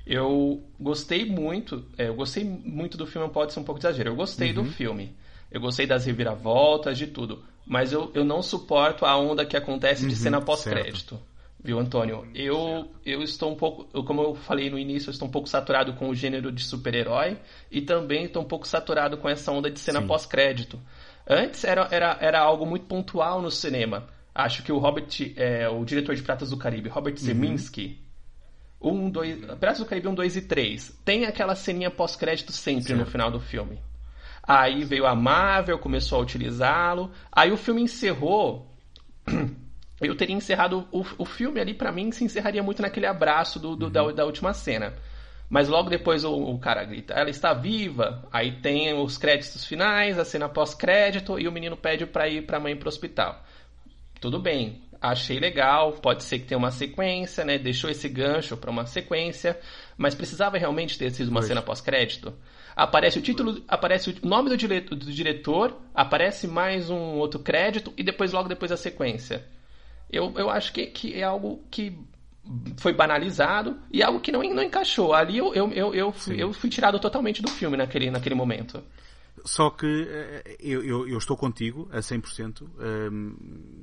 eu 0.07 0.63
gostei 0.79 1.25
muito, 1.25 1.83
é, 1.97 2.07
eu 2.07 2.15
gostei 2.15 2.41
muito 2.45 2.97
do 2.97 3.05
filme, 3.05 3.29
pode 3.29 3.51
ser 3.51 3.59
um 3.59 3.63
pouco 3.63 3.79
de 3.79 3.87
exagero. 3.87 4.11
Eu 4.11 4.15
gostei 4.15 4.49
uhum. 4.49 4.63
do 4.63 4.65
filme. 4.65 5.13
Eu 5.51 5.59
gostei 5.59 5.85
das 5.85 6.05
reviravoltas, 6.05 6.97
de 6.97 7.07
tudo. 7.07 7.43
Mas 7.65 7.91
eu, 7.91 8.09
eu 8.13 8.23
não 8.23 8.41
suporto 8.41 9.05
a 9.05 9.17
onda 9.17 9.45
que 9.45 9.57
acontece 9.57 10.03
de 10.03 10.13
uhum, 10.13 10.15
cena 10.15 10.41
pós-crédito. 10.41 11.19
Viu, 11.67 11.79
Antônio? 11.79 12.25
Eu, 12.33 12.89
eu 13.05 13.21
estou 13.21 13.51
um 13.51 13.55
pouco, 13.55 13.89
eu, 13.93 14.01
como 14.01 14.21
eu 14.21 14.35
falei 14.35 14.69
no 14.69 14.79
início, 14.79 15.09
eu 15.09 15.11
estou 15.11 15.27
um 15.27 15.31
pouco 15.31 15.49
saturado 15.49 15.91
com 15.95 16.07
o 16.07 16.15
gênero 16.15 16.49
de 16.49 16.63
super-herói 16.63 17.37
e 17.69 17.81
também 17.81 18.23
estou 18.23 18.41
um 18.41 18.47
pouco 18.47 18.65
saturado 18.65 19.17
com 19.17 19.27
essa 19.27 19.51
onda 19.51 19.69
de 19.69 19.77
cena 19.77 20.01
pós-crédito. 20.01 20.79
Antes 21.27 21.65
era, 21.65 21.85
era, 21.91 22.17
era 22.21 22.39
algo 22.39 22.65
muito 22.65 22.85
pontual 22.85 23.41
no 23.41 23.51
cinema. 23.51 24.07
Acho 24.33 24.63
que 24.63 24.71
o 24.71 24.77
Robert, 24.77 25.09
é, 25.35 25.67
o 25.67 25.83
diretor 25.83 26.15
de 26.15 26.21
Pratas 26.21 26.51
do 26.51 26.57
Caribe, 26.57 26.87
Robert 26.87 27.15
uhum. 27.15 27.19
Zeminski, 27.19 27.99
um, 28.79 29.09
dois, 29.09 29.37
Piratas 29.37 29.79
do 29.79 29.85
Caribe 29.85 30.07
1, 30.07 30.15
2 30.15 30.37
e 30.37 30.41
3. 30.43 31.01
Tem 31.03 31.25
aquela 31.25 31.53
ceninha 31.53 31.91
pós-crédito 31.91 32.53
sempre 32.53 32.83
certo. 32.85 32.99
no 32.99 33.05
final 33.05 33.29
do 33.29 33.41
filme. 33.41 33.77
Aí 34.41 34.85
veio 34.85 35.05
a 35.05 35.13
Marvel, 35.13 35.77
começou 35.79 36.19
a 36.19 36.21
utilizá-lo. 36.21 37.11
Aí 37.29 37.51
o 37.51 37.57
filme 37.57 37.81
encerrou. 37.81 38.73
Eu 39.99 40.15
teria 40.15 40.35
encerrado 40.35 40.87
o, 40.91 41.03
o 41.17 41.25
filme 41.25 41.59
ali, 41.59 41.73
para 41.73 41.91
mim, 41.91 42.11
se 42.11 42.23
encerraria 42.23 42.61
muito 42.61 42.81
naquele 42.81 43.07
abraço 43.07 43.59
do, 43.59 43.75
do 43.75 43.85
uhum. 43.87 43.91
da, 43.91 44.11
da, 44.11 44.25
última 44.25 44.53
cena. 44.53 44.93
Mas 45.49 45.67
logo 45.67 45.89
depois 45.89 46.23
o, 46.23 46.33
o, 46.33 46.59
cara 46.59 46.83
grita, 46.83 47.13
ela 47.13 47.29
está 47.29 47.53
viva. 47.53 48.27
Aí 48.31 48.59
tem 48.61 48.93
os 48.93 49.17
créditos 49.17 49.65
finais, 49.65 50.19
a 50.19 50.25
cena 50.25 50.47
pós-crédito 50.47 51.39
e 51.39 51.47
o 51.47 51.51
menino 51.51 51.75
pede 51.75 52.05
para 52.05 52.27
ir 52.27 52.45
para 52.45 52.59
mãe 52.59 52.75
pro 52.75 52.89
hospital. 52.89 53.43
Tudo 54.19 54.39
bem, 54.39 54.83
achei 55.01 55.39
legal, 55.39 55.93
pode 55.93 56.23
ser 56.23 56.39
que 56.39 56.45
tenha 56.45 56.57
uma 56.57 56.71
sequência, 56.71 57.43
né? 57.43 57.57
Deixou 57.57 57.89
esse 57.89 58.09
gancho 58.09 58.57
para 58.57 58.69
uma 58.69 58.85
sequência, 58.85 59.59
mas 59.97 60.13
precisava 60.13 60.57
realmente 60.57 60.97
ter 60.97 61.09
sido 61.11 61.29
uma 61.29 61.39
pois. 61.39 61.47
cena 61.47 61.61
pós-crédito. 61.61 62.33
Aparece 62.75 63.17
o 63.17 63.21
título, 63.21 63.63
aparece 63.67 64.11
o 64.21 64.27
nome 64.27 64.49
do 64.49 64.57
diretor, 64.57 64.95
do 64.95 65.11
diretor, 65.11 65.81
aparece 65.95 66.47
mais 66.47 66.91
um 66.91 67.15
outro 67.15 67.39
crédito 67.39 67.91
e 67.97 68.03
depois 68.03 68.31
logo 68.31 68.47
depois 68.47 68.71
a 68.71 68.77
sequência. 68.77 69.43
Eu, 70.09 70.33
eu 70.35 70.49
acho 70.49 70.71
que, 70.73 70.85
que 70.87 71.13
é 71.13 71.23
algo 71.23 71.63
que 71.69 71.97
foi 72.77 72.93
banalizado 72.93 73.77
e 73.91 74.01
algo 74.01 74.19
que 74.19 74.31
não, 74.31 74.41
não 74.41 74.63
encaixou. 74.63 75.13
Ali 75.13 75.37
eu, 75.37 75.53
eu, 75.53 75.71
eu, 75.73 75.93
eu, 75.93 76.11
fui, 76.11 76.41
eu 76.41 76.53
fui 76.53 76.69
tirado 76.69 76.99
totalmente 76.99 77.41
do 77.41 77.49
filme 77.49 77.75
naquele, 77.75 78.09
naquele 78.09 78.35
momento. 78.35 78.81
Só 79.45 79.69
que 79.69 79.85
eh, 79.85 80.57
eu, 80.59 80.83
eu, 80.83 81.07
eu, 81.07 81.17
estou 81.17 81.37
contigo 81.37 81.87
a 81.91 81.99
100% 81.99 82.63
um, 82.63 82.67
ehm, 82.81 83.35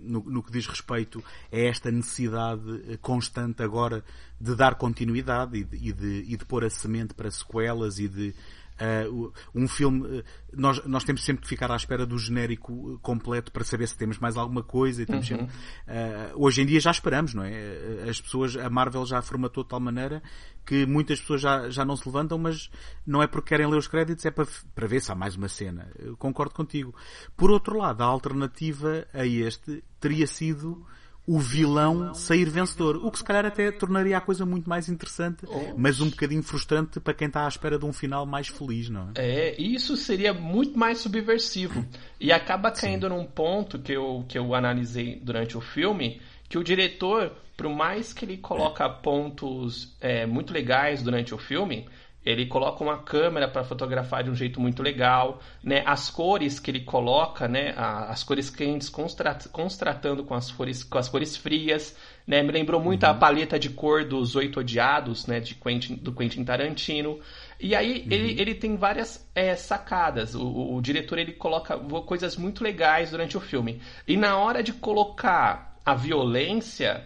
no, 0.03 0.23
no 0.25 0.43
que 0.43 0.51
diz 0.51 0.67
respeito 0.67 1.23
a 1.53 1.57
esta 1.57 1.91
necessidade 1.91 2.83
eh, 2.89 2.97
constante 3.01 3.63
agora 3.63 4.05
de 4.41 4.55
dar 4.57 4.75
continuidade 4.75 5.59
e 5.59 5.65
de, 5.65 5.77
e 5.77 5.93
de, 5.93 6.25
e 6.33 6.37
de 6.37 6.45
pôr 6.45 6.65
a 6.65 6.71
semente 6.71 7.15
para 7.15 7.31
sequelas 7.31 7.99
e 7.99 8.09
de 8.09 8.35
Uh, 8.75 9.33
um 9.55 9.69
filme, 9.69 10.19
uh, 10.19 10.25
nós, 10.53 10.85
nós 10.85 11.05
temos 11.05 11.25
sempre 11.25 11.43
que 11.43 11.49
ficar 11.49 11.71
à 11.71 11.77
espera 11.77 12.05
do 12.05 12.19
genérico 12.19 12.99
completo 13.01 13.53
para 13.53 13.63
saber 13.63 13.87
se 13.87 13.97
temos 13.97 14.19
mais 14.19 14.37
alguma 14.37 14.63
coisa. 14.63 15.03
E 15.03 15.07
temos 15.07 15.31
uhum. 15.31 15.39
sempre, 15.39 15.55
uh, 15.55 16.33
hoje 16.35 16.63
em 16.63 16.67
dia 16.67 16.81
já 16.81 16.91
esperamos, 16.91 17.35
não 17.35 17.45
é? 17.45 18.09
As 18.09 18.21
pessoas, 18.21 18.57
a 18.57 18.69
Marvel 18.69 19.07
já 19.07 19.23
formatou 19.23 19.63
de 19.63 19.71
tal 19.71 19.81
maneira 19.81 20.23
que 20.65 20.87
muitas 20.87 21.21
pessoas 21.21 21.41
já, 21.41 21.69
já 21.69 21.85
não 21.85 21.97
se 21.97 22.07
levantam, 22.07 22.39
mas 22.39 22.71
não 23.07 23.23
é 23.23 23.27
porque 23.27 23.51
querem 23.51 23.67
ler 23.67 23.77
os 23.77 23.87
créditos, 23.87 24.25
é 24.25 24.31
para, 24.31 24.47
para 24.75 24.87
ver 24.87 25.01
se 25.01 25.13
há 25.13 25.15
mais 25.15 25.37
uma 25.37 25.49
cena. 25.49 25.91
Eu 25.99 26.17
concordo 26.17 26.55
contigo. 26.55 26.95
Por 27.37 27.51
outro 27.51 27.77
lado, 27.79 28.03
a 28.03 28.07
alternativa 28.07 29.07
a 29.13 29.27
este 29.27 29.85
teria 30.01 30.27
sido 30.27 30.87
o 31.27 31.39
vilão 31.39 32.13
sair 32.15 32.49
vencedor. 32.51 32.97
O 32.97 33.11
que 33.11 33.19
se 33.19 33.25
calhar 33.25 33.47
até 33.47 33.71
tornaria 33.71 34.17
a 34.17 34.21
coisa 34.21 34.45
muito 34.45 34.69
mais 34.69 34.89
interessante, 34.89 35.47
mas 35.77 36.01
um 36.01 36.11
bocadinho 36.11 36.43
frustrante 36.43 37.01
para 37.01 37.15
quem 37.15 37.29
está 37.29 37.45
à 37.47 37.49
espera 37.49 37.79
de 37.79 37.85
um 37.85 37.93
final 37.93 38.27
mais 38.27 38.49
feliz, 38.49 38.89
não 38.89 39.11
é? 39.15 39.51
É, 39.51 39.61
isso 39.61 39.97
seria 39.97 40.35
muito 40.35 40.79
mais 40.79 40.99
subversivo. 40.99 41.85
E 42.21 42.31
acaba 42.31 42.71
caindo 42.71 43.09
Sim. 43.09 43.15
num 43.15 43.25
ponto 43.25 43.79
que 43.79 43.93
eu, 43.93 44.25
que 44.29 44.39
eu 44.39 44.55
analisei 44.55 45.19
durante 45.23 45.57
o 45.57 45.61
filme, 45.61 46.21
que 46.49 46.59
o 46.59 46.65
diretor, 46.65 47.33
por 47.57 47.69
mais 47.69 48.13
que 48.13 48.25
ele 48.25 48.37
coloca 48.37 48.89
pontos 48.89 49.95
é, 50.01 50.27
muito 50.27 50.53
legais 50.53 51.03
durante 51.03 51.35
o 51.35 51.39
filme, 51.39 51.87
ele 52.25 52.47
coloca 52.47 52.83
uma 52.83 52.99
câmera 52.99 53.47
para 53.47 53.63
fotografar 53.63 54.25
de 54.25 54.31
um 54.31 54.35
jeito 54.35 54.59
muito 54.61 54.83
legal, 54.83 55.41
né? 55.63 55.83
As 55.85 56.09
cores 56.09 56.59
que 56.59 56.71
ele 56.71 56.81
coloca, 56.81 57.47
né? 57.47 57.75
As 57.77 58.25
cores 58.25 58.49
quentes 58.49 58.89
constratando 58.89 60.25
com 60.25 60.35
as 60.35 60.51
cores, 60.51 60.83
com 60.83 60.97
as 60.97 61.09
cores 61.09 61.37
frias, 61.37 61.95
né? 62.27 62.43
Me 62.43 62.51
lembrou 62.51 62.81
muito 62.81 63.05
uhum. 63.05 63.11
a 63.11 63.15
paleta 63.15 63.59
de 63.59 63.69
cor 63.69 64.05
dos 64.05 64.35
Oito 64.37 64.61
Odiados, 64.61 65.27
né? 65.27 65.39
De 65.39 65.55
Quentin, 65.55 65.97
do 65.97 66.13
Quentin 66.13 66.45
Tarantino. 66.45 67.21
E 67.61 67.75
aí 67.75 68.01
uhum. 68.01 68.13
ele, 68.13 68.41
ele 68.41 68.55
tem 68.55 68.75
várias 68.77 69.31
é, 69.35 69.55
sacadas. 69.55 70.35
O, 70.35 70.47
o, 70.47 70.77
o, 70.77 70.81
diretor 70.81 71.19
ele 71.19 71.33
coloca 71.33 71.77
coisas 72.07 72.37
muito 72.37 72.65
legais 72.65 73.11
durante 73.11 73.37
o 73.37 73.41
filme. 73.41 73.83
E 74.09 74.17
na 74.17 74.39
hora 74.39 74.63
de 74.63 74.73
colocar 74.73 75.79
a 75.85 75.95
violência, 75.95 77.05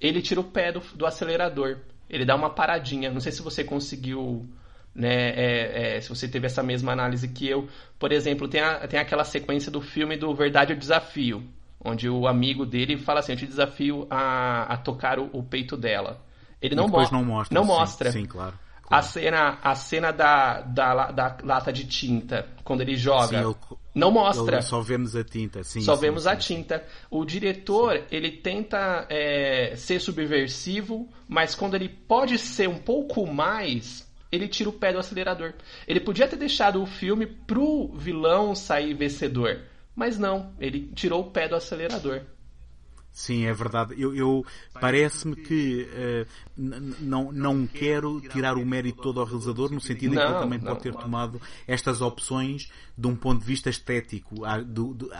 ele 0.00 0.22
tira 0.22 0.40
o 0.40 0.44
pé 0.44 0.72
do, 0.72 0.80
do 0.94 1.04
acelerador 1.04 1.80
ele 2.14 2.24
dá 2.24 2.36
uma 2.36 2.48
paradinha. 2.48 3.10
Não 3.10 3.20
sei 3.20 3.32
se 3.32 3.42
você 3.42 3.64
conseguiu, 3.64 4.48
né? 4.94 5.30
É, 5.30 5.96
é, 5.96 6.00
se 6.00 6.08
você 6.08 6.28
teve 6.28 6.46
essa 6.46 6.62
mesma 6.62 6.92
análise 6.92 7.26
que 7.28 7.48
eu. 7.48 7.68
Por 7.98 8.12
exemplo, 8.12 8.46
tem, 8.46 8.60
a, 8.60 8.86
tem 8.86 9.00
aquela 9.00 9.24
sequência 9.24 9.70
do 9.70 9.80
filme 9.80 10.16
do 10.16 10.32
Verdade 10.32 10.72
ou 10.72 10.78
Desafio, 10.78 11.42
onde 11.84 12.08
o 12.08 12.28
amigo 12.28 12.64
dele 12.64 12.96
fala 12.96 13.18
assim: 13.18 13.32
Eu 13.32 13.38
te 13.38 13.46
desafio 13.46 14.06
a, 14.08 14.74
a 14.74 14.76
tocar 14.76 15.18
o, 15.18 15.28
o 15.32 15.42
peito 15.42 15.76
dela. 15.76 16.22
Ele 16.62 16.76
não, 16.76 16.88
mo 16.88 16.98
não 17.10 17.24
mostra. 17.24 17.54
Não 17.54 17.64
sim, 17.64 17.68
mostra. 17.68 18.12
Sim, 18.12 18.24
claro. 18.26 18.54
A 18.90 19.02
cena, 19.02 19.58
a 19.62 19.74
cena 19.74 20.12
da, 20.12 20.60
da, 20.60 21.10
da 21.10 21.36
lata 21.42 21.72
de 21.72 21.86
tinta, 21.86 22.46
quando 22.62 22.82
ele 22.82 22.96
joga, 22.96 23.38
sim, 23.38 23.42
eu, 23.42 23.56
não 23.94 24.10
mostra. 24.10 24.58
Eu, 24.58 24.62
só 24.62 24.80
vemos 24.80 25.16
a 25.16 25.24
tinta, 25.24 25.62
sim. 25.64 25.80
Só 25.80 25.94
sim, 25.94 26.02
vemos 26.02 26.24
sim. 26.24 26.28
a 26.28 26.36
tinta. 26.36 26.84
O 27.10 27.24
diretor, 27.24 28.04
ele 28.10 28.30
tenta 28.30 29.06
é, 29.08 29.74
ser 29.76 30.00
subversivo, 30.00 31.08
mas 31.28 31.54
quando 31.54 31.74
ele 31.74 31.88
pode 31.88 32.38
ser 32.38 32.68
um 32.68 32.78
pouco 32.78 33.26
mais, 33.26 34.06
ele 34.30 34.48
tira 34.48 34.68
o 34.68 34.72
pé 34.72 34.92
do 34.92 34.98
acelerador. 34.98 35.54
Ele 35.86 36.00
podia 36.00 36.28
ter 36.28 36.36
deixado 36.36 36.82
o 36.82 36.86
filme 36.86 37.26
pro 37.26 37.92
vilão 37.94 38.54
sair 38.54 38.92
vencedor, 38.94 39.60
mas 39.94 40.18
não, 40.18 40.52
ele 40.58 40.90
tirou 40.94 41.22
o 41.22 41.30
pé 41.30 41.48
do 41.48 41.54
acelerador. 41.54 42.22
Sim, 43.14 43.46
é 43.46 43.54
verdade. 43.54 43.94
Eu, 43.96 44.12
eu 44.12 44.44
parece-me 44.80 45.36
que 45.36 45.88
uh, 45.88 46.26
não, 47.00 47.30
não 47.30 47.64
quero 47.64 48.20
tirar 48.20 48.56
o 48.58 48.66
mérito 48.66 49.00
todo 49.00 49.20
ao 49.20 49.26
realizador, 49.26 49.70
no 49.70 49.80
sentido 49.80 50.16
não, 50.16 50.20
em 50.20 50.26
que 50.26 50.32
ele 50.32 50.40
também 50.40 50.58
não, 50.58 50.66
pode 50.66 50.82
ter 50.82 50.92
tomado 50.92 51.40
estas 51.64 52.00
opções 52.00 52.68
de 52.96 53.06
um 53.06 53.16
ponto 53.16 53.40
de 53.40 53.46
vista 53.46 53.70
estético. 53.70 54.44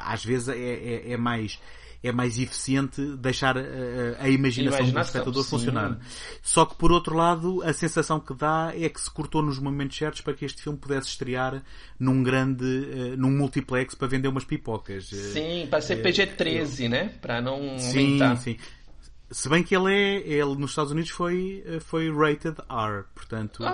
Às 0.04 0.24
vezes 0.24 0.48
é, 0.48 0.56
é, 0.56 1.12
é 1.12 1.16
mais 1.16 1.58
é 2.04 2.12
mais 2.12 2.38
eficiente 2.38 3.00
deixar 3.16 3.56
a, 3.56 3.62
eh, 3.62 4.16
a 4.20 4.28
imaginação, 4.28 4.80
imaginação, 4.80 4.92
do 4.92 5.00
espectador 5.00 5.42
sim. 5.42 5.50
funcionar. 5.50 5.98
Só 6.42 6.66
que 6.66 6.74
por 6.74 6.92
outro 6.92 7.16
lado, 7.16 7.62
a 7.62 7.72
sensação 7.72 8.20
que 8.20 8.34
dá 8.34 8.72
é 8.76 8.90
que 8.90 9.00
se 9.00 9.10
cortou 9.10 9.40
nos 9.40 9.58
momentos 9.58 9.96
certos 9.96 10.20
para 10.20 10.34
que 10.34 10.44
este 10.44 10.62
filme 10.62 10.78
pudesse 10.78 11.08
estrear 11.08 11.62
num 11.98 12.22
grande, 12.22 12.62
uh, 12.62 13.16
num 13.16 13.30
multiplex 13.30 13.94
para 13.94 14.06
vender 14.06 14.28
umas 14.28 14.44
pipocas. 14.44 15.06
Sim, 15.06 15.66
para 15.70 15.80
ser 15.80 16.02
PG-13, 16.02 16.86
uh, 16.86 16.88
né? 16.90 17.08
Para 17.22 17.40
não 17.40 17.78
sim, 17.78 18.20
aumentar. 18.20 18.36
Sim, 18.36 18.58
se 19.30 19.48
bem 19.48 19.62
que 19.62 19.74
ele 19.74 19.90
é, 19.90 20.16
ele 20.28 20.54
nos 20.56 20.72
Estados 20.72 20.92
Unidos 20.92 21.10
foi, 21.10 21.64
foi 21.80 22.14
rated 22.14 22.56
R, 22.68 23.04
portanto, 23.14 23.64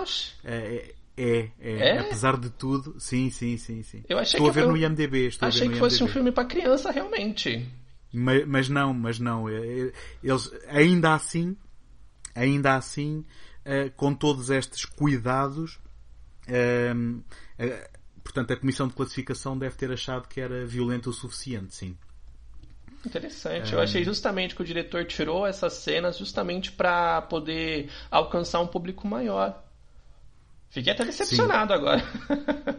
é, 0.45 0.95
É, 1.17 1.49
é, 1.59 1.73
é, 1.89 1.99
apesar 1.99 2.37
de 2.37 2.49
tudo, 2.49 2.95
sim, 2.99 3.29
sim, 3.29 3.57
sim, 3.57 3.83
sim. 3.83 4.03
Eu 4.07 4.17
achei 4.17 4.39
estou 4.39 4.51
que 4.51 4.59
a 4.59 4.63
ver 4.63 4.69
no 4.69 4.77
IMDb. 4.77 5.27
Estou 5.27 5.47
achei 5.47 5.67
que 5.67 5.75
fosse 5.75 5.97
IMDb. 5.97 6.09
um 6.09 6.13
filme 6.13 6.31
para 6.31 6.45
criança, 6.45 6.91
realmente. 6.91 7.67
Mas, 8.13 8.47
mas, 8.47 8.69
não, 8.69 8.93
mas 8.93 9.19
não. 9.19 9.47
É, 9.47 9.55
é, 9.55 9.93
eles, 10.23 10.51
ainda 10.67 11.13
assim, 11.13 11.55
ainda 12.35 12.75
assim, 12.75 13.25
uh, 13.65 13.91
com 13.95 14.13
todos 14.13 14.49
estes 14.49 14.85
cuidados, 14.85 15.79
uh, 16.47 17.17
uh, 17.17 17.99
portanto, 18.23 18.51
a 18.51 18.57
Comissão 18.57 18.87
de 18.87 18.93
Classificação 18.93 19.57
deve 19.57 19.75
ter 19.75 19.91
achado 19.91 20.27
que 20.27 20.39
era 20.39 20.65
violento 20.65 21.09
o 21.09 21.13
suficiente, 21.13 21.75
sim. 21.75 21.97
Interessante. 23.05 23.73
É... 23.73 23.75
Eu 23.75 23.81
achei 23.81 24.03
justamente 24.03 24.55
que 24.55 24.61
o 24.61 24.65
diretor 24.65 25.05
tirou 25.05 25.45
essas 25.45 25.73
cenas 25.73 26.17
justamente 26.17 26.71
para 26.71 27.21
poder 27.23 27.89
alcançar 28.09 28.59
um 28.59 28.67
público 28.67 29.07
maior. 29.07 29.63
Fiquei 30.71 30.93
até 30.93 31.03
decepcionado 31.03 31.73
Sim. 31.73 31.79
agora. 31.79 32.03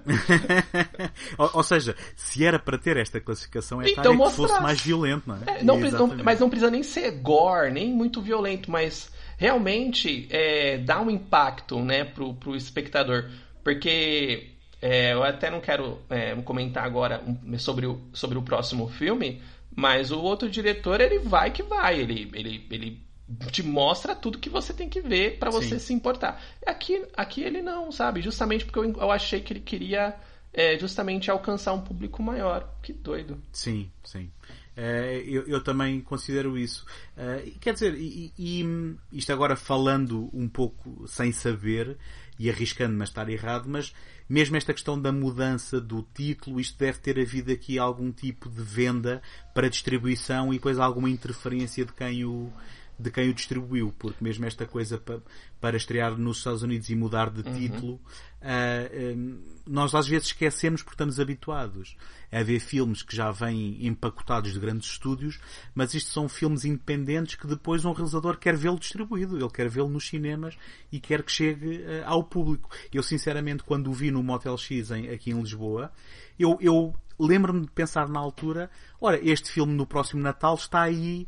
ou, 1.36 1.50
ou, 1.54 1.62
seja, 1.62 1.94
se 2.16 2.42
era 2.42 2.58
para 2.58 2.78
ter 2.78 2.96
esta 2.96 3.20
classificação 3.20 3.82
etária, 3.82 4.00
então, 4.00 4.14
é 4.14 4.30
que 4.30 4.34
fosse 4.34 4.60
mais 4.62 4.80
violento, 4.80 5.24
não 5.26 5.36
é? 5.36 5.58
é 5.58 5.62
não, 5.62 5.78
não, 5.78 6.16
mas 6.24 6.40
não 6.40 6.48
precisa 6.48 6.70
nem 6.70 6.82
ser 6.82 7.10
gore, 7.10 7.70
nem 7.70 7.92
muito 7.92 8.22
violento, 8.22 8.70
mas 8.70 9.12
realmente 9.36 10.26
é, 10.30 10.78
dá 10.78 11.02
um 11.02 11.10
impacto 11.10 11.80
né, 11.80 12.02
pro, 12.02 12.32
pro 12.32 12.56
espectador. 12.56 13.28
Porque 13.62 14.52
é, 14.80 15.12
eu 15.12 15.22
até 15.22 15.50
não 15.50 15.60
quero 15.60 16.00
é, 16.08 16.34
comentar 16.36 16.84
agora 16.84 17.22
sobre 17.58 17.86
o, 17.86 18.00
sobre 18.14 18.38
o 18.38 18.42
próximo 18.42 18.88
filme, 18.88 19.42
mas 19.76 20.10
o 20.10 20.18
outro 20.18 20.48
diretor, 20.48 20.98
ele 20.98 21.18
vai 21.18 21.50
que 21.50 21.62
vai. 21.62 22.00
Ele, 22.00 22.30
ele, 22.32 22.66
ele 22.70 23.02
te 23.50 23.62
mostra 23.62 24.14
tudo 24.14 24.38
que 24.38 24.50
você 24.50 24.72
tem 24.72 24.88
que 24.88 25.00
ver 25.00 25.38
para 25.38 25.50
você 25.50 25.78
Sim. 25.78 25.78
se 25.78 25.92
importar. 25.92 26.42
Aqui, 26.66 27.04
aqui 27.16 27.42
ele 27.42 27.62
não, 27.62 27.90
sabe? 27.90 28.20
Justamente 28.20 28.64
porque 28.64 28.78
eu, 28.78 28.92
eu 28.92 29.10
achei 29.10 29.40
que 29.40 29.52
ele 29.52 29.60
queria 29.60 30.14
é, 30.52 30.78
justamente 30.78 31.30
alcançar 31.30 31.72
um 31.72 31.80
público 31.80 32.22
maior. 32.22 32.68
Que 32.82 32.92
doido. 32.92 33.40
Sim, 33.52 33.90
sim. 34.04 34.30
É, 34.76 35.22
eu, 35.26 35.46
eu, 35.46 35.62
também 35.62 36.00
considero 36.00 36.56
isso. 36.56 36.86
É, 37.16 37.50
quer 37.60 37.74
dizer, 37.74 37.94
e, 37.94 38.32
e, 38.38 38.64
isto 39.12 39.32
agora 39.32 39.54
falando 39.54 40.30
um 40.32 40.48
pouco 40.48 41.06
sem 41.06 41.30
saber 41.30 41.98
e 42.38 42.48
arriscando-me 42.48 43.02
a 43.02 43.04
estar 43.04 43.28
errado, 43.28 43.68
mas 43.68 43.94
mesmo 44.28 44.56
esta 44.56 44.72
questão 44.72 45.00
da 45.00 45.12
mudança 45.12 45.78
do 45.78 46.02
título, 46.14 46.58
isto 46.58 46.78
deve 46.78 46.98
ter 46.98 47.20
havido 47.20 47.52
aqui 47.52 47.78
algum 47.78 48.10
tipo 48.10 48.48
de 48.48 48.62
venda 48.62 49.20
para 49.52 49.68
distribuição 49.68 50.52
e 50.52 50.56
depois 50.56 50.78
alguma 50.78 51.10
interferência 51.10 51.84
de 51.84 51.92
quem 51.92 52.24
o, 52.24 52.50
de 52.98 53.10
quem 53.10 53.28
o 53.30 53.34
distribuiu, 53.34 53.92
porque 53.98 54.22
mesmo 54.22 54.44
esta 54.44 54.66
coisa 54.66 54.98
para, 54.98 55.20
para 55.60 55.76
estrear 55.76 56.16
nos 56.16 56.38
Estados 56.38 56.62
Unidos 56.62 56.88
e 56.88 56.94
mudar 56.94 57.30
de 57.30 57.46
uhum. 57.46 57.54
título, 57.54 57.94
uh, 57.94 59.42
nós 59.66 59.94
às 59.94 60.06
vezes 60.06 60.28
esquecemos 60.28 60.82
porque 60.82 60.94
estamos 60.94 61.18
habituados 61.18 61.96
a 62.30 62.42
ver 62.42 62.60
filmes 62.60 63.02
que 63.02 63.14
já 63.14 63.30
vêm 63.30 63.86
empacotados 63.86 64.52
de 64.52 64.58
grandes 64.58 64.90
estúdios, 64.90 65.40
mas 65.74 65.94
isto 65.94 66.10
são 66.10 66.28
filmes 66.28 66.64
independentes 66.64 67.34
que 67.34 67.46
depois 67.46 67.84
um 67.84 67.92
realizador 67.92 68.38
quer 68.38 68.56
vê-lo 68.56 68.78
distribuído, 68.78 69.36
ele 69.36 69.50
quer 69.50 69.68
vê-lo 69.68 69.88
nos 69.88 70.08
cinemas 70.08 70.56
e 70.90 71.00
quer 71.00 71.22
que 71.22 71.32
chegue 71.32 71.78
uh, 71.78 72.04
ao 72.06 72.24
público. 72.24 72.70
Eu 72.92 73.02
sinceramente 73.02 73.62
quando 73.64 73.90
o 73.90 73.92
vi 73.92 74.10
no 74.10 74.22
Motel 74.22 74.56
X 74.56 74.90
em, 74.90 75.08
aqui 75.08 75.30
em 75.30 75.40
Lisboa, 75.40 75.92
eu, 76.38 76.56
eu 76.60 76.94
lembro-me 77.18 77.62
de 77.62 77.70
pensar 77.70 78.08
na 78.08 78.18
altura, 78.18 78.70
ora, 79.00 79.18
este 79.22 79.50
filme 79.50 79.72
no 79.72 79.86
próximo 79.86 80.22
Natal 80.22 80.54
está 80.54 80.82
aí 80.82 81.26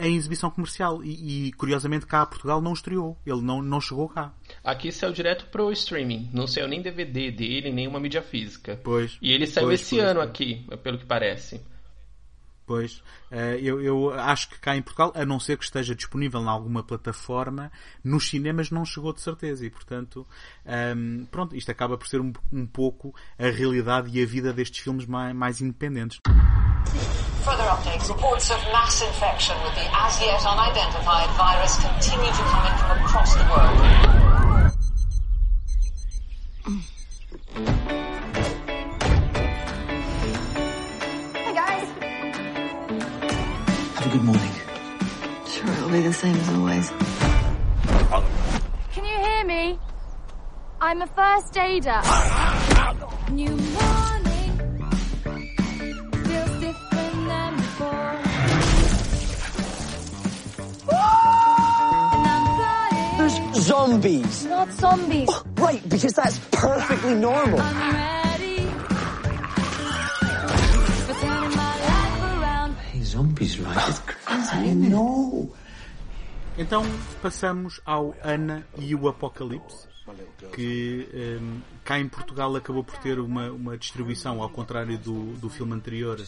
em 0.00 0.16
exibição 0.16 0.50
comercial 0.50 1.02
e, 1.04 1.48
e, 1.48 1.52
curiosamente 1.52 2.06
cá 2.06 2.22
a 2.22 2.26
Portugal 2.26 2.60
não 2.60 2.72
estreou, 2.72 3.16
ele 3.26 3.40
não, 3.42 3.62
não 3.62 3.80
chegou 3.80 4.08
cá. 4.08 4.32
Aqui 4.62 4.90
saiu 4.90 5.12
direto 5.12 5.46
pro 5.46 5.70
streaming, 5.72 6.30
não 6.32 6.46
saiu 6.46 6.68
nem 6.68 6.80
DVD 6.80 7.30
dele, 7.30 7.70
nem 7.70 7.86
uma 7.86 8.00
mídia 8.00 8.22
física. 8.22 8.80
Pois. 8.82 9.18
E 9.20 9.32
ele 9.32 9.46
saiu 9.46 9.68
pois, 9.68 9.80
esse 9.80 9.96
pois, 9.96 10.08
ano 10.08 10.20
aqui, 10.20 10.66
pelo 10.82 10.98
que 10.98 11.06
parece. 11.06 11.60
Pois, 12.66 13.02
eu, 13.60 13.82
eu 13.82 14.10
acho 14.14 14.48
que 14.48 14.58
cá 14.58 14.74
em 14.74 14.80
Portugal, 14.80 15.12
a 15.14 15.26
não 15.26 15.38
ser 15.38 15.58
que 15.58 15.64
esteja 15.64 15.94
disponível 15.94 16.40
em 16.40 16.48
alguma 16.48 16.82
plataforma, 16.82 17.70
nos 18.02 18.28
cinemas 18.30 18.70
não 18.70 18.86
chegou 18.86 19.12
de 19.12 19.20
certeza 19.20 19.66
e, 19.66 19.70
portanto, 19.70 20.26
um, 20.96 21.26
pronto, 21.30 21.54
isto 21.54 21.70
acaba 21.70 21.98
por 21.98 22.06
ser 22.06 22.22
um, 22.22 22.32
um 22.50 22.66
pouco 22.66 23.14
a 23.38 23.50
realidade 23.50 24.08
e 24.16 24.22
a 24.22 24.26
vida 24.26 24.50
destes 24.50 24.82
filmes 24.82 25.04
mais, 25.04 25.34
mais 25.34 25.60
independentes. 25.60 26.20
Further 27.44 27.68
updates. 27.68 28.08
Reports 28.08 28.50
of 28.50 28.58
mass 28.72 29.02
infection 29.02 29.54
with 29.62 29.74
the 29.74 29.86
as 29.94 30.18
yet 30.20 30.42
unidentified 30.46 31.28
virus 31.36 31.76
continue 31.76 32.32
to 32.32 32.42
come 32.44 32.66
in 32.66 32.72
from 32.78 32.90
across 33.04 33.34
the 33.34 33.44
world. 37.84 38.03
Have 44.04 44.12
a 44.12 44.18
good 44.18 44.26
morning. 44.26 44.52
Sure, 45.46 45.72
it'll 45.72 45.88
be 45.88 46.02
the 46.02 46.12
same 46.12 46.36
as 46.36 46.48
always. 46.50 46.90
Can 48.92 49.04
you 49.06 49.16
hear 49.16 49.44
me? 49.46 49.78
I'm 50.78 51.00
a 51.00 51.06
first 51.06 51.56
aider. 51.56 52.02
New 53.32 53.56
morning 53.56 54.58
feels 56.22 56.60
different 56.60 57.28
than 57.28 57.56
before. 57.56 58.18
And 60.92 62.26
I'm 62.28 62.44
flying. 62.58 63.16
There's 63.16 63.64
zombies. 63.64 64.44
Not 64.44 64.70
zombies. 64.72 65.28
Oh, 65.32 65.44
right, 65.56 65.88
because 65.88 66.12
that's 66.12 66.38
perfectly 66.50 67.14
normal. 67.14 67.60
Zombies, 73.14 73.58
right? 73.58 73.88
It's 73.88 74.00
crazy. 74.00 74.70
I 74.70 74.74
know. 74.74 75.54
Então 76.58 76.82
passamos 77.22 77.80
ao 77.84 78.14
Ana 78.22 78.66
e 78.78 78.94
o 78.94 79.08
Apocalipse, 79.08 79.88
que 80.52 81.08
um, 81.40 81.60
cá 81.84 81.98
em 81.98 82.08
Portugal 82.08 82.54
acabou 82.54 82.84
por 82.84 82.96
ter 82.98 83.18
uma, 83.18 83.50
uma 83.50 83.76
distribuição, 83.76 84.40
ao 84.40 84.48
contrário 84.48 84.96
do, 84.98 85.32
do 85.34 85.48
filme 85.48 85.72
anterior, 85.72 86.20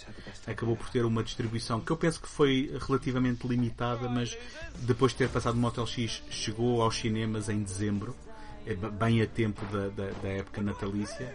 acabou 0.46 0.76
por 0.76 0.88
ter 0.90 1.04
uma 1.04 1.22
distribuição 1.22 1.80
que 1.80 1.90
eu 1.92 1.96
penso 1.96 2.20
que 2.20 2.28
foi 2.28 2.72
relativamente 2.86 3.46
limitada, 3.46 4.08
mas 4.08 4.36
depois 4.80 5.12
de 5.12 5.18
ter 5.18 5.28
passado 5.28 5.54
no 5.54 5.60
Motel 5.60 5.86
X, 5.86 6.22
chegou 6.28 6.82
aos 6.82 6.96
cinemas 6.96 7.48
em 7.48 7.62
dezembro, 7.62 8.16
é 8.66 8.74
bem 8.74 9.22
a 9.22 9.26
tempo 9.28 9.64
da, 9.66 9.88
da, 9.88 10.10
da 10.22 10.28
época 10.28 10.60
natalícia, 10.60 11.32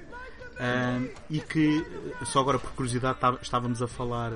um, 0.59 1.09
e 1.29 1.39
que, 1.39 1.85
só 2.25 2.41
agora 2.41 2.59
por 2.59 2.71
curiosidade, 2.71 3.17
estávamos 3.41 3.81
a 3.81 3.87
falar 3.87 4.33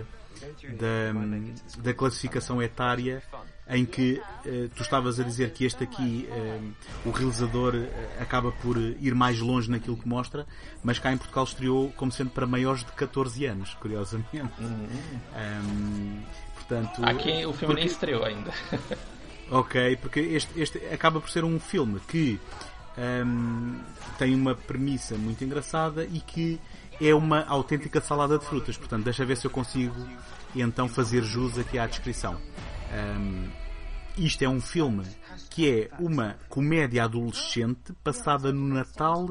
da, 0.78 1.82
da 1.82 1.94
classificação 1.94 2.62
etária 2.62 3.22
em 3.68 3.86
que 3.86 4.22
uh, 4.46 4.70
tu 4.76 4.84
estavas 4.84 5.20
a 5.20 5.24
dizer 5.24 5.52
que 5.52 5.66
este 5.66 5.84
aqui, 5.84 6.30
uh, 6.30 7.10
o 7.10 7.12
realizador 7.12 7.74
uh, 7.76 8.22
acaba 8.22 8.52
por 8.52 8.78
ir 8.78 9.16
mais 9.16 9.40
longe 9.40 9.70
naquilo 9.70 9.98
que 9.98 10.08
mostra, 10.08 10.46
mas 10.84 11.00
cá 11.00 11.12
em 11.12 11.18
Portugal 11.18 11.46
estreou 11.46 11.92
como 11.94 12.12
sendo 12.12 12.30
para 12.30 12.46
maiores 12.46 12.84
de 12.84 12.92
14 12.92 13.46
anos, 13.46 13.74
curiosamente. 13.76 14.54
Um, 14.62 16.22
portanto, 16.54 17.04
aqui 17.04 17.46
o 17.46 17.54
filme 17.54 17.54
porque... 17.54 17.74
nem 17.74 17.86
estreou 17.86 18.24
ainda. 18.24 18.52
ok, 19.50 19.96
porque 19.98 20.20
este, 20.20 20.62
este 20.62 20.78
acaba 20.94 21.20
por 21.20 21.30
ser 21.30 21.44
um 21.44 21.60
filme 21.60 22.00
que 22.08 22.40
um, 22.98 23.80
tem 24.18 24.34
uma 24.36 24.56
premissa 24.56 25.18
muito 25.18 25.44
engraçada 25.44 26.06
e 26.06 26.20
que 26.20 26.60
é 27.02 27.14
uma 27.14 27.46
autêntica 27.46 28.00
salada 28.02 28.38
de 28.38 28.46
frutas. 28.46 28.78
Portanto, 28.78 29.04
deixa 29.04 29.26
ver 29.26 29.38
se 29.38 29.46
eu 29.46 29.52
consigo 29.52 29.96
então 30.56 30.88
fazer 30.88 31.24
jus 31.24 31.58
aqui 31.58 31.78
à 31.78 31.86
descrição. 31.86 32.40
Um, 32.92 33.50
isto 34.18 34.44
é 34.44 34.50
um 34.50 34.62
filme 34.62 35.04
que 35.50 35.70
é 35.70 35.90
uma 36.00 36.38
comédia 36.48 37.04
adolescente 37.04 37.94
passada 38.04 38.52
no 38.54 38.74
Natal 38.74 39.28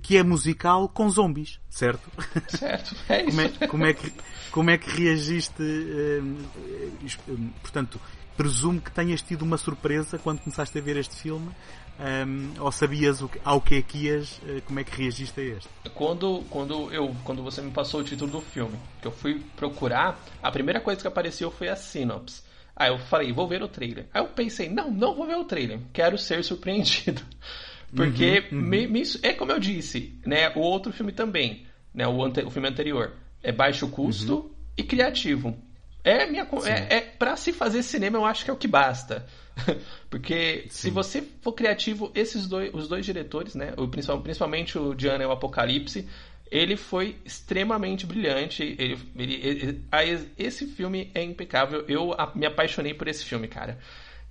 que 0.00 0.16
é 0.16 0.22
musical 0.22 0.88
com 0.88 1.08
zombies, 1.10 1.60
certo? 1.68 2.08
Certo, 2.48 2.94
é 3.08 3.24
isso. 3.24 3.30
Como 3.30 3.40
é, 3.40 3.66
como 3.66 3.84
é, 3.86 3.92
que, 3.92 4.12
como 4.50 4.70
é 4.70 4.78
que 4.78 4.90
reagiste? 4.90 5.62
Um, 5.62 7.50
portanto, 7.60 8.00
presumo 8.36 8.80
que 8.80 8.90
tenhas 8.90 9.22
tido 9.22 9.42
uma 9.42 9.56
surpresa 9.56 10.18
quando 10.18 10.40
começaste 10.40 10.76
a 10.78 10.80
ver 10.80 10.96
este 10.96 11.16
filme. 11.16 11.50
Um, 11.98 12.60
ou 12.60 12.72
sabias 12.72 13.22
o, 13.22 13.30
ao 13.44 13.60
que 13.60 13.76
é 13.76 13.82
que 13.82 14.06
ias, 14.06 14.38
uh, 14.38 14.60
como 14.66 14.80
é 14.80 14.84
que 14.84 15.00
reagiste 15.00 15.40
a 15.40 15.44
este? 15.44 15.68
Quando, 15.94 16.42
quando, 16.50 16.92
eu, 16.92 17.14
quando 17.22 17.42
você 17.42 17.62
me 17.62 17.70
passou 17.70 18.00
o 18.00 18.04
título 18.04 18.30
do 18.30 18.40
filme, 18.40 18.76
que 19.00 19.06
eu 19.06 19.12
fui 19.12 19.40
procurar, 19.56 20.20
a 20.42 20.50
primeira 20.50 20.80
coisa 20.80 21.00
que 21.00 21.06
apareceu 21.06 21.50
foi 21.50 21.68
a 21.68 21.76
sinopse. 21.76 22.42
Aí 22.76 22.90
eu 22.90 22.98
falei, 22.98 23.32
vou 23.32 23.46
ver 23.46 23.62
o 23.62 23.68
trailer. 23.68 24.06
Aí 24.12 24.20
eu 24.20 24.26
pensei, 24.26 24.68
não, 24.68 24.90
não 24.90 25.14
vou 25.14 25.26
ver 25.26 25.36
o 25.36 25.44
trailer, 25.44 25.78
quero 25.92 26.18
ser 26.18 26.42
surpreendido. 26.42 27.22
Porque 27.94 28.48
uhum, 28.50 28.58
uhum. 28.58 28.64
Me, 28.64 28.86
me, 28.88 29.02
é 29.22 29.32
como 29.32 29.52
eu 29.52 29.60
disse, 29.60 30.18
né? 30.26 30.50
O 30.56 30.60
outro 30.60 30.92
filme 30.92 31.12
também, 31.12 31.64
né? 31.94 32.06
O, 32.08 32.24
ante, 32.24 32.40
o 32.40 32.50
filme 32.50 32.68
anterior 32.68 33.12
é 33.40 33.52
baixo 33.52 33.86
custo 33.88 34.34
uhum. 34.34 34.50
e 34.76 34.82
criativo. 34.82 35.56
É, 36.04 36.26
minha, 36.26 36.46
é, 36.66 36.96
é 36.96 37.00
para 37.00 37.34
se 37.34 37.50
fazer 37.50 37.82
cinema, 37.82 38.18
eu 38.18 38.26
acho 38.26 38.44
que 38.44 38.50
é 38.50 38.52
o 38.52 38.58
que 38.58 38.68
basta. 38.68 39.26
Porque 40.10 40.66
Sim. 40.68 40.68
se 40.70 40.90
você 40.90 41.22
for 41.40 41.52
criativo, 41.52 42.12
esses 42.14 42.46
dois, 42.46 42.72
os 42.74 42.86
dois 42.86 43.06
diretores, 43.06 43.54
né, 43.54 43.72
o, 43.78 43.88
principalmente 43.88 44.78
o 44.78 44.94
Diana 44.94 45.24
e 45.24 45.26
o 45.26 45.32
Apocalipse, 45.32 46.06
ele 46.50 46.76
foi 46.76 47.16
extremamente 47.24 48.04
brilhante. 48.04 48.62
Ele, 48.62 48.98
ele, 49.16 49.34
ele, 49.42 50.30
esse 50.38 50.66
filme 50.66 51.10
é 51.14 51.22
impecável. 51.22 51.84
Eu 51.88 52.14
me 52.34 52.46
apaixonei 52.46 52.92
por 52.92 53.08
esse 53.08 53.24
filme, 53.24 53.48
cara. 53.48 53.78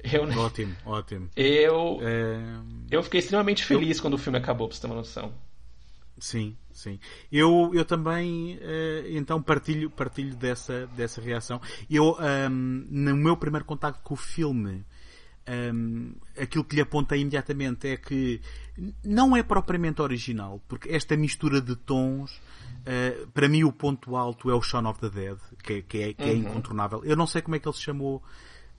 Eu, 0.03 0.23
ótimo, 0.37 0.75
ótimo. 0.85 1.29
Eu, 1.35 1.99
é... 2.01 2.37
eu 2.91 3.01
fiquei 3.03 3.19
extremamente 3.19 3.63
feliz 3.63 3.97
eu... 3.97 4.01
quando 4.03 4.13
o 4.13 4.17
filme 4.17 4.37
acabou, 4.37 4.67
pra 4.67 4.75
você 4.75 4.81
ter 4.81 4.87
uma 4.87 4.97
noção. 4.97 5.33
Sim, 6.23 6.55
sim. 6.71 7.01
Eu, 7.29 7.71
eu 7.73 7.83
também, 7.83 8.55
uh, 8.55 9.07
então, 9.09 9.41
partilho, 9.43 9.89
partilho 9.89 10.33
dessa, 10.37 10.87
dessa 10.95 11.19
reação. 11.19 11.59
Eu, 11.89 12.17
um, 12.49 12.87
no 12.89 13.13
meu 13.17 13.35
primeiro 13.35 13.65
contato 13.65 14.01
com 14.01 14.13
o 14.13 14.17
filme, 14.17 14.85
um, 15.75 16.15
aquilo 16.39 16.63
que 16.63 16.77
lhe 16.77 16.81
apontei 16.81 17.19
imediatamente 17.19 17.89
é 17.89 17.97
que 17.97 18.39
não 19.03 19.35
é 19.35 19.43
propriamente 19.43 20.01
original, 20.01 20.61
porque 20.69 20.87
esta 20.91 21.17
mistura 21.17 21.59
de 21.59 21.75
tons, 21.75 22.31
uh, 22.31 23.27
para 23.33 23.49
mim 23.49 23.65
o 23.65 23.73
ponto 23.73 24.15
alto 24.15 24.49
é 24.49 24.55
o 24.55 24.61
Shaun 24.61 24.87
of 24.87 25.01
the 25.01 25.09
Dead, 25.09 25.37
que, 25.61 25.73
é, 25.73 25.81
que, 25.81 25.97
é, 25.97 26.13
que 26.13 26.23
é 26.23 26.31
uhum. 26.31 26.37
incontornável. 26.37 27.03
Eu 27.03 27.17
não 27.17 27.27
sei 27.27 27.41
como 27.41 27.57
é 27.57 27.59
que 27.59 27.67
ele 27.67 27.75
se 27.75 27.81
chamou 27.81 28.23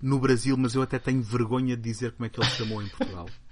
no 0.00 0.18
Brasil, 0.18 0.56
mas 0.56 0.74
eu 0.74 0.80
até 0.80 0.98
tenho 0.98 1.22
vergonha 1.22 1.76
de 1.76 1.82
dizer 1.82 2.12
como 2.12 2.24
é 2.24 2.30
que 2.30 2.40
ele 2.40 2.48
se 2.48 2.56
chamou 2.56 2.82
em 2.82 2.88
Portugal. 2.88 3.28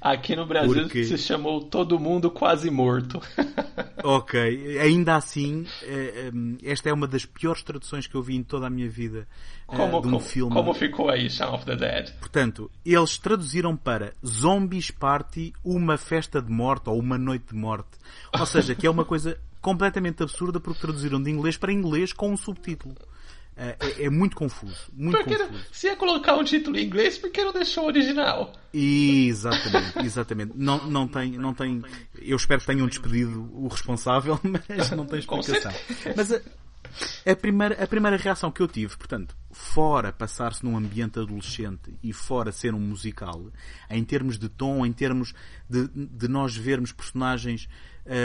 Aqui 0.00 0.36
no 0.36 0.46
Brasil 0.46 0.82
Porque... 0.82 1.04
se 1.04 1.18
chamou 1.18 1.60
Todo 1.60 1.98
Mundo 1.98 2.30
Quase 2.30 2.70
Morto. 2.70 3.20
ok, 4.04 4.78
ainda 4.78 5.16
assim, 5.16 5.66
eh, 5.82 6.30
eh, 6.32 6.70
esta 6.70 6.88
é 6.88 6.92
uma 6.92 7.06
das 7.06 7.24
piores 7.24 7.62
traduções 7.62 8.06
que 8.06 8.14
eu 8.14 8.22
vi 8.22 8.36
em 8.36 8.42
toda 8.42 8.68
a 8.68 8.70
minha 8.70 8.88
vida 8.88 9.26
eh, 9.68 9.76
como, 9.76 10.00
de 10.00 10.08
um 10.08 10.12
como, 10.12 10.20
filme. 10.20 10.52
Como 10.52 10.74
ficou 10.74 11.10
aí, 11.10 11.28
Shaun 11.28 11.54
of 11.54 11.64
the 11.64 11.74
Dead? 11.74 12.12
Portanto, 12.20 12.70
eles 12.86 13.18
traduziram 13.18 13.76
para 13.76 14.12
Zombies 14.24 14.90
Party 14.90 15.52
uma 15.64 15.96
festa 15.96 16.40
de 16.40 16.50
morte 16.50 16.88
ou 16.88 16.98
uma 16.98 17.18
noite 17.18 17.46
de 17.50 17.54
morte. 17.54 17.90
Ou 18.38 18.46
seja, 18.46 18.74
que 18.74 18.86
é 18.86 18.90
uma 18.90 19.04
coisa 19.04 19.38
completamente 19.60 20.22
absurda 20.22 20.60
porque 20.60 20.80
traduziram 20.80 21.20
de 21.20 21.30
inglês 21.30 21.56
para 21.56 21.72
inglês 21.72 22.12
com 22.12 22.30
um 22.30 22.36
subtítulo. 22.36 22.94
É, 23.60 23.76
é, 23.80 24.04
é, 24.04 24.10
muito 24.10 24.36
confuso. 24.36 24.88
Muito 24.94 25.18
porque 25.18 25.36
confuso. 25.36 25.64
se 25.72 25.88
ia 25.88 25.96
colocar 25.96 26.36
um 26.36 26.44
título 26.44 26.78
em 26.78 26.86
inglês, 26.86 27.18
por 27.18 27.28
que 27.28 27.42
não 27.42 27.52
deixou 27.52 27.84
o 27.84 27.86
original? 27.88 28.52
Exatamente, 28.72 29.98
exatamente. 29.98 30.52
Não, 30.54 30.88
não, 30.88 31.08
tem, 31.08 31.32
não 31.32 31.52
tem. 31.52 31.82
Eu 32.22 32.36
espero 32.36 32.60
que 32.60 32.66
tenham 32.68 32.86
despedido 32.86 33.50
o 33.52 33.66
responsável, 33.66 34.38
mas 34.68 34.90
não 34.92 35.04
tem 35.04 35.18
explicação. 35.18 35.72
Mas 36.16 36.32
a, 36.32 36.40
a, 37.26 37.34
primeira, 37.34 37.82
a 37.82 37.86
primeira 37.88 38.16
reação 38.16 38.52
que 38.52 38.60
eu 38.60 38.68
tive, 38.68 38.96
portanto, 38.96 39.36
fora 39.50 40.12
passar-se 40.12 40.64
num 40.64 40.76
ambiente 40.76 41.18
adolescente 41.18 41.98
e 42.00 42.12
fora 42.12 42.52
ser 42.52 42.74
um 42.74 42.80
musical, 42.80 43.50
em 43.90 44.04
termos 44.04 44.38
de 44.38 44.48
tom, 44.48 44.86
em 44.86 44.92
termos 44.92 45.34
de, 45.68 45.88
de 45.88 46.28
nós 46.28 46.56
vermos 46.56 46.92
personagens 46.92 47.68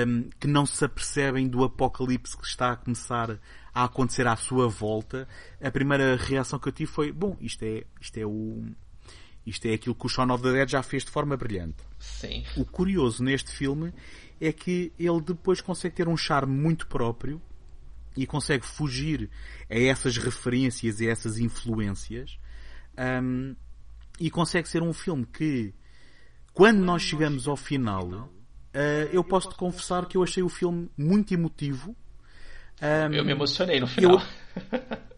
um, 0.07 0.29
que 0.39 0.47
não 0.47 0.65
se 0.65 0.85
apercebem 0.85 1.47
do 1.47 1.63
apocalipse 1.63 2.37
que 2.37 2.45
está 2.45 2.71
a 2.71 2.75
começar 2.75 3.39
a 3.73 3.85
acontecer 3.85 4.27
à 4.27 4.35
sua 4.35 4.67
volta, 4.67 5.27
a 5.61 5.71
primeira 5.71 6.15
reação 6.15 6.59
que 6.59 6.67
eu 6.67 6.71
tive 6.71 6.91
foi, 6.91 7.11
bom, 7.11 7.35
isto 7.41 7.63
é, 7.63 7.83
isto 7.99 8.17
é 8.17 8.25
o, 8.25 8.63
isto 9.45 9.65
é 9.65 9.73
aquilo 9.73 9.95
que 9.95 10.05
o 10.05 10.09
Shaun 10.09 10.31
of 10.31 10.43
the 10.43 10.51
Dead 10.51 10.69
já 10.69 10.83
fez 10.83 11.03
de 11.03 11.11
forma 11.11 11.35
brilhante. 11.35 11.83
Sim. 11.99 12.43
O 12.55 12.65
curioso 12.65 13.23
neste 13.23 13.51
filme 13.51 13.93
é 14.39 14.51
que 14.51 14.93
ele 14.99 15.21
depois 15.21 15.61
consegue 15.61 15.95
ter 15.95 16.07
um 16.07 16.17
charme 16.17 16.55
muito 16.55 16.87
próprio 16.87 17.41
e 18.15 18.25
consegue 18.25 18.65
fugir 18.65 19.29
a 19.69 19.77
essas 19.77 20.17
referências 20.17 20.99
e 20.99 21.07
a 21.07 21.11
essas 21.11 21.39
influências 21.39 22.37
um, 23.23 23.55
e 24.19 24.29
consegue 24.29 24.69
ser 24.69 24.83
um 24.83 24.93
filme 24.93 25.25
que 25.25 25.73
quando 26.53 26.79
nós 26.79 27.01
chegamos 27.01 27.47
ao 27.47 27.57
final 27.57 28.05
uh, 28.07 28.29
eu 29.11 29.23
posso 29.23 29.49
te 29.49 29.55
confessar 29.55 30.05
que 30.05 30.15
eu 30.15 30.21
achei 30.21 30.43
o 30.43 30.49
filme 30.49 30.91
muito 30.95 31.33
emotivo 31.33 31.95
um, 32.81 33.13
eu 33.13 33.23
me 33.23 33.31
emocionei 33.31 33.79
no 33.79 33.87
final. 33.87 34.21
Eu, 34.21 34.21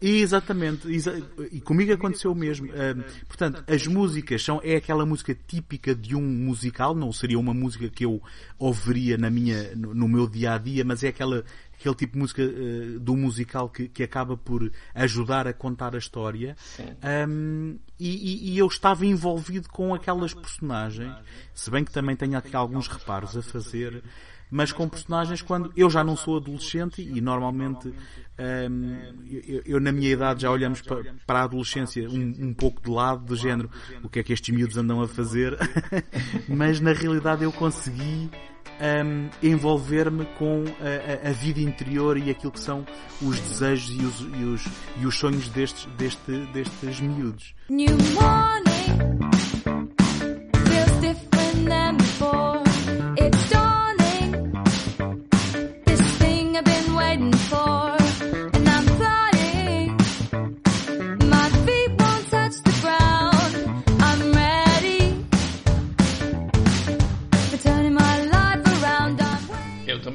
exatamente, 0.00 0.88
exa 0.92 1.20
e 1.50 1.60
comigo 1.60 1.92
aconteceu 1.92 2.32
o 2.32 2.34
mesmo. 2.34 2.68
Um, 2.68 3.02
portanto, 3.26 3.64
as 3.66 3.86
músicas 3.86 4.42
são 4.42 4.60
é 4.62 4.76
aquela 4.76 5.04
música 5.04 5.36
típica 5.46 5.94
de 5.94 6.14
um 6.14 6.22
musical, 6.22 6.94
não 6.94 7.12
seria 7.12 7.38
uma 7.38 7.52
música 7.52 7.88
que 7.88 8.04
eu 8.04 8.22
ouviria 8.58 9.16
na 9.16 9.30
minha, 9.30 9.74
no, 9.74 9.94
no 9.94 10.08
meu 10.08 10.28
dia 10.28 10.54
a 10.54 10.58
dia, 10.58 10.84
mas 10.84 11.02
é 11.02 11.08
aquela 11.08 11.44
aquele 11.78 11.94
tipo 11.94 12.14
de 12.14 12.18
música 12.18 12.42
uh, 12.42 12.98
do 12.98 13.14
musical 13.14 13.68
que, 13.68 13.88
que 13.88 14.02
acaba 14.02 14.36
por 14.36 14.70
ajudar 14.94 15.46
a 15.46 15.52
contar 15.52 15.94
a 15.94 15.98
história. 15.98 16.56
Um, 17.28 17.78
e, 17.98 18.52
e, 18.52 18.58
eu 18.58 18.66
estava 18.66 19.04
envolvido 19.06 19.68
com 19.68 19.94
aquelas 19.94 20.34
personagens, 20.34 21.14
se 21.54 21.70
bem 21.70 21.84
que 21.84 21.92
também 21.92 22.16
tenho 22.16 22.36
aqui 22.36 22.54
alguns 22.56 22.88
reparos 22.88 23.36
a 23.36 23.42
fazer 23.42 24.02
mas 24.50 24.72
com 24.72 24.88
personagens 24.88 25.42
quando 25.42 25.72
eu 25.76 25.90
já 25.90 26.04
não 26.04 26.16
sou 26.16 26.36
adolescente 26.36 27.02
e 27.02 27.20
normalmente 27.20 27.92
um, 28.38 28.96
eu, 29.28 29.62
eu, 29.64 29.80
na 29.80 29.90
minha 29.90 30.10
idade 30.10 30.42
já 30.42 30.50
olhamos 30.50 30.80
para, 30.82 31.14
para 31.26 31.40
a 31.40 31.44
adolescência 31.44 32.08
um, 32.08 32.34
um, 32.48 32.54
pouco 32.54 32.82
de 32.82 32.90
lado 32.90 33.24
do 33.24 33.36
género 33.36 33.70
o 34.02 34.08
que 34.08 34.20
é 34.20 34.22
que 34.22 34.32
estes 34.32 34.54
miúdos 34.54 34.76
andam 34.76 35.00
a 35.00 35.08
fazer 35.08 35.56
mas 36.48 36.80
na 36.80 36.92
realidade 36.92 37.44
eu 37.44 37.52
consegui 37.52 38.30
um, 38.80 39.28
envolver-me 39.42 40.24
com 40.38 40.64
a, 40.80 41.26
a, 41.26 41.30
a, 41.30 41.32
vida 41.32 41.60
interior 41.60 42.16
e 42.16 42.30
aquilo 42.30 42.52
que 42.52 42.60
são 42.60 42.86
os 43.22 43.38
desejos 43.40 43.90
e 43.90 44.04
os, 44.04 44.20
e 44.20 44.44
os, 44.44 44.68
e 45.00 45.06
os 45.06 45.18
sonhos 45.18 45.48
destes, 45.48 45.86
deste, 45.96 46.46
destes 46.52 47.00
miúdos. 47.00 47.54
New 47.68 47.96
morning, 48.14 49.25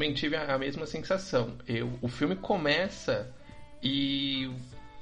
também 0.01 0.13
tive 0.13 0.35
a 0.35 0.57
mesma 0.57 0.85
sensação. 0.85 1.53
Eu, 1.67 1.91
o 2.01 2.07
filme 2.07 2.35
começa 2.35 3.29
e 3.83 4.49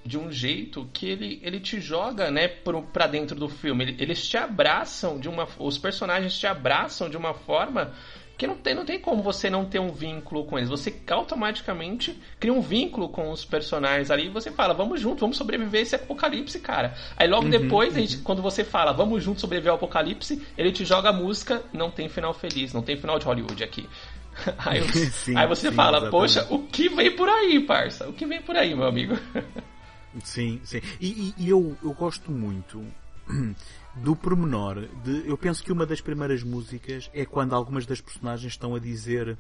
de 0.04 0.18
um 0.18 0.32
jeito 0.32 0.90
que 0.92 1.08
ele, 1.08 1.40
ele 1.44 1.60
te 1.60 1.80
joga, 1.80 2.30
né, 2.30 2.48
pro, 2.48 2.82
pra 2.84 3.08
dentro 3.08 3.36
do 3.36 3.48
filme. 3.48 3.96
Eles 3.98 4.28
te 4.28 4.36
abraçam 4.36 5.20
de 5.20 5.30
uma. 5.30 5.48
Os 5.58 5.78
personagens 5.78 6.38
te 6.38 6.48
abraçam 6.48 7.10
de 7.10 7.16
uma 7.16 7.34
forma 7.34 7.94
que 8.40 8.48
não 8.48 8.56
tem, 8.56 8.74
não 8.74 8.86
tem 8.86 8.98
como 8.98 9.22
você 9.22 9.50
não 9.50 9.66
ter 9.66 9.80
um 9.80 9.92
vínculo 9.92 10.46
com 10.46 10.58
eles. 10.58 10.70
Você 10.70 10.96
automaticamente 11.10 12.18
cria 12.40 12.54
um 12.54 12.62
vínculo 12.62 13.10
com 13.10 13.30
os 13.30 13.44
personagens 13.44 14.10
ali 14.10 14.28
e 14.28 14.30
você 14.30 14.50
fala, 14.50 14.74
vamos 14.74 15.02
junto, 15.02 15.20
vamos 15.20 15.36
sobreviver 15.36 15.82
esse 15.82 15.96
apocalipse, 15.96 16.58
cara. 16.62 16.96
Aí 17.18 17.28
logo 17.28 17.44
uhum, 17.44 17.50
depois, 17.50 17.90
uhum. 17.90 18.00
Gente, 18.00 18.20
quando 18.20 18.42
você 18.42 18.64
fala, 18.64 18.94
vamos 18.94 19.22
junto 19.22 19.42
sobreviver 19.42 19.72
ao 19.72 19.76
apocalipse, 19.76 20.42
ele 20.58 20.72
te 20.72 20.86
joga 20.86 21.10
a 21.10 21.14
música, 21.14 21.62
não 21.74 21.92
tem 21.92 22.08
final 22.08 22.34
feliz, 22.34 22.72
não 22.72 22.82
tem 22.82 22.96
final 22.96 23.20
de 23.20 23.26
Hollywood 23.26 23.62
aqui. 23.62 23.90
Aí, 24.58 24.82
sim, 25.12 25.36
aí 25.36 25.46
você 25.46 25.70
sim, 25.70 25.76
fala, 25.76 25.98
exatamente. 25.98 26.12
poxa, 26.12 26.48
o 26.50 26.60
que 26.60 26.88
vem 26.88 27.14
por 27.14 27.28
aí, 27.28 27.60
parça? 27.60 28.08
O 28.08 28.14
que 28.14 28.26
vem 28.26 28.42
por 28.42 28.56
aí, 28.56 28.74
meu 28.74 28.88
amigo? 28.88 29.18
Sim, 30.24 30.60
sim. 30.64 30.82
E, 31.00 31.36
e, 31.38 31.50
eu, 31.50 31.78
eu 31.84 31.94
gosto 31.94 32.32
muito 32.32 32.84
do 33.96 34.16
pormenor 34.16 34.88
de. 35.04 35.28
Eu 35.28 35.38
penso 35.38 35.64
que 35.64 35.72
uma 35.72 35.86
das 35.86 36.02
primeiras 36.02 36.44
músicas 36.44 37.10
é 37.14 37.26
quando 37.26 37.54
algumas 37.54 37.86
das 37.86 38.02
personagens 38.02 38.54
estão 38.54 38.76
a 38.76 38.80
dizer. 38.80 39.38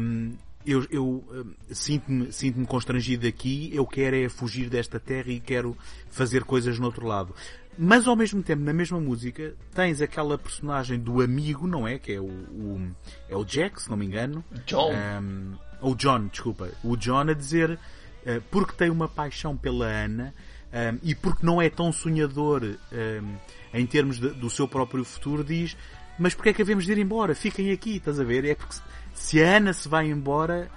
Um, 0.00 0.34
eu, 0.64 0.84
eu 0.90 1.04
um, 1.30 1.54
sinto-me 1.72 2.32
sinto 2.32 2.66
constrangido 2.66 3.26
aqui, 3.26 3.70
eu 3.72 3.86
quero 3.86 4.16
é 4.16 4.28
fugir 4.28 4.68
desta 4.68 4.98
terra 4.98 5.30
e 5.30 5.38
quero 5.38 5.76
fazer 6.10 6.42
coisas 6.42 6.78
no 6.78 6.86
outro 6.86 7.06
lado. 7.06 7.32
Mas 7.78 8.08
ao 8.08 8.16
mesmo 8.16 8.42
tempo, 8.42 8.64
na 8.64 8.72
mesma 8.72 8.98
música, 8.98 9.54
tens 9.74 10.00
aquela 10.00 10.36
personagem 10.38 10.98
do 10.98 11.20
amigo, 11.20 11.66
não 11.66 11.86
é? 11.86 11.98
Que 11.98 12.14
é 12.14 12.20
o, 12.20 12.24
o 12.24 12.90
é 13.28 13.36
o 13.36 13.44
Jack, 13.44 13.80
se 13.80 13.90
não 13.90 13.96
me 13.96 14.06
engano. 14.06 14.44
John. 14.66 14.92
Um, 14.92 15.54
ou 15.80 15.94
John, 15.94 16.26
desculpa. 16.26 16.70
O 16.82 16.96
John 16.96 17.28
a 17.28 17.34
dizer, 17.34 17.72
uh, 17.72 18.42
porque 18.50 18.72
tem 18.72 18.90
uma 18.90 19.08
paixão 19.08 19.56
pela 19.56 19.86
Ana 19.86 20.34
um, 20.76 20.98
e 21.02 21.14
porque 21.14 21.46
não 21.46 21.62
é 21.62 21.70
tão 21.70 21.90
sonhador 21.90 22.62
um, 22.62 23.36
em 23.72 23.86
termos 23.86 24.20
de, 24.20 24.28
do 24.30 24.50
seu 24.50 24.68
próprio 24.68 25.04
futuro, 25.04 25.42
diz: 25.42 25.76
Mas 26.18 26.34
porque 26.34 26.50
é 26.50 26.52
que 26.52 26.60
havemos 26.60 26.84
de 26.84 26.92
ir 26.92 26.98
embora? 26.98 27.34
Fiquem 27.34 27.72
aqui, 27.72 27.96
estás 27.96 28.20
a 28.20 28.24
ver? 28.24 28.44
É 28.44 28.54
porque 28.54 28.76
se 29.14 29.42
a 29.42 29.56
Ana 29.56 29.72
se 29.72 29.88
vai 29.88 30.10
embora, 30.10 30.70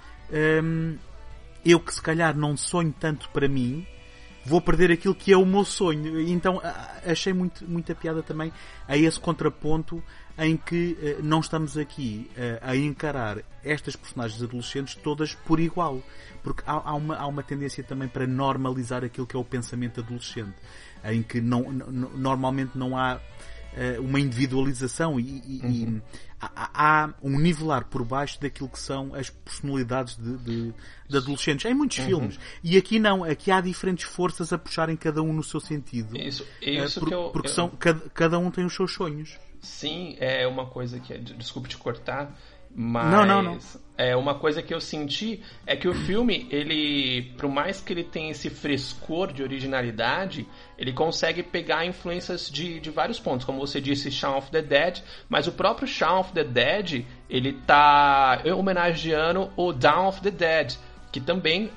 eu 1.64 1.80
que 1.80 1.94
se 1.94 2.00
calhar 2.00 2.34
não 2.34 2.56
sonho 2.56 2.94
tanto 2.98 3.28
para 3.28 3.46
mim 3.46 3.86
vou 4.44 4.60
perder 4.60 4.90
aquilo 4.90 5.14
que 5.14 5.32
é 5.32 5.36
o 5.36 5.44
meu 5.44 5.64
sonho. 5.64 6.20
Então 6.28 6.60
achei 7.04 7.32
muito, 7.32 7.68
muita 7.68 7.94
piada 7.94 8.22
também 8.22 8.52
a 8.88 8.96
esse 8.96 9.18
contraponto 9.20 10.02
em 10.40 10.56
que 10.56 10.96
uh, 11.00 11.22
não 11.22 11.40
estamos 11.40 11.76
aqui 11.76 12.30
uh, 12.30 12.58
a 12.62 12.74
encarar 12.74 13.38
estas 13.62 13.94
personagens 13.94 14.42
adolescentes 14.42 14.94
todas 14.94 15.34
por 15.34 15.60
igual. 15.60 16.02
Porque 16.42 16.62
há, 16.66 16.90
há, 16.90 16.94
uma, 16.94 17.16
há 17.16 17.26
uma 17.26 17.42
tendência 17.42 17.84
também 17.84 18.08
para 18.08 18.26
normalizar 18.26 19.04
aquilo 19.04 19.26
que 19.26 19.36
é 19.36 19.38
o 19.38 19.44
pensamento 19.44 20.00
adolescente, 20.00 20.54
em 21.04 21.22
que 21.22 21.38
não, 21.42 21.70
normalmente 21.70 22.78
não 22.78 22.96
há 22.96 23.16
uh, 23.16 24.02
uma 24.02 24.18
individualização 24.18 25.20
e, 25.20 25.42
e, 25.46 25.84
uhum. 25.84 26.00
Há, 26.40 26.70
há, 27.04 27.14
um 27.22 27.38
nivelar 27.38 27.84
por 27.84 28.04
baixo 28.04 28.40
daquilo 28.40 28.68
que 28.68 28.78
são 28.78 29.14
as 29.14 29.28
personalidades 29.28 30.16
de, 30.16 30.36
de, 30.38 30.74
de 31.08 31.16
adolescentes 31.16 31.70
em 31.70 31.74
muitos 31.74 31.98
uhum. 31.98 32.06
filmes. 32.06 32.38
E 32.64 32.76
aqui 32.76 32.98
não, 32.98 33.22
aqui 33.22 33.50
há 33.50 33.60
diferentes 33.60 34.04
forças 34.04 34.52
a 34.52 34.58
puxarem 34.58 34.96
cada 34.96 35.22
um 35.22 35.32
no 35.32 35.42
seu 35.42 35.60
sentido. 35.60 36.16
Isso, 36.16 36.46
isso 36.62 37.00
por, 37.00 37.12
eu, 37.12 37.30
porque 37.30 37.48
eu... 37.48 37.52
São, 37.52 37.68
cada, 37.68 38.00
cada 38.10 38.38
um 38.38 38.50
tem 38.50 38.64
os 38.64 38.74
seus 38.74 38.92
sonhos. 38.92 39.38
Sim, 39.60 40.16
é 40.18 40.46
uma 40.46 40.66
coisa 40.66 40.98
que. 40.98 41.16
Desculpe 41.18 41.68
te 41.68 41.76
cortar, 41.76 42.34
mas. 42.74 43.10
Não, 43.10 43.26
não, 43.26 43.42
não. 43.42 43.58
É 44.02 44.16
uma 44.16 44.34
coisa 44.34 44.62
que 44.62 44.72
eu 44.72 44.80
senti 44.80 45.42
é 45.66 45.76
que 45.76 45.86
o 45.86 45.92
filme, 45.92 46.46
ele, 46.50 47.34
por 47.36 47.50
mais 47.50 47.82
que 47.82 47.92
ele 47.92 48.02
tenha 48.02 48.30
esse 48.30 48.48
frescor 48.48 49.30
de 49.30 49.42
originalidade, 49.42 50.48
ele 50.78 50.90
consegue 50.90 51.42
pegar 51.42 51.84
influências 51.84 52.50
de, 52.50 52.80
de 52.80 52.88
vários 52.88 53.20
pontos, 53.20 53.44
como 53.44 53.58
você 53.58 53.78
disse, 53.78 54.10
Shaun 54.10 54.38
of 54.38 54.50
the 54.50 54.62
Dead, 54.62 55.02
mas 55.28 55.46
o 55.46 55.52
próprio 55.52 55.86
Shaun 55.86 56.20
of 56.20 56.32
the 56.32 56.42
Dead, 56.42 57.04
ele 57.28 57.52
tá 57.66 58.42
homenageando 58.56 59.52
o 59.54 59.70
Dawn 59.70 60.08
of 60.08 60.22
the 60.22 60.30
Dead, 60.30 60.78
que 61.12 61.20
também, 61.20 61.70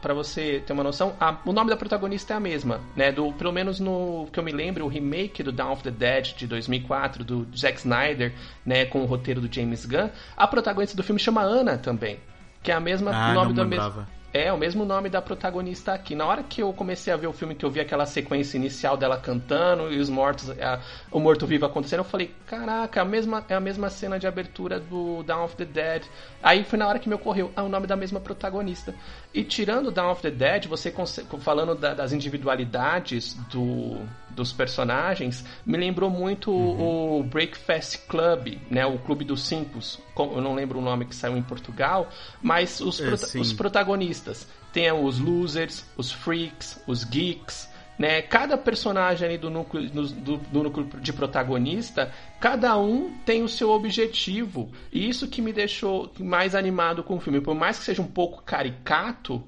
para 0.00 0.14
você 0.14 0.62
ter 0.64 0.72
uma 0.72 0.84
noção, 0.84 1.14
a, 1.18 1.36
o 1.44 1.52
nome 1.52 1.70
da 1.70 1.76
protagonista 1.76 2.34
é 2.34 2.36
a 2.36 2.40
mesma, 2.40 2.80
né? 2.94 3.10
Do, 3.10 3.32
pelo 3.32 3.52
menos 3.52 3.80
no 3.80 4.28
que 4.32 4.38
eu 4.38 4.44
me 4.44 4.52
lembro, 4.52 4.84
o 4.84 4.88
remake 4.88 5.42
do 5.42 5.50
Dawn 5.50 5.72
of 5.72 5.82
the 5.82 5.90
Dead 5.90 6.34
de 6.36 6.46
2004, 6.46 7.24
do 7.24 7.48
Zack 7.56 7.78
Snyder, 7.78 8.32
né? 8.64 8.84
Com 8.84 9.02
o 9.02 9.06
roteiro 9.06 9.40
do 9.40 9.52
James 9.52 9.84
Gunn, 9.84 10.08
a 10.36 10.46
protagonista 10.46 10.96
do 10.96 11.02
filme 11.02 11.18
chama 11.18 11.42
Ana 11.42 11.78
também, 11.78 12.20
que 12.62 12.70
é 12.70 12.74
a 12.74 12.80
mesma 12.80 13.10
ah, 13.10 13.34
nome 13.34 13.54
da 13.54 13.64
mesma. 13.64 14.08
É, 14.36 14.52
o 14.52 14.58
mesmo 14.58 14.84
nome 14.84 15.08
da 15.08 15.22
protagonista 15.22 15.92
aqui. 15.92 16.16
Na 16.16 16.26
hora 16.26 16.42
que 16.42 16.60
eu 16.60 16.72
comecei 16.72 17.12
a 17.12 17.16
ver 17.16 17.28
o 17.28 17.32
filme, 17.32 17.54
que 17.54 17.64
eu 17.64 17.70
vi 17.70 17.78
aquela 17.78 18.04
sequência 18.04 18.56
inicial 18.56 18.96
dela 18.96 19.16
cantando 19.16 19.92
e 19.92 20.00
os 20.00 20.10
mortos, 20.10 20.50
a, 20.50 20.80
o 21.12 21.20
morto-vivo 21.20 21.64
acontecendo, 21.64 22.00
eu 22.00 22.04
falei, 22.04 22.34
caraca, 22.44 23.00
a 23.00 23.04
mesma, 23.04 23.44
é 23.48 23.54
a 23.54 23.60
mesma 23.60 23.88
cena 23.88 24.18
de 24.18 24.26
abertura 24.26 24.80
do 24.80 25.22
Dawn 25.22 25.44
of 25.44 25.54
the 25.54 25.64
Dead. 25.64 26.02
Aí 26.42 26.64
foi 26.64 26.76
na 26.76 26.88
hora 26.88 26.98
que 26.98 27.08
me 27.08 27.14
ocorreu, 27.14 27.52
ah, 27.54 27.62
o 27.62 27.68
nome 27.68 27.86
da 27.86 27.94
mesma 27.94 28.18
protagonista. 28.18 28.92
E 29.32 29.44
tirando 29.44 29.92
Dawn 29.92 30.10
of 30.10 30.20
the 30.20 30.32
Dead, 30.32 30.66
você 30.66 30.92
falando 31.38 31.76
da, 31.76 31.94
das 31.94 32.12
individualidades 32.12 33.34
do, 33.52 34.00
dos 34.34 34.52
personagens, 34.52 35.44
me 35.64 35.78
lembrou 35.78 36.10
muito 36.10 36.50
uhum. 36.50 37.20
o 37.20 37.22
Breakfast 37.22 38.06
Club, 38.06 38.58
né? 38.70 38.84
O 38.84 38.98
Clube 38.98 39.24
dos 39.24 39.42
Cinco. 39.42 39.78
Eu 40.16 40.40
não 40.40 40.54
lembro 40.54 40.78
o 40.78 40.82
nome 40.82 41.04
que 41.04 41.14
saiu 41.14 41.36
em 41.36 41.42
Portugal, 41.42 42.08
mas 42.42 42.80
os, 42.80 43.00
é, 43.00 43.06
prota 43.06 43.38
os 43.38 43.52
protagonistas. 43.52 44.46
Tem 44.72 44.90
os 44.90 45.18
losers, 45.18 45.84
os 45.96 46.10
freaks, 46.10 46.82
os 46.86 47.04
geeks, 47.04 47.68
né? 47.98 48.22
Cada 48.22 48.58
personagem 48.58 49.28
ali 49.28 49.38
do 49.38 49.48
núcleo, 49.48 49.88
do, 49.88 50.36
do, 50.36 50.62
núcleo 50.62 50.88
de 51.00 51.12
protagonista, 51.12 52.12
cada 52.40 52.76
um 52.76 53.12
tem 53.24 53.42
o 53.42 53.48
seu 53.48 53.70
objetivo. 53.70 54.70
E 54.92 55.08
isso 55.08 55.28
que 55.28 55.40
me 55.40 55.52
deixou 55.52 56.12
mais 56.18 56.54
animado 56.54 57.02
com 57.02 57.16
o 57.16 57.20
filme. 57.20 57.40
Por 57.40 57.54
mais 57.54 57.78
que 57.78 57.84
seja 57.84 58.02
um 58.02 58.06
pouco 58.06 58.42
caricato, 58.42 59.42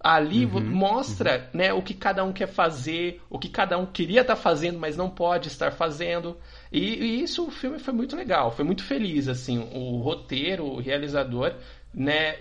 Ali 0.00 0.44
uhum, 0.44 0.60
mostra 0.60 1.50
uhum. 1.52 1.58
né, 1.58 1.72
o 1.72 1.82
que 1.82 1.92
cada 1.92 2.22
um 2.24 2.32
quer 2.32 2.46
fazer, 2.46 3.20
o 3.28 3.38
que 3.38 3.48
cada 3.48 3.76
um 3.76 3.84
queria 3.84 4.20
estar 4.20 4.36
tá 4.36 4.40
fazendo, 4.40 4.78
mas 4.78 4.96
não 4.96 5.10
pode 5.10 5.48
estar 5.48 5.72
fazendo. 5.72 6.36
E, 6.70 6.94
e, 6.94 7.22
isso 7.22 7.46
o 7.46 7.50
filme 7.50 7.80
foi 7.80 7.92
muito 7.92 8.14
legal, 8.14 8.52
foi 8.52 8.64
muito 8.64 8.84
feliz. 8.84 9.28
assim 9.28 9.58
O 9.72 9.98
roteiro, 9.98 10.64
o 10.64 10.80
realizador, 10.80 11.52
né, 11.92 12.36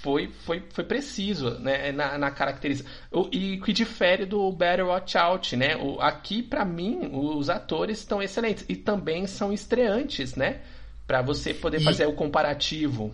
foi, 0.00 0.28
foi, 0.44 0.62
foi 0.70 0.84
preciso 0.84 1.58
né, 1.58 1.92
na, 1.92 2.16
na 2.18 2.30
caracterização. 2.30 2.90
E 3.32 3.58
que 3.58 3.72
difere 3.72 4.24
do 4.24 4.50
Better 4.52 4.86
Watch 4.86 5.18
Out. 5.18 5.56
Né? 5.56 5.76
O, 5.76 6.00
aqui, 6.00 6.42
para 6.42 6.64
mim, 6.64 7.10
os 7.12 7.50
atores 7.50 7.98
estão 7.98 8.22
excelentes. 8.22 8.64
E 8.68 8.76
também 8.76 9.26
são 9.26 9.52
estreantes, 9.52 10.34
né? 10.34 10.60
Para 11.06 11.22
você 11.22 11.52
poder 11.52 11.80
e... 11.80 11.84
fazer 11.84 12.06
o 12.06 12.12
comparativo. 12.12 13.12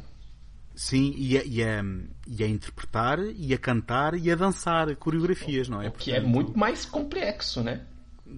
Sim, 0.74 1.14
e 1.16 1.38
a, 1.38 1.44
e, 1.44 1.62
a, 1.62 1.84
e 2.26 2.44
a 2.44 2.48
interpretar, 2.48 3.20
e 3.20 3.54
a 3.54 3.58
cantar, 3.58 4.14
e 4.14 4.30
a 4.30 4.34
dançar 4.34 4.94
coreografias, 4.96 5.68
não 5.68 5.80
é? 5.80 5.88
O 5.88 5.92
que 5.92 6.10
é 6.10 6.14
Portanto, 6.14 6.30
é 6.30 6.34
muito 6.34 6.58
mais 6.58 6.84
complexo, 6.84 7.62
né? 7.62 7.82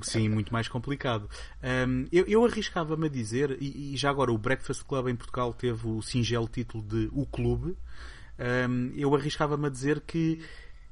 Sim, 0.02 0.28
muito 0.28 0.52
mais 0.52 0.68
complicado. 0.68 1.30
Um, 1.62 2.06
eu, 2.12 2.26
eu 2.26 2.44
arriscava-me 2.44 3.06
a 3.06 3.08
dizer, 3.08 3.56
e, 3.60 3.94
e, 3.94 3.96
já 3.96 4.10
agora 4.10 4.30
o 4.30 4.36
Breakfast 4.36 4.84
Club 4.84 5.08
em 5.08 5.16
Portugal 5.16 5.54
teve 5.54 5.86
o 5.86 6.02
singelo 6.02 6.48
título 6.48 6.84
de 6.84 7.08
O 7.12 7.24
Clube, 7.24 7.76
um, 8.68 8.92
eu 8.94 9.14
arriscava-me 9.14 9.66
a 9.66 9.70
dizer 9.70 10.00
que 10.00 10.40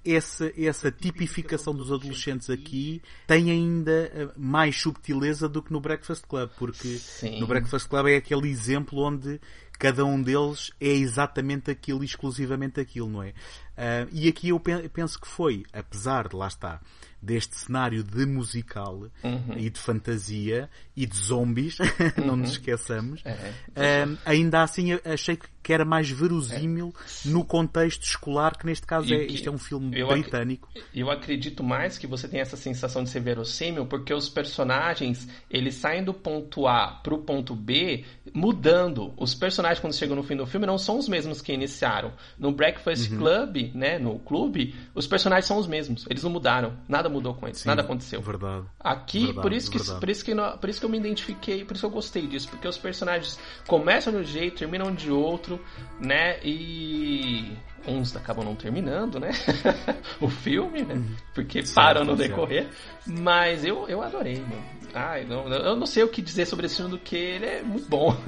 essa, 0.05 0.53
essa 0.59 0.91
tipificação 0.91 1.75
dos 1.75 1.91
adolescentes 1.91 2.51
aqui 2.51 3.01
tem 3.27 3.51
ainda 3.51 4.11
eh, 4.15 4.29
mais 4.37 4.77
subtileza 4.77 5.49
do 5.49 5.63
que 5.63 5.73
no 5.73 5.81
Breakfast 5.81 6.27
Club, 6.27 6.51
porque 6.59 6.99
Sim. 6.99 7.41
no 7.41 7.47
Breakfast 7.47 7.89
Club 7.89 8.09
é 8.09 8.17
aquele 8.17 8.51
exemplo 8.51 9.01
onde 9.01 9.41
cada 9.79 10.05
um 10.05 10.23
deles 10.23 10.73
é 10.81 10.89
exatamente 10.89 11.71
aquilo, 11.71 12.05
exclusivamente 12.05 12.81
aquilo, 12.81 13.09
não 13.09 13.23
é? 13.23 13.31
Uh, 13.31 14.09
e 14.13 14.29
aqui 14.29 14.51
eu 14.51 14.61
penso 14.61 15.21
que 15.21 15.27
foi, 15.27 15.65
apesar 15.73 16.29
de 16.29 16.37
lá 16.37 16.47
está, 16.47 16.81
deste 17.21 17.57
cenário 17.57 18.05
de 18.05 18.25
musical 18.27 19.11
uhum. 19.23 19.57
e 19.57 19.69
de 19.69 19.81
fantasia 19.81 20.71
e 20.95 21.07
de 21.07 21.17
zombies, 21.17 21.79
uhum. 21.81 21.87
não 22.25 22.37
nos 22.37 22.51
uhum. 22.51 22.57
esqueçamos, 22.57 23.23
é. 23.25 24.05
uh, 24.05 24.19
ainda 24.25 24.63
assim 24.63 24.93
achei 25.05 25.37
que 25.37 25.49
era 25.73 25.85
mais 25.85 26.11
verosímil 26.11 26.95
é. 26.97 27.29
no 27.29 27.45
contexto 27.45 28.03
escolar, 28.03 28.57
que 28.57 28.67
neste 28.67 28.87
caso 28.87 29.13
é, 29.13 29.25
isto 29.25 29.49
é 29.49 29.53
um 29.53 29.59
filme 29.59 29.99
eu 29.99 30.09
britânico. 30.09 30.69
Ac 30.75 30.85
eu 30.95 31.11
acredito 31.11 31.63
mais 31.63 31.99
que 31.99 32.07
você 32.07 32.29
tem 32.29 32.41
essa 32.41 32.57
sensação 32.57 33.05
de 33.05 33.11
ser 33.11 33.21
verossímil, 33.21 33.87
porque 33.87 34.13
os 34.13 34.29
personagens, 34.29 35.29
eles 35.51 35.75
saem 35.75 36.05
do 36.05 36.15
ponto 36.15 36.67
A 36.67 37.01
para 37.03 37.15
o 37.15 37.19
ponto 37.19 37.55
B, 37.55 38.05
mudando. 38.33 39.13
Os 39.17 39.35
personagens, 39.35 39.81
quando 39.81 39.95
chegam 39.95 40.17
no 40.17 40.23
fim 40.23 40.37
do 40.37 40.47
filme, 40.47 40.67
não 40.67 40.79
são 40.79 40.99
os 40.99 41.09
mesmos 41.09 41.41
que 41.41 41.53
iniciaram. 41.53 42.13
No 42.39 42.53
Breakfast 42.53 43.11
uhum. 43.11 43.19
Club, 43.19 43.75
né, 43.75 43.99
no 43.99 44.19
clube, 44.19 44.75
os 44.95 45.07
personagens 45.07 45.47
são 45.47 45.59
os 45.59 45.67
mesmos. 45.67 46.07
Eles 46.09 46.23
não 46.23 46.31
mudaram. 46.31 46.77
Nada 46.89 47.09
mudou 47.09 47.35
com 47.35 47.47
eles. 47.47 47.59
Sim, 47.59 47.69
nada 47.69 47.83
aconteceu. 47.83 48.21
Verdade. 48.21 48.67
Aqui, 48.81 49.27
verdade, 49.27 49.43
por 49.43 49.53
isso 49.53 49.71
que 49.71 49.79
por 49.79 50.09
isso 50.09 50.25
que 50.25 50.35
por 50.61 50.69
isso 50.69 50.81
que 50.81 50.87
eu 50.87 50.91
me 50.91 50.99
identifiquei, 50.99 51.65
por 51.65 51.75
isso 51.75 51.83
que 51.83 51.87
eu 51.87 51.95
gostei 51.95 52.27
disso, 52.27 52.49
porque 52.49 52.67
os 52.67 52.79
personagens 52.79 53.39
começam 53.67 54.13
de 54.13 54.19
um 54.19 54.25
jeito, 54.25 54.59
terminam 54.59 54.95
de 54.95 55.11
outro, 55.11 55.54
né? 56.01 56.39
E 56.43 57.57
uns 57.87 58.17
acabam 58.17 58.45
não 58.45 58.55
terminando, 58.55 59.21
né? 59.21 59.31
o 60.21 60.29
filme, 60.29 60.83
né? 60.83 60.95
Uhum. 60.95 61.17
Porque 61.35 61.63
certo, 61.63 61.75
param 61.75 62.05
no 62.05 62.17
decorrer. 62.17 62.69
Mas 63.07 63.65
eu, 63.65 63.89
eu 63.89 64.03
adorei, 64.03 64.41
mano. 64.41 64.65
Ai, 64.95 65.25
não, 65.25 65.49
eu 65.49 65.77
não 65.77 65.87
sei 65.87 66.03
o 66.05 66.09
que 66.09 66.23
dizer 66.23 66.47
sobre 66.47 66.67
esse 66.67 66.77
filme 66.77 66.91
do 66.91 66.99
que 66.99 67.17
ele 67.17 67.47
é 67.47 67.63
muito 67.63 67.89
bom. 67.89 68.17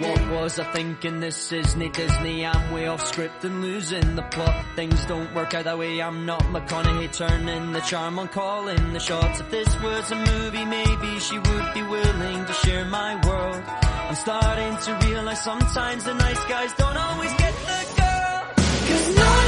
What 0.00 0.30
was 0.30 0.58
I 0.58 0.64
thinking? 0.72 1.20
This 1.20 1.52
isn't 1.52 1.92
Disney. 1.92 2.46
I'm 2.46 2.72
way 2.72 2.86
off 2.86 3.06
script 3.06 3.44
and 3.44 3.60
losing 3.60 4.14
the 4.16 4.22
plot. 4.22 4.64
Things 4.74 5.04
don't 5.04 5.34
work 5.34 5.52
out 5.52 5.64
that 5.64 5.78
way. 5.78 6.00
I'm 6.00 6.24
not 6.24 6.40
McConaughey 6.44 7.12
turning 7.12 7.72
the 7.72 7.80
charm 7.80 8.18
on 8.18 8.28
calling 8.28 8.94
the 8.94 8.98
shots. 9.00 9.40
If 9.40 9.50
this 9.50 9.68
was 9.82 10.10
a 10.10 10.16
movie, 10.16 10.64
maybe 10.64 11.20
she 11.20 11.38
would 11.38 11.74
be 11.74 11.82
willing 11.82 12.46
to 12.46 12.52
share 12.64 12.86
my 12.86 13.14
world. 13.26 13.89
I'm 14.10 14.16
starting 14.16 14.76
to 14.76 15.06
realize 15.06 15.44
sometimes 15.44 16.02
the 16.02 16.14
nice 16.14 16.44
guys 16.46 16.72
don't 16.72 16.96
always 16.96 17.30
get 17.34 17.54
the 17.54 17.80
girl. 17.96 18.42
Cause 18.56 19.14
no 19.14 19.39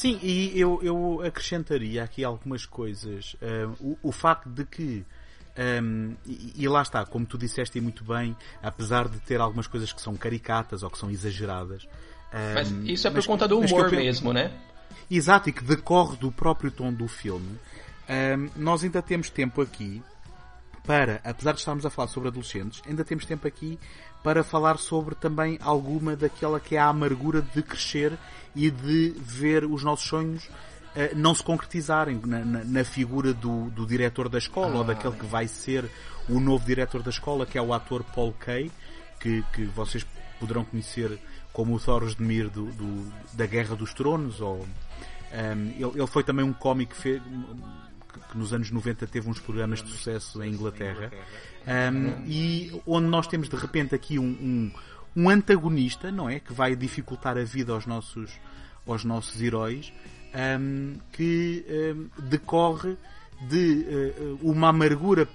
Sim, 0.00 0.18
e 0.22 0.58
eu, 0.58 0.80
eu 0.82 1.20
acrescentaria 1.22 2.02
aqui 2.02 2.24
algumas 2.24 2.64
coisas. 2.64 3.34
Uh, 3.34 3.98
o, 4.02 4.08
o, 4.08 4.10
facto 4.10 4.48
de 4.48 4.64
que 4.64 5.04
um, 5.82 6.14
e, 6.24 6.54
e, 6.56 6.66
lá 6.66 6.80
está, 6.80 7.04
como 7.04 7.26
tu 7.26 7.36
disseste 7.36 7.78
muito 7.82 8.02
bem, 8.02 8.34
apesar 8.62 9.08
de 9.08 9.20
ter 9.20 9.42
algumas 9.42 9.66
coisas 9.66 9.92
que 9.92 10.00
são 10.00 10.16
caricatas 10.16 10.82
ou 10.82 10.88
que 10.88 10.96
são 10.96 11.10
exageradas. 11.10 11.86
Um, 12.32 12.54
mas 12.54 12.70
isso 12.88 13.08
é 13.08 13.10
por 13.10 13.26
conta 13.26 13.46
do 13.46 13.58
humor 13.58 13.90
mesmo, 13.90 14.32
né? 14.32 14.50
Exato, 15.10 15.50
e 15.50 15.52
que 15.52 15.62
decorre 15.62 16.16
do 16.16 16.32
próprio 16.32 16.70
tom 16.70 16.90
do 16.90 17.06
filme. 17.06 17.58
Um, 18.08 18.48
nós 18.56 18.82
ainda 18.82 19.02
temos 19.02 19.28
tempo 19.28 19.60
aqui 19.60 20.02
para, 20.86 21.20
apesar 21.22 21.52
de 21.52 21.58
estarmos 21.58 21.84
a 21.84 21.90
falar 21.90 22.08
sobre 22.08 22.30
adolescentes, 22.30 22.80
ainda 22.86 23.04
temos 23.04 23.26
tempo 23.26 23.46
aqui 23.46 23.78
para 24.22 24.44
falar 24.44 24.78
sobre 24.78 25.14
também 25.14 25.58
alguma 25.62 26.14
daquela 26.14 26.60
que 26.60 26.76
é 26.76 26.78
a 26.78 26.88
amargura 26.88 27.40
de 27.40 27.62
crescer 27.62 28.18
e 28.54 28.70
de 28.70 29.14
ver 29.18 29.64
os 29.64 29.82
nossos 29.82 30.06
sonhos 30.06 30.44
uh, 30.44 31.16
não 31.16 31.34
se 31.34 31.42
concretizarem 31.42 32.20
na, 32.24 32.40
na, 32.40 32.64
na 32.64 32.84
figura 32.84 33.32
do, 33.32 33.70
do, 33.70 33.86
diretor 33.86 34.28
da 34.28 34.38
escola 34.38 34.74
ah. 34.74 34.78
ou 34.78 34.84
daquele 34.84 35.16
que 35.16 35.26
vai 35.26 35.48
ser 35.48 35.90
o 36.28 36.38
novo 36.38 36.64
diretor 36.64 37.02
da 37.02 37.10
escola, 37.10 37.46
que 37.46 37.58
é 37.58 37.62
o 37.62 37.72
ator 37.72 38.04
Paul 38.04 38.32
Kay, 38.38 38.70
que, 39.18 39.42
que 39.52 39.64
vocês 39.64 40.06
poderão 40.38 40.64
conhecer 40.64 41.18
como 41.52 41.74
o 41.74 41.80
Thoros 41.80 42.14
de 42.14 42.22
Mir 42.22 42.48
do, 42.48 42.66
do, 42.66 43.12
da 43.32 43.46
Guerra 43.46 43.74
dos 43.74 43.92
Tronos, 43.92 44.40
ou 44.40 44.60
um, 44.60 44.66
ehm, 45.32 45.70
ele, 45.76 45.98
ele, 45.98 46.06
foi 46.06 46.22
também 46.22 46.44
um 46.44 46.52
cómico 46.52 46.94
que, 46.94 47.20
que, 47.20 48.38
nos 48.38 48.52
anos 48.52 48.70
90 48.70 49.06
teve 49.06 49.28
uns 49.28 49.40
programas 49.40 49.82
de 49.82 49.90
sucesso 49.90 50.42
em 50.42 50.52
Inglaterra, 50.52 51.10
um, 51.66 52.26
e 52.26 52.80
onde 52.86 53.06
nós 53.06 53.26
temos 53.26 53.48
de 53.48 53.56
repente 53.56 53.94
aqui 53.94 54.18
um, 54.18 54.24
um, 54.24 54.72
um, 55.16 55.30
antagonista, 55.30 56.10
não 56.10 56.28
é? 56.28 56.40
Que 56.40 56.52
vai 56.52 56.74
dificultar 56.74 57.36
a 57.36 57.44
vida 57.44 57.72
aos 57.72 57.86
nossos, 57.86 58.30
aos 58.86 59.04
nossos 59.04 59.40
heróis, 59.40 59.92
que 61.12 61.64
decorre 62.18 62.96
de 63.48 63.86
uh, 64.20 64.38
uma 64.42 64.68
amargura 64.68 65.28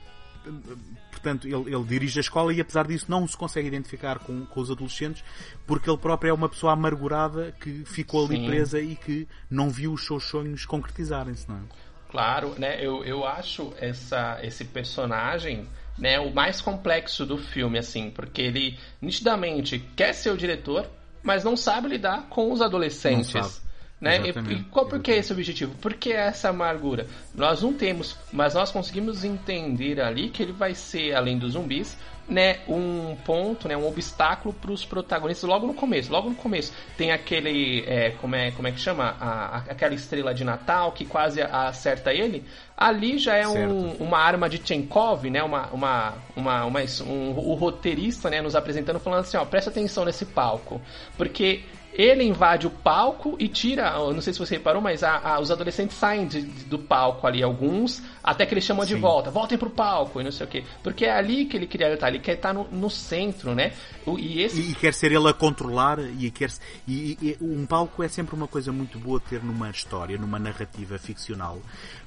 portanto, 1.25 1.47
ele, 1.47 1.73
ele, 1.73 1.83
dirige 1.83 2.19
a 2.19 2.21
escola 2.21 2.53
e 2.53 2.61
apesar 2.61 2.85
disso 2.85 3.05
não 3.09 3.27
se 3.27 3.35
consegue 3.35 3.67
identificar 3.67 4.19
com, 4.19 4.45
com, 4.45 4.59
os 4.59 4.69
adolescentes 4.69 5.23
porque 5.65 5.89
ele 5.89 5.97
próprio 5.97 6.29
é 6.29 6.33
uma 6.33 6.47
pessoa 6.47 6.73
amargurada 6.73 7.51
que 7.59 7.83
ficou 7.85 8.25
ali 8.25 8.37
Sim. 8.37 8.45
presa 8.45 8.79
e 8.79 8.95
que 8.95 9.27
não 9.49 9.69
viu 9.69 9.93
os 9.93 10.05
seus 10.05 10.25
sonhos 10.25 10.65
concretizarem-se, 10.65 11.49
não 11.49 11.57
é? 11.57 11.61
Claro, 12.09 12.55
né? 12.57 12.85
Eu, 12.85 13.03
eu 13.03 13.25
acho 13.25 13.73
essa, 13.79 14.39
esse 14.41 14.63
personagem 14.63 15.67
né, 15.97 16.19
o 16.19 16.33
mais 16.33 16.61
complexo 16.61 17.25
do 17.25 17.37
filme, 17.37 17.77
assim, 17.79 18.09
porque 18.09 18.41
ele 18.41 18.77
nitidamente 19.01 19.79
quer 19.95 20.13
ser 20.13 20.29
o 20.31 20.37
diretor, 20.37 20.87
mas 21.23 21.43
não 21.43 21.55
sabe 21.55 21.89
lidar 21.89 22.27
com 22.29 22.51
os 22.51 22.61
adolescentes. 22.61 23.64
Né? 23.99 24.19
E, 24.25 24.53
e 24.53 24.63
qual 24.65 24.87
porque 24.87 25.11
é 25.11 25.17
esse 25.17 25.31
objetivo? 25.31 25.73
Por 25.77 25.93
que 25.93 26.11
essa 26.11 26.49
amargura? 26.49 27.07
Nós 27.33 27.61
não 27.61 27.73
temos, 27.73 28.17
mas 28.31 28.53
nós 28.53 28.69
conseguimos 28.71 29.23
entender 29.23 30.01
ali 30.01 30.29
que 30.29 30.43
ele 30.43 30.51
vai 30.51 30.75
ser, 30.75 31.13
além 31.15 31.37
dos 31.37 31.53
zumbis, 31.53 31.97
né, 32.27 32.59
um 32.67 33.15
ponto, 33.23 33.67
né, 33.67 33.77
um 33.77 33.87
obstáculo 33.87 34.53
para 34.53 34.71
os 34.71 34.83
protagonistas 34.83 35.47
logo 35.47 35.67
no 35.67 35.73
começo. 35.73 36.11
Logo 36.11 36.29
no 36.29 36.35
começo 36.35 36.73
tem 36.97 37.11
aquele, 37.11 37.83
é, 37.87 38.11
como, 38.11 38.35
é, 38.35 38.51
como 38.51 38.67
é 38.67 38.71
que 38.71 38.79
chama? 38.79 39.15
A, 39.19 39.29
a, 39.29 39.57
aquela 39.69 39.93
estrela 39.93 40.33
de 40.33 40.43
Natal 40.43 40.91
que 40.91 41.05
quase 41.05 41.41
acerta 41.41 42.11
ele. 42.11 42.43
Ali 42.75 43.17
já 43.17 43.35
é 43.35 43.47
um, 43.47 43.91
uma 43.93 44.17
arma 44.17 44.49
de 44.49 44.59
Chenkov, 44.63 45.29
né, 45.29 45.41
uma, 45.43 45.67
uma, 45.67 46.13
uma, 46.35 46.65
uma 46.65 46.79
um, 47.05 47.31
o 47.37 47.53
roteirista 47.53 48.29
né, 48.29 48.41
nos 48.41 48.55
apresentando 48.55 48.99
falando 48.99 49.21
assim, 49.21 49.37
ó, 49.37 49.45
presta 49.45 49.69
atenção 49.69 50.03
nesse 50.03 50.25
palco. 50.25 50.81
Porque 51.17 51.63
ele 51.97 52.23
invade 52.23 52.67
o 52.67 52.69
palco 52.69 53.35
e 53.39 53.47
tira, 53.47 53.91
não 53.93 54.21
sei 54.21 54.33
se 54.33 54.39
você 54.39 54.55
reparou, 54.55 54.81
mas 54.81 55.01
a, 55.01 55.35
a, 55.35 55.39
os 55.39 55.49
adolescentes 55.49 55.95
saem 55.95 56.27
de, 56.27 56.41
de, 56.41 56.65
do 56.65 56.77
palco 56.77 57.25
ali, 57.25 57.41
alguns, 57.41 58.01
até 58.21 58.45
que 58.45 58.53
ele 58.53 58.61
chama 58.61 58.85
de 58.85 58.95
volta, 58.95 59.31
voltem 59.31 59.57
pro 59.57 59.69
palco 59.69 60.19
e 60.19 60.23
não 60.23 60.31
sei 60.31 60.45
o 60.45 60.49
quê. 60.49 60.63
Porque 60.83 61.05
é 61.05 61.13
ali 61.13 61.45
que 61.45 61.55
ele 61.55 61.67
queria 61.67 61.93
estar, 61.93 62.09
ele 62.09 62.19
quer 62.19 62.35
estar 62.35 62.53
no, 62.53 62.67
no 62.69 62.89
centro, 62.89 63.55
né? 63.55 63.71
E, 64.17 64.41
esse... 64.41 64.59
e, 64.59 64.75
quer 64.75 64.93
ser 64.93 65.13
ele 65.13 65.27
a 65.27 65.33
controlar, 65.33 65.99
e, 65.99 66.29
quer, 66.29 66.51
e, 66.87 67.17
e 67.21 67.37
um 67.41 67.65
palco 67.65 68.03
é 68.03 68.09
sempre 68.09 68.35
uma 68.35 68.47
coisa 68.47 68.71
muito 68.71 68.99
boa 68.99 69.19
ter 69.19 69.41
numa 69.41 69.69
história, 69.69 70.17
numa 70.17 70.37
narrativa 70.37 70.97
ficcional, 70.97 71.59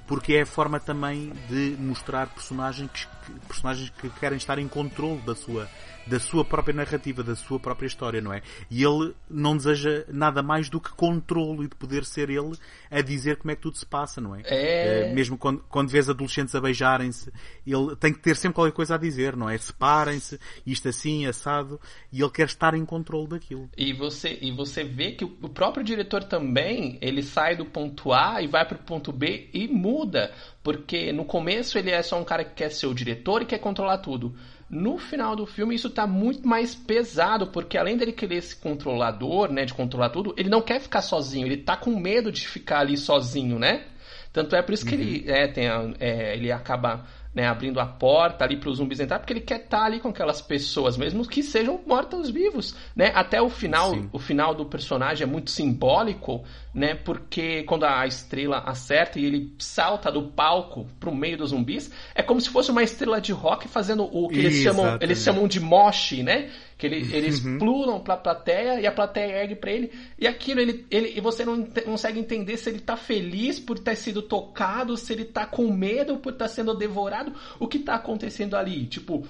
porque 0.06 0.34
é 0.34 0.42
a 0.42 0.46
forma 0.46 0.78
também 0.78 1.32
de 1.48 1.76
mostrar 1.78 2.26
personagens 2.28 2.90
que, 2.92 3.32
personagens 3.46 3.90
que 3.90 4.10
querem 4.10 4.36
estar 4.36 4.58
em 4.58 4.68
controle 4.68 5.20
da 5.22 5.34
sua 5.34 5.68
da 6.08 6.18
sua 6.18 6.44
própria 6.44 6.74
narrativa, 6.74 7.22
da 7.22 7.36
sua 7.36 7.60
própria 7.60 7.86
história, 7.86 8.20
não 8.20 8.32
é? 8.32 8.42
E 8.70 8.82
ele 8.82 9.14
não 9.28 9.56
deseja 9.56 10.04
nada 10.08 10.42
mais 10.42 10.68
do 10.68 10.80
que 10.80 10.90
controle 10.90 11.64
e 11.64 11.68
de 11.68 11.76
poder 11.76 12.04
ser 12.04 12.30
ele 12.30 12.56
a 12.90 13.00
dizer 13.00 13.36
como 13.36 13.50
é 13.50 13.56
que 13.56 13.62
tudo 13.62 13.76
se 13.76 13.86
passa, 13.86 14.20
não 14.20 14.34
é? 14.34 14.42
é... 14.44 15.12
mesmo 15.12 15.36
quando, 15.36 15.60
quando 15.68 15.90
vês 15.90 16.08
adolescentes 16.08 16.54
a 16.54 16.60
beijarem-se, 16.60 17.30
ele 17.66 17.94
tem 17.96 18.12
que 18.12 18.20
ter 18.20 18.36
sempre 18.36 18.56
qualquer 18.56 18.72
coisa 18.72 18.94
a 18.94 18.98
dizer, 18.98 19.36
não 19.36 19.48
é? 19.48 19.56
Separem-se, 19.58 20.38
isto 20.66 20.88
assim, 20.88 21.26
assado, 21.26 21.80
e 22.12 22.20
ele 22.20 22.30
quer 22.30 22.46
estar 22.46 22.74
em 22.74 22.84
controle 22.84 23.28
daquilo. 23.28 23.68
E 23.76 23.92
você, 23.92 24.38
e 24.40 24.50
você 24.50 24.84
vê 24.84 25.12
que 25.12 25.24
o 25.24 25.48
próprio 25.48 25.84
diretor 25.84 26.24
também, 26.24 26.98
ele 27.00 27.22
sai 27.22 27.56
do 27.56 27.66
ponto 27.66 28.12
A 28.12 28.40
e 28.42 28.46
vai 28.46 28.66
para 28.66 28.76
o 28.76 28.82
ponto 28.82 29.12
B 29.12 29.50
e 29.52 29.68
muda, 29.68 30.32
porque 30.62 31.12
no 31.12 31.24
começo 31.24 31.78
ele 31.78 31.90
é 31.90 32.02
só 32.02 32.18
um 32.18 32.24
cara 32.24 32.44
que 32.44 32.54
quer 32.54 32.70
ser 32.70 32.86
o 32.86 32.94
diretor 32.94 33.42
e 33.42 33.46
quer 33.46 33.58
controlar 33.58 33.98
tudo. 33.98 34.34
No 34.70 34.98
final 34.98 35.34
do 35.34 35.46
filme, 35.46 35.74
isso 35.74 35.88
tá 35.88 36.06
muito 36.06 36.46
mais 36.46 36.74
pesado, 36.74 37.46
porque 37.46 37.78
além 37.78 37.96
dele 37.96 38.12
querer 38.12 38.36
esse 38.36 38.54
controlador, 38.54 39.50
né, 39.50 39.64
de 39.64 39.72
controlar 39.72 40.10
tudo, 40.10 40.34
ele 40.36 40.50
não 40.50 40.60
quer 40.60 40.78
ficar 40.78 41.00
sozinho, 41.00 41.46
ele 41.46 41.56
tá 41.56 41.74
com 41.76 41.98
medo 41.98 42.30
de 42.30 42.46
ficar 42.46 42.80
ali 42.80 42.96
sozinho, 42.96 43.58
né? 43.58 43.86
Tanto 44.30 44.54
é 44.54 44.60
por 44.60 44.74
isso 44.74 44.84
que 44.84 44.94
uhum. 44.94 45.00
ele, 45.00 45.30
é, 45.30 45.48
tem, 45.48 45.66
é, 45.98 46.34
ele 46.34 46.52
acaba 46.52 47.06
né, 47.38 47.46
abrindo 47.46 47.78
a 47.78 47.86
porta 47.86 48.44
ali 48.44 48.56
para 48.56 48.68
os 48.68 48.78
zumbis 48.78 48.98
entrar, 48.98 49.20
porque 49.20 49.32
ele 49.32 49.40
quer 49.40 49.60
estar 49.60 49.78
tá 49.78 49.84
ali 49.84 50.00
com 50.00 50.08
aquelas 50.08 50.42
pessoas, 50.42 50.96
mesmo 50.96 51.24
que 51.24 51.40
sejam 51.40 51.80
mortos-vivos, 51.86 52.74
né? 52.96 53.12
Até 53.14 53.40
o 53.40 53.48
final, 53.48 53.92
Sim. 53.92 54.08
o 54.12 54.18
final 54.18 54.52
do 54.56 54.66
personagem 54.66 55.22
é 55.22 55.26
muito 55.30 55.48
simbólico, 55.48 56.42
né? 56.74 56.96
Porque 56.96 57.62
quando 57.62 57.84
a 57.84 58.04
estrela 58.08 58.58
acerta 58.66 59.20
e 59.20 59.24
ele 59.24 59.54
salta 59.56 60.10
do 60.10 60.24
palco 60.24 60.88
pro 60.98 61.14
meio 61.14 61.38
dos 61.38 61.50
zumbis, 61.50 61.92
é 62.12 62.24
como 62.24 62.40
se 62.40 62.50
fosse 62.50 62.72
uma 62.72 62.82
estrela 62.82 63.20
de 63.20 63.30
rock 63.30 63.68
fazendo 63.68 64.02
o 64.02 64.26
que 64.28 64.40
eles 64.40 64.56
chamam, 64.56 64.98
eles 65.00 65.22
chamam 65.22 65.46
de 65.46 65.60
mosh, 65.60 66.14
né? 66.24 66.50
Que 66.78 66.86
ele, 66.86 67.12
eles 67.12 67.44
uhum. 67.44 67.58
pulam 67.58 68.00
pra 68.00 68.16
plateia 68.16 68.80
e 68.80 68.86
a 68.86 68.92
plateia 68.92 69.42
ergue 69.42 69.56
pra 69.56 69.72
ele. 69.72 69.90
E 70.16 70.28
aquilo, 70.28 70.60
ele, 70.60 70.86
ele, 70.88 71.12
e 71.16 71.20
você 71.20 71.44
não 71.44 71.64
consegue 71.84 72.20
entender 72.20 72.56
se 72.56 72.70
ele 72.70 72.78
tá 72.78 72.96
feliz 72.96 73.58
por 73.58 73.80
ter 73.80 73.96
sido 73.96 74.22
tocado, 74.22 74.96
se 74.96 75.12
ele 75.12 75.24
tá 75.24 75.44
com 75.44 75.72
medo 75.72 76.18
por 76.18 76.32
estar 76.32 76.44
tá 76.44 76.48
sendo 76.48 76.72
devorado. 76.74 77.32
O 77.58 77.66
que 77.66 77.80
tá 77.80 77.96
acontecendo 77.96 78.56
ali? 78.56 78.86
Tipo, 78.86 79.26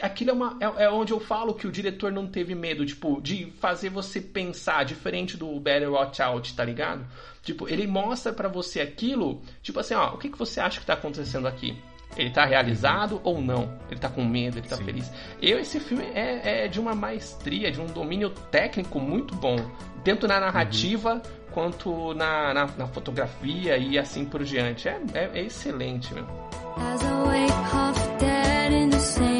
aquilo 0.00 0.30
é, 0.30 0.32
uma, 0.32 0.56
é, 0.60 0.84
é, 0.84 0.90
onde 0.90 1.12
eu 1.12 1.18
falo 1.18 1.54
que 1.54 1.66
o 1.66 1.72
diretor 1.72 2.12
não 2.12 2.28
teve 2.28 2.54
medo, 2.54 2.86
tipo, 2.86 3.20
de 3.20 3.52
fazer 3.58 3.90
você 3.90 4.20
pensar 4.20 4.84
diferente 4.84 5.36
do 5.36 5.58
Better 5.58 5.90
Watch 5.90 6.22
Out, 6.22 6.54
tá 6.54 6.64
ligado? 6.64 7.04
Tipo, 7.46 7.68
ele 7.68 7.86
mostra 7.86 8.32
para 8.32 8.48
você 8.48 8.80
aquilo, 8.80 9.40
tipo 9.62 9.78
assim, 9.78 9.94
ó, 9.94 10.14
o 10.14 10.18
que, 10.18 10.28
que 10.28 10.36
você 10.36 10.58
acha 10.58 10.80
que 10.80 10.84
tá 10.84 10.94
acontecendo 10.94 11.46
aqui? 11.46 11.80
Ele 12.16 12.28
tá 12.28 12.44
realizado 12.44 13.20
ou 13.22 13.40
não? 13.40 13.78
Ele 13.88 14.00
tá 14.00 14.08
com 14.08 14.24
medo, 14.24 14.58
ele 14.58 14.66
tá 14.66 14.76
Sim. 14.76 14.84
feliz. 14.84 15.12
Eu, 15.40 15.60
esse 15.60 15.78
filme 15.78 16.02
é, 16.12 16.64
é, 16.64 16.68
de 16.68 16.80
uma 16.80 16.92
maestria, 16.92 17.70
de 17.70 17.80
um 17.80 17.86
domínio 17.86 18.30
técnico 18.50 18.98
muito 18.98 19.36
bom. 19.36 19.54
Tanto 20.02 20.26
na 20.26 20.40
narrativa 20.40 21.14
uhum. 21.14 21.20
quanto 21.52 22.14
na, 22.14 22.52
na, 22.52 22.66
na, 22.66 22.88
fotografia 22.88 23.78
e 23.78 23.96
assim 23.96 24.24
por 24.24 24.42
diante. 24.42 24.88
É, 24.88 25.00
é, 25.14 25.30
é 25.34 25.42
excelente, 25.42 26.12
meu. 26.14 26.26
As 26.76 27.00
I 27.00 27.12
wake 27.26 27.52
half 27.72 28.18
dead 28.18 28.72
in 28.72 28.90
the 28.90 28.98
same 28.98 29.35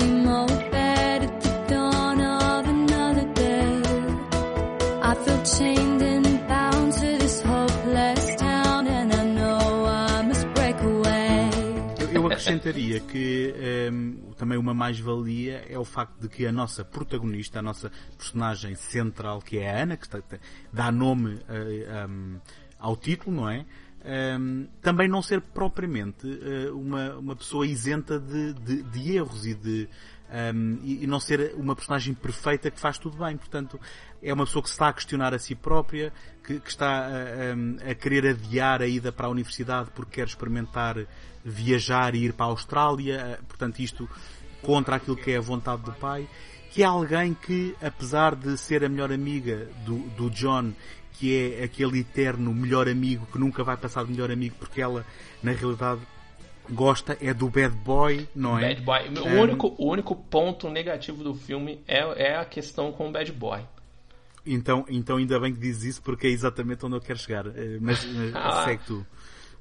acrescentaria 12.67 13.01
que 13.01 13.55
um, 13.55 13.63
ehm, 13.63 14.33
também 14.37 14.59
uma 14.59 14.75
mais-valia 14.75 15.65
é 15.69 15.79
o 15.79 15.85
facto 15.85 16.21
de 16.21 16.29
que 16.29 16.47
a 16.47 16.53
nossa 16.53 16.85
protagonista, 16.85 17.61
a 17.61 17.63
nossa 17.63 17.91
personagem 18.17 18.75
central, 18.75 19.41
que 19.41 19.59
é 19.59 19.71
a 19.71 19.83
Ana, 19.83 19.97
que 19.97 20.07
está, 20.07 20.21
dá 20.73 20.91
nome 20.91 21.35
uh, 21.35 21.41
eh, 21.49 22.07
um, 22.09 22.35
ehm, 22.35 22.41
ao 22.79 22.97
título, 22.97 23.37
não 23.37 23.49
é? 23.49 23.59
Um, 23.59 23.65
ehm, 24.05 24.67
também 24.83 25.09
não 25.09 25.23
ser 25.23 25.41
propriamente 25.41 26.27
uh, 26.27 26.77
uma, 26.77 27.17
uma 27.17 27.37
pessoa 27.37 27.67
isenta 27.67 28.19
de, 28.19 28.53
de, 28.55 28.83
de 28.83 29.17
erros 29.17 29.47
e 29.47 29.55
de 29.55 29.89
um, 30.29 30.79
e, 30.83 31.07
não 31.07 31.21
ser 31.21 31.55
uma 31.57 31.77
personagem 31.77 32.13
perfeita 32.13 32.71
que 32.71 32.81
faz 32.81 32.99
tudo 32.99 33.17
bem. 33.17 33.37
Portanto, 33.37 33.81
é 34.23 34.33
uma 34.33 34.45
pessoa 34.45 34.63
que 34.63 34.69
está 34.69 34.89
a 34.89 34.93
questionar 34.93 35.33
a 35.33 35.39
si 35.39 35.55
própria, 35.55 36.13
que, 36.45 36.59
que 36.59 36.69
está 36.69 37.07
a, 37.07 37.11
a, 37.11 37.91
a, 37.91 37.95
querer 37.95 38.27
adiar 38.27 38.83
a 38.83 38.87
ida 38.87 39.13
para 39.13 39.27
a 39.27 39.31
universidade 39.31 39.91
porque 39.95 40.17
quer 40.17 40.27
experimentar 40.27 40.97
viajar 41.47 42.15
e 42.17 42.25
ir 42.25 42.33
para 42.33 42.47
a 42.47 42.49
Austrália, 42.49 43.39
portanto 43.47 43.79
isto 43.79 44.09
contra 44.63 44.97
aquilo 44.97 45.17
que 45.17 45.31
é 45.31 45.37
a 45.37 45.41
vontade 45.41 45.83
do 45.83 45.93
pai, 45.93 46.29
que 46.73 46.83
é 46.83 46.87
alguém 46.87 47.35
que, 47.35 47.75
apesar 47.81 48.35
de 48.35 48.59
ser 48.59 48.85
a 48.85 48.89
melhor 48.89 49.13
amiga 49.13 49.69
do, 49.85 49.99
do 50.17 50.29
John, 50.29 50.73
que 51.13 51.55
é 51.59 51.65
aquele 51.65 52.01
eterno 52.01 52.53
melhor 52.53 52.89
amigo 52.89 53.27
que 53.27 53.39
nunca 53.39 53.63
vai 53.63 53.77
passar 53.77 54.05
de 54.05 54.11
melhor 54.11 54.31
amigo 54.31 54.57
porque 54.59 54.83
ela, 54.83 55.07
na 55.43 55.53
realidade, 55.53 56.01
gosta 56.69 57.17
é 57.21 57.33
do 57.33 57.49
bad 57.49 57.75
boy, 57.77 58.29
não 58.35 58.59
é? 58.59 58.75
Bad 58.75 58.83
boy. 58.83 59.25
O, 59.25 59.29
um... 59.29 59.41
único, 59.41 59.75
o 59.79 59.91
único 59.91 60.17
ponto 60.17 60.69
negativo 60.69 61.23
do 61.23 61.35
filme 61.35 61.81
é, 61.87 62.31
é 62.31 62.37
a 62.37 62.45
questão 62.45 62.93
com 62.93 63.09
o 63.09 63.13
bad 63.13 63.31
boy. 63.33 63.61
Então, 64.45 64.85
então 64.89 65.17
ainda 65.17 65.41
bem 65.41 65.53
que 65.53 65.61
dizes 65.61 65.85
isso 65.85 66.03
porque 66.03 66.27
é 66.27 66.31
exatamente 66.31 66.85
onde 66.85 66.97
eu 66.97 67.01
quero 67.01 67.19
chegar. 67.19 67.47
Eh, 67.47 67.79
mas, 67.81 68.05
mas 68.05 68.35
ah, 68.37 68.65
segue 68.65 68.83
tu. 68.85 69.07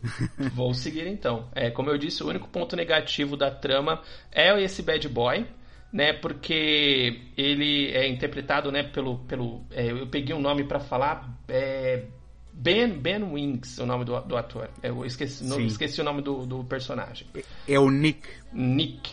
Vou 0.54 0.74
seguir 0.74 1.08
então. 1.08 1.50
É, 1.54 1.70
como 1.70 1.90
eu 1.90 1.98
disse, 1.98 2.24
o 2.24 2.28
único 2.28 2.48
ponto 2.48 2.76
negativo 2.76 3.36
da 3.36 3.52
trama 3.52 4.02
é 4.32 4.62
esse 4.62 4.82
bad 4.82 5.08
boy, 5.10 5.46
né? 5.92 6.14
Porque 6.14 7.22
ele 7.38 7.92
é 7.92 8.08
interpretado, 8.08 8.72
né? 8.72 8.84
Pelo, 8.84 9.20
pelo, 9.20 9.64
é, 9.72 9.92
eu 9.92 10.08
peguei 10.08 10.36
um 10.36 10.42
nome 10.42 10.64
para 10.64 10.80
falar, 10.80 11.38
é, 11.48 12.06
Ben 12.54 12.90
Ben 12.90 13.24
Wings, 13.24 13.78
o 13.80 13.86
nome 13.86 14.06
do, 14.06 14.20
do 14.22 14.38
ator. 14.38 14.70
Eu 14.82 15.06
esqueci, 15.06 15.44
no, 15.44 15.60
esqueci 15.60 16.00
o 16.00 16.04
nome 16.04 16.22
do, 16.22 16.46
do 16.46 16.64
personagem. 16.64 17.28
É 17.68 17.80
o 17.80 17.90
Nick. 17.90 18.28
Nick. 18.54 19.12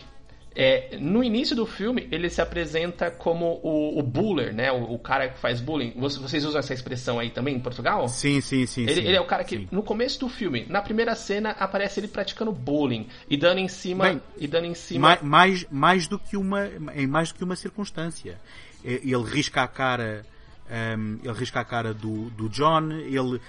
É, 0.55 0.97
no 0.99 1.23
início 1.23 1.55
do 1.55 1.65
filme, 1.65 2.07
ele 2.11 2.29
se 2.29 2.41
apresenta 2.41 3.09
como 3.09 3.59
o, 3.63 3.99
o 3.99 4.03
buller, 4.03 4.53
né? 4.53 4.71
O, 4.71 4.93
o, 4.93 4.99
cara 4.99 5.29
que 5.29 5.39
faz 5.39 5.59
bullying. 5.59 5.93
Vocês 5.97 6.45
usam 6.45 6.59
essa 6.59 6.73
expressão 6.73 7.19
aí 7.19 7.31
também 7.31 7.55
em 7.55 7.59
Portugal? 7.59 8.07
Sim, 8.07 8.39
sim, 8.39 8.65
sim. 8.65 8.83
Ele, 8.83 8.95
sim, 8.95 9.07
ele 9.07 9.17
é 9.17 9.21
o 9.21 9.25
cara 9.25 9.43
que, 9.43 9.57
sim. 9.57 9.67
no 9.71 9.81
começo 9.81 10.19
do 10.19 10.29
filme, 10.29 10.65
na 10.69 10.81
primeira 10.81 11.15
cena, 11.15 11.51
aparece 11.51 11.99
ele 11.99 12.07
praticando 12.07 12.51
bullying 12.51 13.07
e 13.27 13.35
dando 13.35 13.59
em 13.59 13.67
cima. 13.67 14.05
Bem, 14.05 14.21
e 14.37 14.47
dando 14.47 14.65
em 14.65 14.75
cima. 14.75 15.07
Mais, 15.07 15.21
mais, 15.21 15.65
mais, 15.71 16.07
do 16.07 16.19
que 16.19 16.37
uma, 16.37 16.69
em 16.95 17.07
mais 17.07 17.31
do 17.31 17.35
que 17.35 17.43
uma 17.43 17.55
circunstância. 17.55 18.39
Ele 18.83 19.15
risca 19.23 19.63
a 19.63 19.67
cara. 19.67 20.25
Um, 20.69 21.19
ele 21.23 21.33
risca 21.33 21.59
a 21.59 21.65
cara 21.65 21.93
do, 21.93 22.29
do 22.31 22.49
John, 22.49 22.91
ele 22.91 23.39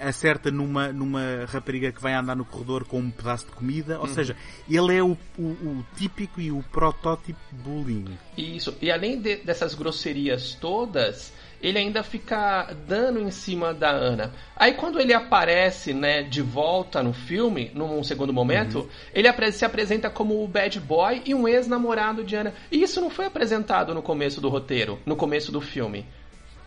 acerta 0.00 0.50
numa, 0.50 0.92
numa 0.92 1.44
rapariga 1.46 1.90
que 1.90 2.00
vai 2.00 2.14
andar 2.14 2.36
no 2.36 2.44
corredor 2.44 2.84
com 2.84 2.98
um 2.98 3.10
pedaço 3.10 3.46
de 3.46 3.52
comida. 3.52 3.98
Ou 3.98 4.06
uhum. 4.06 4.14
seja, 4.14 4.36
ele 4.70 4.96
é 4.96 5.02
o, 5.02 5.16
o, 5.38 5.42
o, 5.42 5.86
típico 5.96 6.40
e 6.40 6.52
o 6.52 6.62
protótipo 6.70 7.38
bullying. 7.50 8.16
Isso. 8.36 8.76
E 8.80 8.90
além 8.90 9.20
de, 9.20 9.36
dessas 9.36 9.74
grosserias 9.74 10.54
todas, 10.54 11.32
ele 11.60 11.78
ainda 11.78 12.02
fica 12.04 12.72
dando 12.86 13.20
em 13.20 13.30
cima 13.30 13.74
da 13.74 13.90
Ana. 13.90 14.32
Aí 14.56 14.74
quando 14.74 15.00
ele 15.00 15.12
aparece, 15.12 15.92
né, 15.92 16.22
de 16.22 16.42
volta 16.42 17.02
no 17.02 17.12
filme, 17.12 17.70
num 17.74 18.04
segundo 18.04 18.32
momento, 18.32 18.80
uhum. 18.80 18.88
ele 19.12 19.52
se 19.52 19.64
apresenta 19.64 20.08
como 20.08 20.42
o 20.42 20.48
bad 20.48 20.78
boy 20.78 21.22
e 21.26 21.34
um 21.34 21.48
ex-namorado 21.48 22.22
de 22.22 22.36
Ana. 22.36 22.54
E 22.70 22.82
isso 22.82 23.00
não 23.00 23.10
foi 23.10 23.26
apresentado 23.26 23.92
no 23.94 24.02
começo 24.02 24.40
do 24.40 24.48
roteiro, 24.48 25.00
no 25.04 25.16
começo 25.16 25.50
do 25.50 25.60
filme. 25.60 26.06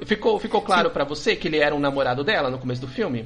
Ficou, 0.03 0.39
ficou 0.39 0.61
claro 0.61 0.89
para 0.89 1.03
você 1.03 1.35
que 1.35 1.47
ele 1.47 1.57
era 1.57 1.73
um 1.73 1.79
namorado 1.79 2.23
dela 2.23 2.49
no 2.49 2.59
começo 2.59 2.81
do 2.81 2.87
filme? 2.87 3.25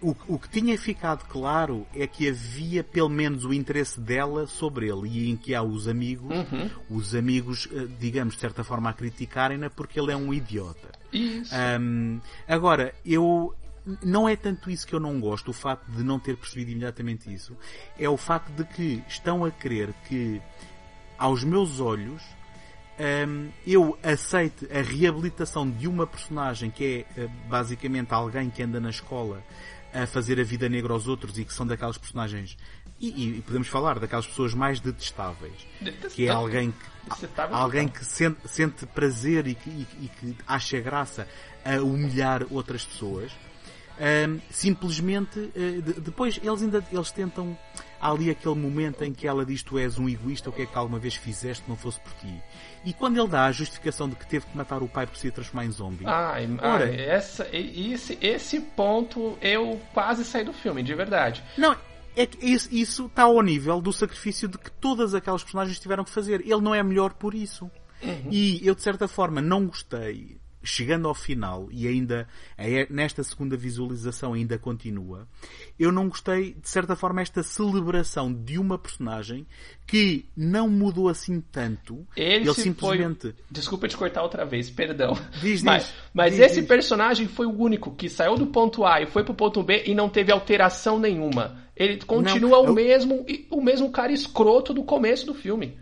O, 0.00 0.14
o 0.28 0.38
que 0.38 0.48
tinha 0.50 0.76
ficado 0.78 1.26
claro 1.26 1.86
é 1.94 2.06
que 2.06 2.28
havia 2.28 2.84
pelo 2.84 3.08
menos 3.08 3.46
o 3.46 3.54
interesse 3.54 3.98
dela 3.98 4.46
sobre 4.46 4.90
ele 4.90 5.08
e 5.08 5.30
em 5.30 5.36
que 5.36 5.54
há 5.54 5.62
os 5.62 5.88
amigos, 5.88 6.30
uhum. 6.30 6.70
os 6.90 7.14
amigos, 7.14 7.66
eh, 7.72 7.86
digamos, 7.98 8.34
de 8.34 8.40
certa 8.40 8.62
forma 8.62 8.90
a 8.90 8.92
criticarem-na 8.92 9.70
porque 9.70 9.98
ele 9.98 10.12
é 10.12 10.16
um 10.16 10.34
idiota. 10.34 10.90
Isso. 11.10 11.54
Um, 11.80 12.20
agora, 12.46 12.94
eu, 13.06 13.54
não 14.02 14.28
é 14.28 14.36
tanto 14.36 14.70
isso 14.70 14.86
que 14.86 14.94
eu 14.94 15.00
não 15.00 15.18
gosto, 15.18 15.48
o 15.48 15.54
facto 15.54 15.90
de 15.90 16.04
não 16.04 16.18
ter 16.18 16.36
percebido 16.36 16.72
imediatamente 16.72 17.32
isso, 17.32 17.56
é 17.98 18.08
o 18.08 18.18
facto 18.18 18.50
de 18.50 18.64
que 18.64 19.02
estão 19.08 19.46
a 19.46 19.50
querer 19.50 19.94
que, 20.06 20.42
aos 21.16 21.42
meus 21.42 21.80
olhos, 21.80 22.22
um, 22.98 23.48
eu 23.66 23.98
aceite 24.02 24.66
a 24.72 24.80
reabilitação 24.80 25.68
de 25.68 25.86
uma 25.86 26.06
personagem 26.06 26.70
que 26.70 27.06
é 27.16 27.24
uh, 27.24 27.30
basicamente 27.48 28.12
alguém 28.14 28.48
que 28.48 28.62
anda 28.62 28.80
na 28.80 28.90
escola 28.90 29.42
a 29.92 30.06
fazer 30.06 30.40
a 30.40 30.44
vida 30.44 30.68
negra 30.68 30.92
aos 30.92 31.06
outros 31.06 31.38
e 31.38 31.44
que 31.44 31.52
são 31.52 31.66
daquelas 31.66 31.98
personagens 31.98 32.56
e, 32.98 33.36
e 33.36 33.42
podemos 33.42 33.68
falar 33.68 33.98
daquelas 33.98 34.26
pessoas 34.26 34.54
mais 34.54 34.80
detestáveis 34.80 35.66
que 36.14 36.26
é 36.26 36.30
alguém 36.30 36.72
que, 36.72 37.26
alguém 37.50 37.88
que 37.88 38.04
sente, 38.04 38.38
sente 38.46 38.86
prazer 38.86 39.46
e 39.46 39.54
que, 39.54 39.68
e, 39.68 39.86
e 40.02 40.08
que 40.08 40.36
acha 40.46 40.80
graça 40.80 41.28
a 41.64 41.82
humilhar 41.82 42.46
outras 42.50 42.84
pessoas. 42.84 43.32
Um, 43.98 44.40
simplesmente 44.50 45.38
uh, 45.38 45.82
de, 45.82 46.00
depois 46.00 46.38
eles 46.42 46.62
ainda 46.62 46.84
eles 46.92 47.10
tentam 47.10 47.56
há 47.98 48.10
ali 48.10 48.28
aquele 48.28 48.54
momento 48.54 49.02
em 49.02 49.12
que 49.12 49.26
ela 49.26 49.44
diz 49.44 49.62
tu 49.62 49.78
és 49.78 49.98
um 49.98 50.06
egoísta, 50.06 50.50
o 50.50 50.52
que 50.52 50.62
é 50.62 50.66
que 50.66 50.76
alguma 50.76 50.98
vez 50.98 51.14
fizeste 51.14 51.64
não 51.66 51.76
fosse 51.76 51.98
por 52.00 52.12
ti. 52.14 52.42
E 52.86 52.92
quando 52.92 53.18
ele 53.18 53.28
dá 53.28 53.46
a 53.46 53.52
justificação 53.52 54.08
de 54.08 54.14
que 54.14 54.24
teve 54.24 54.46
que 54.46 54.56
matar 54.56 54.80
o 54.80 54.86
pai 54.86 55.08
por 55.08 55.16
se 55.16 55.28
transformar 55.32 55.66
em 55.66 55.72
zombie. 55.72 56.06
Ai, 56.06 56.48
ora, 56.62 56.84
ai, 56.84 57.00
essa, 57.00 57.48
esse, 57.52 58.16
esse 58.20 58.60
ponto 58.60 59.36
eu 59.42 59.80
quase 59.92 60.24
saí 60.24 60.44
do 60.44 60.52
filme, 60.52 60.84
de 60.84 60.94
verdade. 60.94 61.42
Não, 61.58 61.76
é 62.14 62.24
que 62.24 62.38
isso, 62.46 63.06
está 63.06 63.24
ao 63.24 63.42
nível 63.42 63.80
do 63.80 63.92
sacrifício 63.92 64.46
de 64.46 64.56
que 64.56 64.70
todas 64.70 65.14
aquelas 65.14 65.42
personagens 65.42 65.80
tiveram 65.80 66.04
que 66.04 66.10
fazer. 66.10 66.40
Ele 66.42 66.60
não 66.60 66.72
é 66.72 66.82
melhor 66.82 67.12
por 67.12 67.34
isso. 67.34 67.68
Uhum. 68.00 68.28
E 68.30 68.64
eu, 68.64 68.74
de 68.74 68.82
certa 68.82 69.08
forma, 69.08 69.42
não 69.42 69.66
gostei 69.66 70.38
chegando 70.66 71.08
ao 71.08 71.14
final 71.14 71.68
e 71.70 71.86
ainda 71.86 72.28
nesta 72.90 73.22
segunda 73.22 73.56
visualização 73.56 74.32
ainda 74.34 74.58
continua, 74.58 75.26
eu 75.78 75.92
não 75.92 76.08
gostei 76.08 76.54
de 76.54 76.68
certa 76.68 76.96
forma 76.96 77.22
esta 77.22 77.42
celebração 77.42 78.32
de 78.32 78.58
uma 78.58 78.78
personagem 78.78 79.46
que 79.86 80.26
não 80.36 80.68
mudou 80.68 81.08
assim 81.08 81.40
tanto. 81.40 82.06
Ele, 82.16 82.44
ele 82.48 82.54
simplesmente. 82.54 83.20
Foi... 83.20 83.34
Desculpa 83.50 83.88
te 83.88 83.96
cortar 83.96 84.22
outra 84.22 84.44
vez, 84.44 84.68
perdão. 84.68 85.16
Diz, 85.40 85.62
mas 85.62 85.84
diz, 85.84 85.94
mas 86.12 86.32
diz, 86.34 86.42
esse 86.42 86.62
personagem 86.62 87.28
foi 87.28 87.46
o 87.46 87.56
único 87.56 87.94
que 87.94 88.08
saiu 88.08 88.36
do 88.36 88.46
ponto 88.48 88.84
A 88.84 89.00
e 89.00 89.06
foi 89.06 89.22
pro 89.24 89.34
ponto 89.34 89.62
B 89.62 89.84
e 89.86 89.94
não 89.94 90.08
teve 90.08 90.32
alteração 90.32 90.98
nenhuma. 90.98 91.64
Ele 91.76 91.98
continua 91.98 92.58
Não, 92.58 92.64
o 92.64 92.66
eu- 92.68 92.74
mesmo 92.74 93.26
o 93.50 93.60
mesmo 93.62 93.90
cara 93.90 94.10
escroto 94.12 94.72
do 94.74 94.82
começo 94.82 95.26
do 95.26 95.34
filme. 95.34 95.78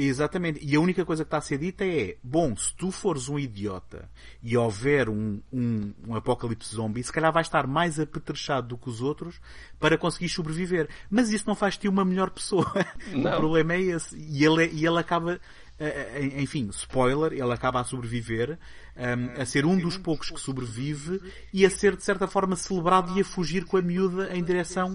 Exatamente. 0.00 0.60
E 0.62 0.76
a 0.76 0.80
única 0.80 1.04
coisa 1.04 1.24
que 1.24 1.26
está 1.26 1.38
a 1.38 1.40
ser 1.40 1.58
dita 1.58 1.84
é: 1.84 2.16
bom, 2.22 2.56
se 2.56 2.72
tu 2.74 2.92
fores 2.92 3.28
um 3.28 3.36
idiota 3.38 4.08
e 4.40 4.56
houver 4.56 5.08
um, 5.08 5.40
um, 5.52 5.92
um 6.06 6.14
apocalipse 6.14 6.72
zombie, 6.74 7.02
se 7.02 7.12
calhar 7.12 7.32
vais 7.32 7.48
estar 7.48 7.66
mais 7.66 7.98
apetrechado 7.98 8.68
do 8.68 8.78
que 8.78 8.88
os 8.88 9.00
outros 9.02 9.40
para 9.80 9.98
conseguir 9.98 10.28
sobreviver. 10.28 10.88
Mas 11.10 11.30
isso 11.30 11.44
não 11.48 11.54
faz 11.56 11.76
ti 11.76 11.88
uma 11.88 12.04
melhor 12.04 12.30
pessoa. 12.30 12.72
Não. 13.12 13.32
O 13.32 13.36
problema 13.38 13.74
é 13.74 13.80
esse. 13.80 14.16
E 14.16 14.44
ele, 14.44 14.64
é- 14.64 14.70
e 14.72 14.86
ele 14.86 14.98
acaba, 14.98 15.40
eh, 15.78 16.30
eh, 16.34 16.40
enfim, 16.42 16.68
spoiler, 16.70 17.32
ele 17.32 17.52
acaba 17.52 17.80
a 17.80 17.84
sobreviver, 17.84 18.56
ehm, 18.96 19.30
a 19.40 19.44
ser 19.44 19.66
um 19.66 19.76
dos 19.76 19.96
poucos 19.96 20.30
que 20.30 20.40
sobrevive 20.40 21.20
e 21.52 21.66
a 21.66 21.70
ser 21.70 21.96
de 21.96 22.04
certa 22.04 22.28
forma 22.28 22.54
celebrado 22.54 23.16
e 23.16 23.20
a 23.20 23.24
fugir 23.24 23.64
com 23.64 23.76
a 23.76 23.82
miúda 23.82 24.34
em 24.36 24.44
direção 24.44 24.94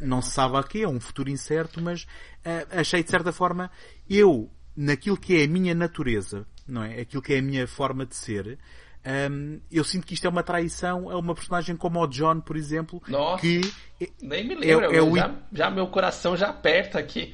não 0.00 0.22
se 0.22 0.30
sabe 0.30 0.56
a 0.56 0.62
quê, 0.62 0.80
é 0.80 0.88
um 0.88 1.00
futuro 1.00 1.28
incerto, 1.30 1.80
mas 1.82 2.02
uh, 2.04 2.78
achei 2.78 3.02
de 3.02 3.10
certa 3.10 3.32
forma, 3.32 3.70
eu, 4.08 4.50
naquilo 4.76 5.16
que 5.16 5.40
é 5.40 5.44
a 5.44 5.48
minha 5.48 5.74
natureza, 5.74 6.46
não 6.66 6.82
é? 6.82 7.00
Aquilo 7.00 7.22
que 7.22 7.34
é 7.34 7.38
a 7.38 7.42
minha 7.42 7.66
forma 7.66 8.06
de 8.06 8.14
ser, 8.16 8.58
um, 9.30 9.60
eu 9.70 9.82
sinto 9.82 10.06
que 10.06 10.14
isto 10.14 10.26
é 10.26 10.30
uma 10.30 10.42
traição 10.44 11.10
a 11.10 11.18
uma 11.18 11.34
personagem 11.34 11.76
como 11.76 12.00
o 12.00 12.06
John, 12.06 12.40
por 12.40 12.56
exemplo, 12.56 13.02
Nossa. 13.08 13.40
que 13.40 13.60
Nem 14.22 14.46
me 14.46 14.54
lembro, 14.54 14.92
É- 14.92 14.96
é 14.96 15.02
o- 15.02 15.16
já, 15.16 15.34
já 15.52 15.70
meu 15.70 15.88
coração 15.88 16.36
já 16.36 16.48
aperta 16.50 16.98
aqui. 17.00 17.32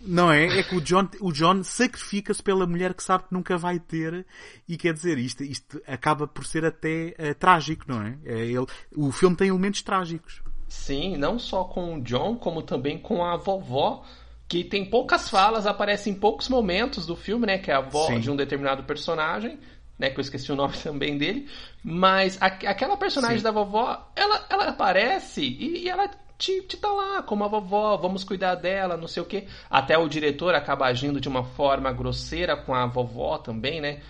não 0.00 0.32
é? 0.32 0.46
É 0.58 0.62
que 0.64 0.74
o 0.74 0.80
John, 0.80 1.08
o 1.20 1.30
John 1.30 1.62
sacrifica-se 1.62 2.42
pela 2.42 2.66
mulher 2.66 2.92
que 2.94 3.02
sabe 3.04 3.24
que 3.24 3.32
nunca 3.34 3.56
vai 3.56 3.78
ter 3.78 4.26
e 4.66 4.76
quer 4.76 4.92
dizer, 4.94 5.16
isto, 5.18 5.44
isto 5.44 5.80
acaba 5.86 6.26
por 6.26 6.44
ser 6.44 6.64
até 6.64 7.14
uh, 7.18 7.34
trágico, 7.38 7.84
não 7.86 8.02
é? 8.02 8.18
É 8.24 8.38
ele, 8.46 8.66
o 8.96 9.12
filme 9.12 9.36
tem 9.36 9.48
elementos 9.48 9.82
trágicos. 9.82 10.42
Sim, 10.72 11.16
não 11.18 11.38
só 11.38 11.64
com 11.64 11.94
o 11.96 12.00
John, 12.00 12.34
como 12.34 12.62
também 12.62 12.96
com 12.98 13.22
a 13.22 13.36
vovó, 13.36 14.02
que 14.48 14.64
tem 14.64 14.84
poucas 14.86 15.28
falas, 15.28 15.66
aparece 15.66 16.08
em 16.08 16.14
poucos 16.14 16.48
momentos 16.48 17.04
do 17.06 17.14
filme, 17.14 17.46
né? 17.46 17.58
Que 17.58 17.70
é 17.70 17.74
a 17.74 17.78
avó 17.78 18.06
Sim. 18.06 18.18
de 18.20 18.30
um 18.30 18.34
determinado 18.36 18.82
personagem, 18.82 19.58
né? 19.98 20.08
Que 20.10 20.18
eu 20.18 20.22
esqueci 20.22 20.50
o 20.50 20.56
nome 20.56 20.74
também 20.82 21.16
dele. 21.18 21.46
Mas 21.84 22.36
a- 22.40 22.46
aquela 22.46 22.96
personagem 22.96 23.36
Sim. 23.38 23.44
da 23.44 23.50
vovó, 23.50 24.10
ela, 24.16 24.46
ela 24.48 24.68
aparece 24.70 25.42
e, 25.42 25.82
e 25.84 25.88
ela 25.90 26.08
te, 26.38 26.62
te 26.62 26.76
tá 26.78 26.90
lá 26.90 27.22
como 27.22 27.44
a 27.44 27.48
vovó, 27.48 27.96
vamos 27.98 28.24
cuidar 28.24 28.54
dela, 28.56 28.96
não 28.96 29.06
sei 29.06 29.22
o 29.22 29.26
quê. 29.26 29.46
Até 29.70 29.96
o 29.98 30.08
diretor 30.08 30.54
acaba 30.54 30.86
agindo 30.86 31.20
de 31.20 31.28
uma 31.28 31.44
forma 31.44 31.92
grosseira 31.92 32.56
com 32.56 32.74
a 32.74 32.86
vovó 32.86 33.36
também, 33.38 33.78
né? 33.80 34.00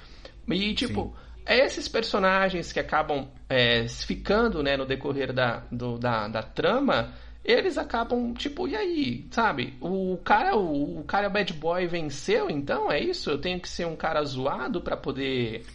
E 0.49 0.75
tipo, 0.75 1.15
esses 1.47 1.89
personagens 1.89 2.73
que 2.73 2.81
acabam 2.81 3.29
é, 3.49 3.87
ficando 3.89 4.63
né, 4.63 4.77
no 4.77 4.87
decorrer 4.87 5.33
da, 5.33 5.59
do- 5.71 5.99
da, 5.99 6.29
da 6.29 6.43
trama, 6.43 7.13
eles 7.45 7.77
acabam, 7.79 8.33
tipo, 8.35 8.69
e 8.69 8.77
aí, 8.77 9.27
sabe? 9.31 9.77
O 9.81 10.17
cara, 10.25 10.57
o, 10.57 11.01
o 11.01 11.05
cara 11.05 11.29
bad 11.29 11.53
boy 11.55 11.87
venceu, 11.87 12.49
então 12.51 12.91
é 12.91 13.01
isso? 13.01 13.31
Eu 13.31 13.39
tenho 13.41 13.61
que 13.61 13.69
ser 13.69 13.87
um 13.87 13.97
cara 13.97 14.23
zoado 14.25 14.81
pra 14.81 14.97
poder. 14.97 15.67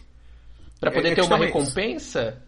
para 0.80 0.90
poder 0.92 1.12
É, 1.12 1.14
ter 1.14 1.22
uma 1.22 1.36
é 1.36 1.38
recompensa? 1.38 2.42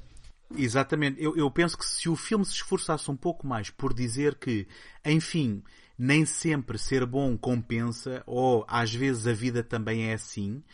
Exatamente. 0.55 1.23
Eu, 1.23 1.37
eu 1.37 1.51
penso 1.51 1.79
que 1.79 1.85
se 1.87 2.09
o 2.09 2.17
filme 2.17 2.45
se 2.45 2.55
esforçasse 2.55 3.11
um 3.11 3.17
pouco 3.17 3.47
mais 3.47 3.71
por 3.71 3.95
dizer 3.95 4.35
que, 4.37 4.67
enfim, 5.05 5.63
nem 6.03 6.25
sempre 6.25 6.79
ser 6.79 7.05
bom 7.05 7.37
compensa, 7.37 8.23
ou 8.27 8.65
às 8.67 8.91
vezes 8.91 9.27
a 9.27 9.35
vida 9.35 9.63
também 9.63 10.09
é 10.09 10.15
assim, 10.15 10.65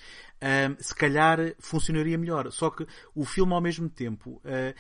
se 0.79 0.95
calhar 0.95 1.53
funcionaria 1.59 2.17
melhor. 2.17 2.49
Só 2.53 2.71
que 2.71 2.87
o 3.13 3.25
filme, 3.25 3.53
ao 3.53 3.61
mesmo 3.61 3.89
tempo, 3.89 4.41
ah, 4.45 4.73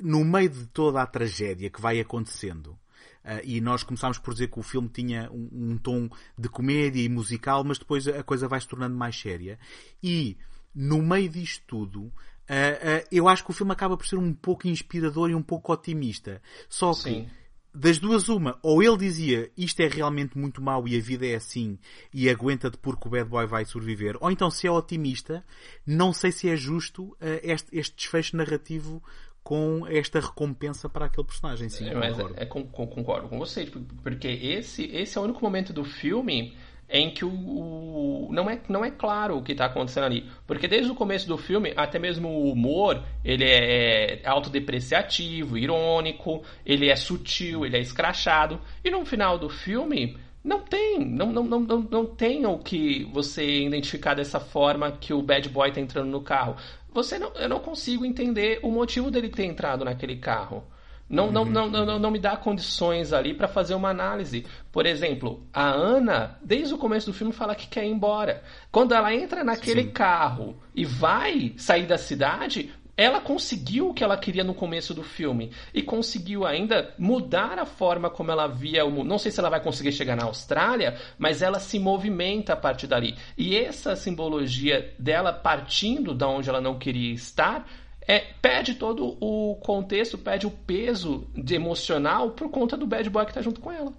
no 0.00 0.24
meio 0.24 0.50
de 0.50 0.66
toda 0.66 1.00
a 1.00 1.06
tragédia 1.06 1.70
que 1.70 1.80
vai 1.80 2.00
acontecendo, 2.00 2.76
ah, 3.22 3.40
e 3.44 3.60
nós 3.60 3.84
começámos 3.84 4.18
por 4.18 4.34
dizer 4.34 4.48
que 4.48 4.58
o 4.58 4.64
filme 4.64 4.88
tinha 4.88 5.30
um, 5.30 5.48
um 5.52 5.78
tom 5.78 6.10
de 6.36 6.48
comédia 6.48 7.00
e 7.00 7.08
musical, 7.08 7.62
mas 7.62 7.78
depois 7.78 8.08
a 8.08 8.24
coisa 8.24 8.48
vai 8.48 8.60
se 8.60 8.66
tornando 8.66 8.96
mais 8.96 9.16
séria. 9.16 9.60
E 10.02 10.36
no 10.74 11.00
meio 11.00 11.28
disto 11.28 11.62
tudo, 11.68 12.00
uh, 12.00 12.08
uh, 12.08 13.06
eu 13.12 13.28
acho 13.28 13.44
que 13.44 13.50
o 13.52 13.54
filme 13.54 13.70
acaba 13.70 13.96
por 13.96 14.08
ser 14.08 14.16
um 14.16 14.34
pouco 14.34 14.66
inspirador 14.66 15.30
e 15.30 15.36
um 15.36 15.42
pouco 15.42 15.72
otimista. 15.72 16.42
Só 16.68 16.92
que 16.92 17.02
Sim 17.02 17.28
das 17.76 17.98
duas 17.98 18.28
uma, 18.28 18.58
ou 18.62 18.82
ele 18.82 18.96
dizia 18.96 19.50
isto 19.56 19.80
é 19.80 19.88
realmente 19.88 20.36
muito 20.38 20.62
mau 20.62 20.88
e 20.88 20.96
a 20.96 21.00
vida 21.00 21.26
é 21.26 21.34
assim 21.34 21.78
e 22.12 22.28
aguenta-te 22.28 22.78
porque 22.78 23.06
o 23.06 23.10
bad 23.10 23.28
boy 23.28 23.46
vai 23.46 23.64
sobreviver, 23.64 24.16
ou 24.20 24.30
então 24.30 24.50
se 24.50 24.66
é 24.66 24.70
otimista, 24.70 25.44
não 25.86 26.12
sei 26.12 26.32
se 26.32 26.48
é 26.48 26.56
justo 26.56 27.04
uh, 27.04 27.16
este, 27.42 27.76
este 27.76 27.96
desfecho 27.96 28.36
narrativo 28.36 29.02
com 29.42 29.86
esta 29.86 30.18
recompensa 30.18 30.88
para 30.88 31.06
aquele 31.06 31.24
personagem. 31.24 31.68
Sim, 31.68 31.88
é, 31.88 31.92
concordo. 31.92 32.34
É, 32.36 32.42
é, 32.42 32.46
concordo 32.46 33.28
com 33.28 33.38
você, 33.38 33.64
porque 34.02 34.26
esse, 34.26 34.84
esse 34.86 35.16
é 35.16 35.20
o 35.20 35.24
único 35.24 35.40
momento 35.40 35.72
do 35.72 35.84
filme 35.84 36.56
em 36.88 37.10
que 37.10 37.24
o, 37.24 37.30
o, 37.30 38.28
não, 38.30 38.48
é, 38.48 38.60
não 38.68 38.84
é 38.84 38.90
claro 38.90 39.36
o 39.36 39.42
que 39.42 39.52
está 39.52 39.66
acontecendo 39.66 40.04
ali. 40.04 40.24
Porque 40.46 40.68
desde 40.68 40.90
o 40.90 40.94
começo 40.94 41.26
do 41.26 41.36
filme, 41.36 41.72
até 41.76 41.98
mesmo 41.98 42.28
o 42.28 42.52
humor, 42.52 43.02
ele 43.24 43.44
é 43.44 44.22
autodepreciativo, 44.24 45.58
irônico, 45.58 46.42
ele 46.64 46.88
é 46.88 46.96
sutil, 46.96 47.66
ele 47.66 47.76
é 47.76 47.80
escrachado. 47.80 48.60
E 48.84 48.90
no 48.90 49.04
final 49.04 49.38
do 49.38 49.48
filme, 49.48 50.16
não 50.44 50.60
tem, 50.60 51.04
não, 51.04 51.32
não, 51.32 51.42
não, 51.42 51.60
não, 51.60 51.80
não 51.90 52.06
tem 52.06 52.46
o 52.46 52.58
que 52.58 53.04
você 53.12 53.62
identificar 53.62 54.14
dessa 54.14 54.38
forma 54.38 54.92
que 54.92 55.12
o 55.12 55.20
bad 55.20 55.48
boy 55.48 55.68
está 55.68 55.80
entrando 55.80 56.08
no 56.08 56.20
carro. 56.20 56.56
Você 56.92 57.18
não, 57.18 57.32
eu 57.34 57.48
não 57.48 57.58
consigo 57.58 58.06
entender 58.06 58.60
o 58.62 58.70
motivo 58.70 59.10
dele 59.10 59.28
ter 59.28 59.44
entrado 59.44 59.84
naquele 59.84 60.16
carro. 60.16 60.64
Não, 61.08 61.30
não, 61.30 61.44
não, 61.44 61.68
não, 61.68 61.98
não 61.98 62.10
me 62.10 62.18
dá 62.18 62.36
condições 62.36 63.12
ali 63.12 63.32
para 63.32 63.46
fazer 63.46 63.74
uma 63.74 63.90
análise. 63.90 64.44
Por 64.72 64.86
exemplo, 64.86 65.46
a 65.52 65.68
Ana, 65.68 66.38
desde 66.42 66.74
o 66.74 66.78
começo 66.78 67.06
do 67.06 67.14
filme, 67.14 67.32
fala 67.32 67.54
que 67.54 67.68
quer 67.68 67.84
ir 67.84 67.90
embora. 67.90 68.42
Quando 68.72 68.92
ela 68.92 69.14
entra 69.14 69.44
naquele 69.44 69.84
Sim. 69.84 69.90
carro 69.90 70.56
e 70.74 70.84
vai 70.84 71.54
sair 71.56 71.86
da 71.86 71.96
cidade, 71.96 72.72
ela 72.96 73.20
conseguiu 73.20 73.90
o 73.90 73.94
que 73.94 74.02
ela 74.02 74.16
queria 74.16 74.42
no 74.42 74.54
começo 74.54 74.94
do 74.94 75.02
filme 75.02 75.52
e 75.74 75.82
conseguiu 75.82 76.46
ainda 76.46 76.94
mudar 76.98 77.58
a 77.58 77.66
forma 77.66 78.08
como 78.08 78.30
ela 78.30 78.46
via 78.46 78.84
o 78.84 78.90
mundo. 78.90 79.08
Não 79.08 79.18
sei 79.18 79.30
se 79.30 79.38
ela 79.38 79.50
vai 79.50 79.60
conseguir 79.60 79.92
chegar 79.92 80.16
na 80.16 80.24
Austrália, 80.24 80.96
mas 81.18 81.42
ela 81.42 81.60
se 81.60 81.78
movimenta 81.78 82.54
a 82.54 82.56
partir 82.56 82.86
dali. 82.86 83.14
E 83.36 83.54
essa 83.54 83.94
simbologia 83.94 84.94
dela 84.98 85.32
partindo 85.32 86.14
da 86.14 86.26
onde 86.26 86.48
ela 86.48 86.60
não 86.60 86.78
queria 86.78 87.12
estar 87.12 87.68
é, 88.06 88.20
perde 88.40 88.74
todo 88.74 89.16
o 89.20 89.56
contexto, 89.56 90.16
perde 90.16 90.46
o 90.46 90.50
peso 90.50 91.26
de 91.34 91.54
emocional 91.54 92.30
por 92.30 92.50
conta 92.50 92.76
do 92.76 92.86
bad 92.86 93.08
boy 93.10 93.24
que 93.24 93.32
está 93.32 93.42
junto 93.42 93.60
com 93.60 93.72
ela. 93.72 93.92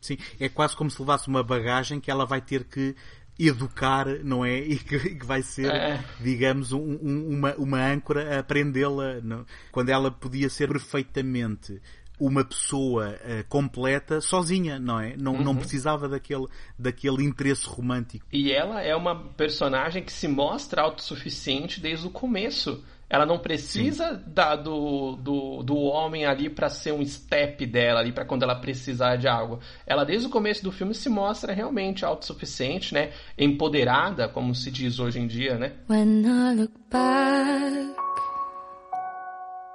Sim, 0.00 0.16
é 0.38 0.48
quase 0.48 0.76
como 0.76 0.90
se 0.90 1.00
levasse 1.00 1.28
uma 1.28 1.42
bagagem 1.42 2.00
que 2.00 2.10
ela 2.10 2.24
vai 2.24 2.40
ter 2.40 2.64
que 2.64 2.94
educar, 3.38 4.06
não 4.22 4.44
é? 4.44 4.58
E 4.60 4.78
que, 4.78 4.98
que 5.16 5.26
vai 5.26 5.42
ser, 5.42 5.70
é. 5.70 6.04
digamos, 6.20 6.72
um, 6.72 6.98
um, 7.02 7.28
uma, 7.36 7.54
uma 7.56 7.86
âncora 7.86 8.38
a 8.38 8.42
prendê-la. 8.42 9.20
Quando 9.72 9.88
ela 9.88 10.10
podia 10.10 10.48
ser 10.48 10.68
perfeitamente 10.68 11.80
uma 12.18 12.44
pessoa 12.44 13.14
uh, 13.14 13.48
completa 13.48 14.20
sozinha, 14.20 14.78
não 14.78 15.00
é? 15.00 15.16
Não, 15.16 15.36
uhum. 15.36 15.42
não 15.42 15.56
precisava 15.56 16.06
daquele, 16.06 16.46
daquele 16.78 17.24
interesse 17.24 17.66
romântico. 17.66 18.26
E 18.30 18.52
ela 18.52 18.82
é 18.82 18.94
uma 18.94 19.16
personagem 19.16 20.02
que 20.02 20.12
se 20.12 20.28
mostra 20.28 20.82
autossuficiente 20.82 21.80
desde 21.80 22.06
o 22.06 22.10
começo. 22.10 22.84
Ela 23.10 23.26
não 23.26 23.40
precisa 23.40 24.22
da, 24.24 24.54
do, 24.54 25.16
do, 25.16 25.64
do 25.64 25.76
homem 25.76 26.24
ali 26.24 26.48
para 26.48 26.68
ser 26.68 26.92
um 26.92 27.04
step 27.04 27.66
dela 27.66 27.98
ali 27.98 28.12
para 28.12 28.24
quando 28.24 28.44
ela 28.44 28.54
precisar 28.54 29.16
de 29.16 29.26
algo. 29.26 29.58
Ela 29.84 30.04
desde 30.04 30.28
o 30.28 30.30
começo 30.30 30.62
do 30.62 30.70
filme 30.70 30.94
se 30.94 31.08
mostra 31.08 31.52
realmente 31.52 32.04
autossuficiente, 32.04 32.94
né? 32.94 33.10
Empoderada, 33.36 34.28
como 34.28 34.54
se 34.54 34.70
diz 34.70 35.00
hoje 35.00 35.18
em 35.18 35.26
dia, 35.26 35.58
né? 35.58 35.72
When 35.88 36.24
I 36.24 36.54
look 36.54 36.72
back 36.88 37.96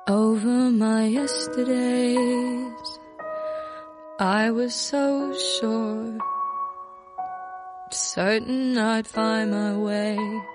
over 0.09 0.71
my 0.71 1.05
yesterdays, 1.07 2.99
I 4.17 4.49
was 4.49 4.73
so 4.73 5.33
sure, 5.59 6.17
certain 7.91 8.77
I'd 8.77 9.05
find 9.05 9.51
my 9.51 9.75
way. 9.75 10.54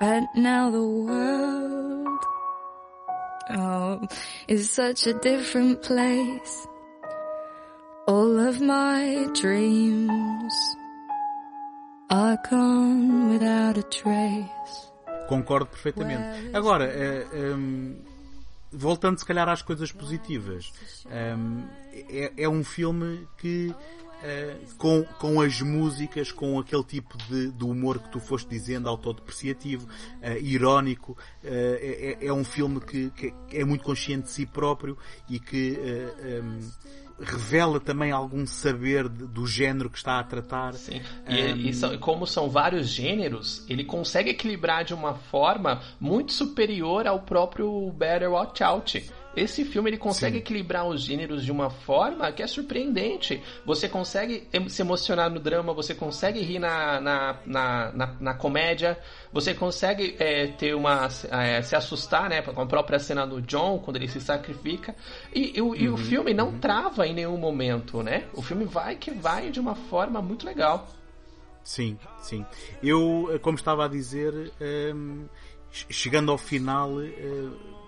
But 0.00 0.34
now 0.34 0.70
the 0.70 0.82
world, 0.82 2.18
oh, 3.50 4.00
is 4.48 4.70
such 4.70 5.06
a 5.06 5.12
different 5.12 5.82
place. 5.82 6.66
All 8.08 8.40
of 8.48 8.62
my 8.62 9.28
dreams 9.34 10.54
are 12.08 12.38
gone 12.50 13.28
without 13.28 13.76
a 13.76 13.82
trace. 13.82 14.90
Concordo 15.28 15.66
perfeitamente. 15.66 16.50
Agora, 16.54 16.86
uh, 16.86 17.36
eh, 17.36 17.54
um, 17.54 18.02
voltando 18.72 19.18
se 19.18 19.26
calhar 19.26 19.50
às 19.50 19.60
coisas 19.60 19.92
positivas, 19.92 20.72
um, 21.06 21.68
é, 21.92 22.44
é 22.44 22.48
um 22.48 22.64
filme 22.64 23.28
que 23.36 23.74
Uh, 24.20 24.76
com, 24.76 25.02
com 25.18 25.40
as 25.40 25.62
músicas, 25.62 26.30
com 26.30 26.58
aquele 26.58 26.84
tipo 26.84 27.16
de, 27.28 27.50
de 27.50 27.64
humor 27.64 27.98
que 27.98 28.10
tu 28.10 28.20
foste 28.20 28.48
dizendo, 28.50 28.88
autodepreciativo, 28.88 29.86
uh, 29.86 30.38
irónico. 30.42 31.12
Uh, 31.42 31.46
é, 31.80 32.18
é, 32.26 32.32
um 32.32 32.44
filme 32.44 32.80
que, 32.80 33.10
que, 33.10 33.32
é 33.50 33.64
muito 33.64 33.82
consciente 33.82 34.24
de 34.24 34.30
si 34.30 34.44
próprio 34.44 34.98
e 35.28 35.40
que 35.40 35.78
um, 36.42 36.60
revela 37.20 37.78
também 37.78 38.10
algum 38.10 38.46
saber 38.46 39.08
de, 39.08 39.26
do 39.26 39.46
género 39.46 39.90
que 39.90 39.98
está 39.98 40.18
a 40.18 40.24
tratar. 40.24 40.74
Sim. 40.74 41.00
E, 41.28 41.52
um... 41.52 41.56
e 41.56 41.74
são, 41.74 41.98
como 41.98 42.26
são 42.26 42.48
vários 42.48 42.88
gêneros, 42.88 43.64
ele 43.68 43.84
consegue 43.84 44.30
equilibrar 44.30 44.84
de 44.84 44.94
uma 44.94 45.14
forma 45.14 45.80
muito 45.98 46.32
superior 46.32 47.06
ao 47.06 47.20
próprio 47.20 47.90
Better 47.92 48.30
Watch 48.30 48.62
Out 48.62 49.10
esse 49.36 49.64
filme 49.64 49.90
ele 49.90 49.98
consegue 49.98 50.36
Sim. 50.36 50.40
equilibrar 50.40 50.86
os 50.86 51.02
gêneros 51.02 51.44
de 51.44 51.52
uma 51.52 51.70
forma 51.70 52.30
que 52.32 52.42
é 52.42 52.46
surpreendente. 52.46 53.40
Você 53.64 53.88
consegue 53.88 54.48
se 54.68 54.82
emocionar 54.82 55.30
no 55.30 55.38
drama, 55.38 55.72
você 55.72 55.94
consegue 55.94 56.40
rir 56.40 56.58
na, 56.58 57.00
na, 57.00 57.36
na, 57.46 57.92
na, 57.92 58.16
na 58.20 58.34
comédia, 58.34 58.98
você 59.32 59.54
consegue 59.54 60.16
é, 60.18 60.48
ter 60.48 60.74
uma 60.74 61.08
é, 61.30 61.62
se 61.62 61.76
assustar, 61.76 62.28
né, 62.28 62.42
com 62.42 62.60
a 62.60 62.66
própria 62.66 62.98
cena 62.98 63.26
do 63.26 63.40
John 63.40 63.78
quando 63.78 63.96
ele 63.96 64.08
se 64.08 64.20
sacrifica. 64.20 64.94
E, 65.32 65.56
e, 65.56 65.62
uhum, 65.62 65.76
e 65.76 65.88
o 65.88 65.92
uhum, 65.92 65.96
filme 65.96 66.34
não 66.34 66.48
uhum. 66.48 66.58
trava 66.58 67.06
em 67.06 67.14
nenhum 67.14 67.36
momento, 67.36 68.02
né? 68.02 68.24
O 68.34 68.42
filme 68.42 68.64
vai 68.64 68.96
que 68.96 69.10
vai 69.10 69.50
de 69.50 69.60
uma 69.60 69.74
forma 69.74 70.20
muito 70.20 70.44
legal. 70.44 70.88
Sim, 71.62 71.98
sim. 72.20 72.44
Eu, 72.82 73.38
como 73.42 73.56
estava 73.56 73.84
a 73.84 73.88
dizer, 73.88 74.32
um, 74.94 75.26
chegando 75.70 76.32
ao 76.32 76.38
final. 76.38 76.90
Uh, 76.94 77.79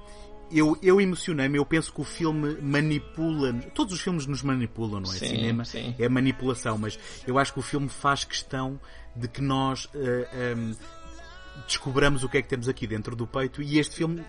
eu, 0.53 0.77
eu 0.83 1.01
emocionei-me, 1.01 1.59
eu 1.59 1.65
penso 1.65 1.93
que 1.93 2.01
o 2.01 2.05
filme 2.05 2.57
manipula. 2.61 3.53
Todos 3.75 3.95
os 3.95 4.01
filmes 4.01 4.27
nos 4.27 4.43
manipulam, 4.43 5.01
não 5.01 5.11
é? 5.11 5.15
Sim, 5.15 5.29
Cinema 5.29 5.65
sim. 5.65 5.95
é 5.99 6.09
manipulação, 6.09 6.79
mas 6.79 6.99
eu 7.27 7.39
acho 7.39 7.53
que 7.53 7.59
o 7.59 7.63
filme 7.63 7.89
faz 7.89 8.25
questão 8.25 8.81
de 9.15 9.29
que 9.29 9.41
nós 9.43 9.87
uh, 9.87 9.91
eh, 9.95 10.55
um, 10.57 10.71
ehm, 10.71 10.77
descobramos 11.67 12.25
o 12.25 12.29
que 12.29 12.39
é 12.39 12.43
que 12.43 12.49
temos 12.49 12.69
aqui 12.69 12.87
dentro 12.87 13.15
do 13.15 13.27
peito 13.27 13.61
e 13.63 13.79
este 13.79 13.97
filme 13.97 14.25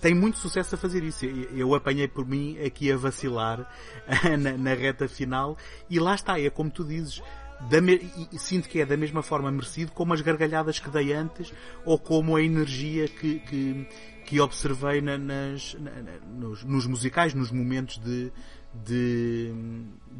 tem 0.00 0.14
muito 0.14 0.38
sucesso 0.38 0.74
a 0.74 0.78
fazer 0.78 1.02
isso. 1.02 1.24
Eu 1.24 1.74
apanhei 1.74 2.06
por 2.06 2.26
mim 2.26 2.58
aqui 2.58 2.92
a 2.92 2.96
vacilar 2.96 3.66
na, 4.38 4.52
na 4.52 4.74
reta 4.74 5.08
final 5.08 5.56
e 5.88 5.98
lá 5.98 6.14
está, 6.14 6.38
é 6.38 6.50
como 6.50 6.70
tu 6.70 6.84
dizes. 6.84 7.22
Me... 7.70 8.38
sinto 8.38 8.68
que 8.68 8.80
é 8.80 8.84
da 8.84 8.96
mesma 8.96 9.22
forma 9.22 9.50
merecido 9.50 9.92
como 9.92 10.12
as 10.12 10.20
gargalhadas 10.20 10.78
que 10.78 10.90
dei 10.90 11.14
antes 11.14 11.54
ou 11.86 11.98
como 11.98 12.36
a 12.36 12.42
energia 12.42 13.08
que, 13.08 13.38
que, 13.38 13.88
que 14.24 14.40
observei 14.40 15.00
na, 15.00 15.18
nas, 15.18 15.74
na, 15.74 15.90
nos, 16.26 16.64
nos, 16.64 16.86
musicais, 16.86 17.34
nos 17.34 17.50
momentos 17.50 17.98
de, 17.98 18.32
de, 18.72 19.52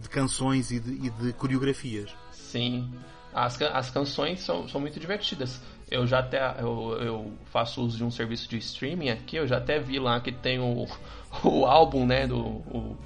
de 0.00 0.08
canções 0.08 0.70
e 0.70 0.78
de, 0.78 1.06
e 1.06 1.10
de, 1.10 1.32
coreografias. 1.32 2.14
Sim, 2.30 2.92
as, 3.32 3.60
as 3.60 3.90
canções 3.90 4.40
são, 4.40 4.68
são 4.68 4.80
muito 4.80 5.00
divertidas. 5.00 5.60
Eu 5.90 6.06
já 6.06 6.20
até 6.20 6.60
eu, 6.60 6.92
eu 7.00 7.32
faço 7.46 7.82
uso 7.82 7.96
de 7.96 8.04
um 8.04 8.10
serviço 8.10 8.48
de 8.48 8.58
streaming 8.58 9.10
aqui, 9.10 9.36
eu 9.36 9.46
já 9.46 9.58
até 9.58 9.78
vi 9.78 9.98
lá 9.98 10.20
que 10.20 10.32
tem 10.32 10.58
o, 10.58 10.86
o 11.42 11.66
álbum, 11.66 12.06
né, 12.06 12.26
do 12.26 12.38
o, 12.38 12.96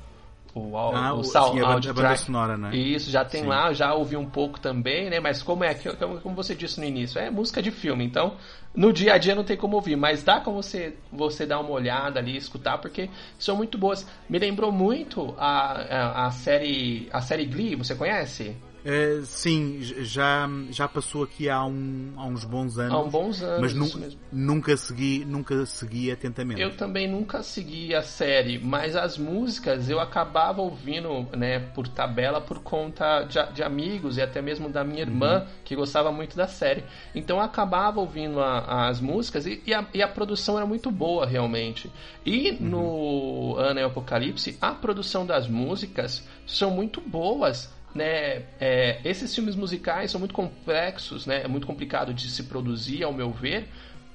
o, 0.54 0.76
ah, 0.76 1.14
o, 1.14 1.20
o 1.20 1.24
sim, 1.24 1.38
a, 1.38 1.68
a 1.74 1.92
banda 1.92 2.16
sonora, 2.16 2.56
né? 2.56 2.74
Isso, 2.74 3.10
já 3.10 3.24
tem 3.24 3.42
sim. 3.42 3.46
lá, 3.46 3.72
já 3.72 3.94
ouvi 3.94 4.16
um 4.16 4.28
pouco 4.28 4.58
também, 4.58 5.10
né? 5.10 5.20
Mas 5.20 5.42
como 5.42 5.64
é 5.64 5.74
como, 5.74 6.20
como 6.20 6.34
você 6.34 6.54
disse 6.54 6.80
no 6.80 6.86
início, 6.86 7.20
é 7.20 7.30
música 7.30 7.62
de 7.62 7.70
filme, 7.70 8.04
então 8.04 8.36
no 8.74 8.92
dia 8.92 9.14
a 9.14 9.18
dia 9.18 9.34
não 9.34 9.44
tem 9.44 9.56
como 9.56 9.76
ouvir, 9.76 9.96
mas 9.96 10.22
dá 10.22 10.40
como 10.40 10.62
você, 10.62 10.96
você 11.12 11.46
dar 11.46 11.60
uma 11.60 11.70
olhada 11.70 12.18
ali, 12.18 12.36
escutar, 12.36 12.78
porque 12.78 13.10
são 13.38 13.56
muito 13.56 13.76
boas. 13.76 14.06
Me 14.28 14.38
lembrou 14.38 14.72
muito 14.72 15.34
a, 15.38 15.72
a, 15.72 16.26
a 16.26 16.30
série 16.30 17.08
a 17.12 17.20
série 17.20 17.44
Glee, 17.44 17.74
você 17.74 17.94
conhece? 17.94 18.56
Uh, 18.84 19.24
sim, 19.24 19.78
já, 19.80 20.48
já 20.70 20.86
passou 20.86 21.24
aqui 21.24 21.48
há, 21.48 21.64
um, 21.64 22.12
há 22.16 22.24
uns 22.24 22.44
bons 22.44 22.78
anos. 22.78 22.92
Há 22.92 23.02
uns 23.02 23.10
bons 23.10 23.42
anos, 23.42 23.60
mas 23.60 23.74
nu 23.74 24.16
nunca 24.30 24.76
segui, 24.76 25.24
nunca 25.24 25.66
segui 25.66 26.10
atentamente. 26.12 26.60
Eu 26.60 26.76
também 26.76 27.08
nunca 27.08 27.42
segui 27.42 27.94
a 27.94 28.02
série, 28.02 28.58
mas 28.58 28.94
as 28.94 29.18
músicas 29.18 29.90
eu 29.90 29.98
acabava 29.98 30.62
ouvindo, 30.62 31.26
né, 31.36 31.58
por 31.58 31.88
tabela 31.88 32.40
por 32.40 32.60
conta 32.60 33.24
de, 33.24 33.52
de 33.52 33.62
amigos 33.62 34.16
e 34.16 34.22
até 34.22 34.40
mesmo 34.40 34.68
da 34.68 34.84
minha 34.84 35.00
irmã, 35.00 35.40
uhum. 35.40 35.46
que 35.64 35.74
gostava 35.74 36.12
muito 36.12 36.36
da 36.36 36.46
série. 36.46 36.84
Então 37.14 37.38
eu 37.38 37.42
acabava 37.42 37.98
ouvindo 38.00 38.40
a, 38.40 38.88
as 38.88 39.00
músicas 39.00 39.44
e, 39.44 39.60
e, 39.66 39.74
a, 39.74 39.84
e, 39.92 40.02
a, 40.02 40.08
produção 40.08 40.56
era 40.56 40.66
muito 40.66 40.90
boa, 40.90 41.26
realmente. 41.26 41.90
E 42.24 42.52
uhum. 42.52 42.58
no 42.60 43.56
Ana 43.58 43.80
e 43.80 43.84
Apocalipse, 43.84 44.56
a 44.60 44.72
produção 44.72 45.26
das 45.26 45.48
músicas 45.48 46.26
são 46.46 46.70
muito 46.70 47.00
boas 47.00 47.76
né, 47.94 48.44
é, 48.60 49.00
esses 49.04 49.34
filmes 49.34 49.56
musicais 49.56 50.10
são 50.10 50.18
muito 50.18 50.34
complexos, 50.34 51.26
né, 51.26 51.42
é 51.44 51.48
muito 51.48 51.66
complicado 51.66 52.12
de 52.12 52.30
se 52.30 52.44
produzir, 52.44 53.02
ao 53.02 53.12
meu 53.12 53.30
ver, 53.30 53.68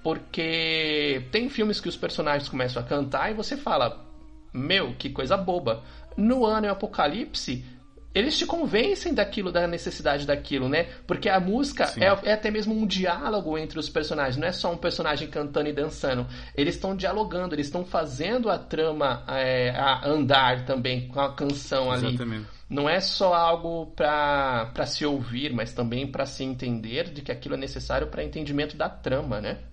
porque 0.04 1.26
tem 1.32 1.50
filmes 1.50 1.80
que 1.80 1.88
os 1.88 1.96
personagens 1.96 2.50
começam 2.50 2.82
a 2.82 2.86
cantar 2.86 3.32
e 3.32 3.34
você 3.34 3.56
fala, 3.56 4.06
meu, 4.54 4.94
que 4.96 5.10
coisa 5.10 5.38
boba. 5.38 5.84
No 6.16 6.46
Ano 6.46 6.68
e 6.68 6.70
Apocalipse, 6.70 7.66
eles 8.14 8.38
te 8.38 8.46
convencem 8.46 9.14
daquilo, 9.14 9.52
da 9.52 9.66
necessidade 9.66 10.28
daquilo, 10.28 10.70
né? 10.70 10.88
Porque 11.08 11.28
a 11.28 11.40
música 11.40 11.92
é, 11.98 12.30
é, 12.30 12.34
até 12.34 12.52
mesmo 12.52 12.76
um 12.76 12.86
diálogo 12.86 13.58
entre 13.58 13.80
os 13.80 13.90
personagens, 13.90 14.38
não 14.38 14.48
é 14.48 14.52
só 14.52 14.72
um 14.72 14.78
personagem 14.78 15.28
cantando 15.28 15.70
e 15.70 15.74
dançando. 15.74 16.28
Eles 16.56 16.76
estão 16.76 16.96
dialogando, 16.96 17.56
eles 17.56 17.66
estão 17.66 17.84
fazendo 17.84 18.50
a 18.50 18.60
trama 18.60 19.24
é, 19.28 19.72
a 19.72 20.08
andar 20.08 20.66
também 20.66 21.08
com 21.08 21.20
a 21.20 21.34
canção 21.34 21.92
ali. 21.92 22.10
Exatamente 22.10 22.63
não 22.74 22.90
é 22.90 23.00
só 23.00 23.36
algo 23.36 23.92
para 23.92 24.86
se 24.88 25.06
ouvir, 25.06 25.54
mas 25.54 25.74
também 25.74 26.12
para 26.12 26.26
se 26.26 26.44
entender 26.44 27.14
de 27.14 27.22
que 27.22 27.32
aquilo 27.32 27.54
é 27.54 27.58
necessário 27.58 28.08
para 28.08 28.24
entendimento 28.24 28.76
da 28.76 28.90
trama, 28.90 29.40
né? 29.40 29.64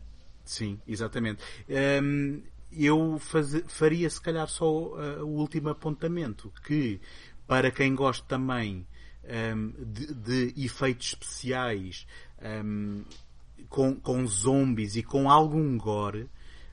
Sim, 0.44 0.78
exatamente. 0.86 1.42
Um, 2.02 2.42
eu 2.70 3.18
faz, 3.18 3.62
faria 3.68 4.08
se 4.10 4.20
calhar 4.20 4.46
só 4.48 4.70
uh, 4.70 5.24
o 5.24 5.38
último 5.38 5.70
apontamento, 5.70 6.52
que 6.62 7.00
para 7.46 7.70
quem 7.70 7.94
gosta 7.94 8.26
também 8.28 8.86
um, 9.24 9.72
de, 9.82 10.14
de, 10.52 10.64
efeitos 10.64 11.08
especiais 11.08 12.06
um, 12.62 13.02
com, 13.70 13.96
com 13.96 14.26
zombies 14.26 14.94
e 14.96 15.02
com 15.02 15.30
algum 15.30 15.78
gore, 15.78 16.28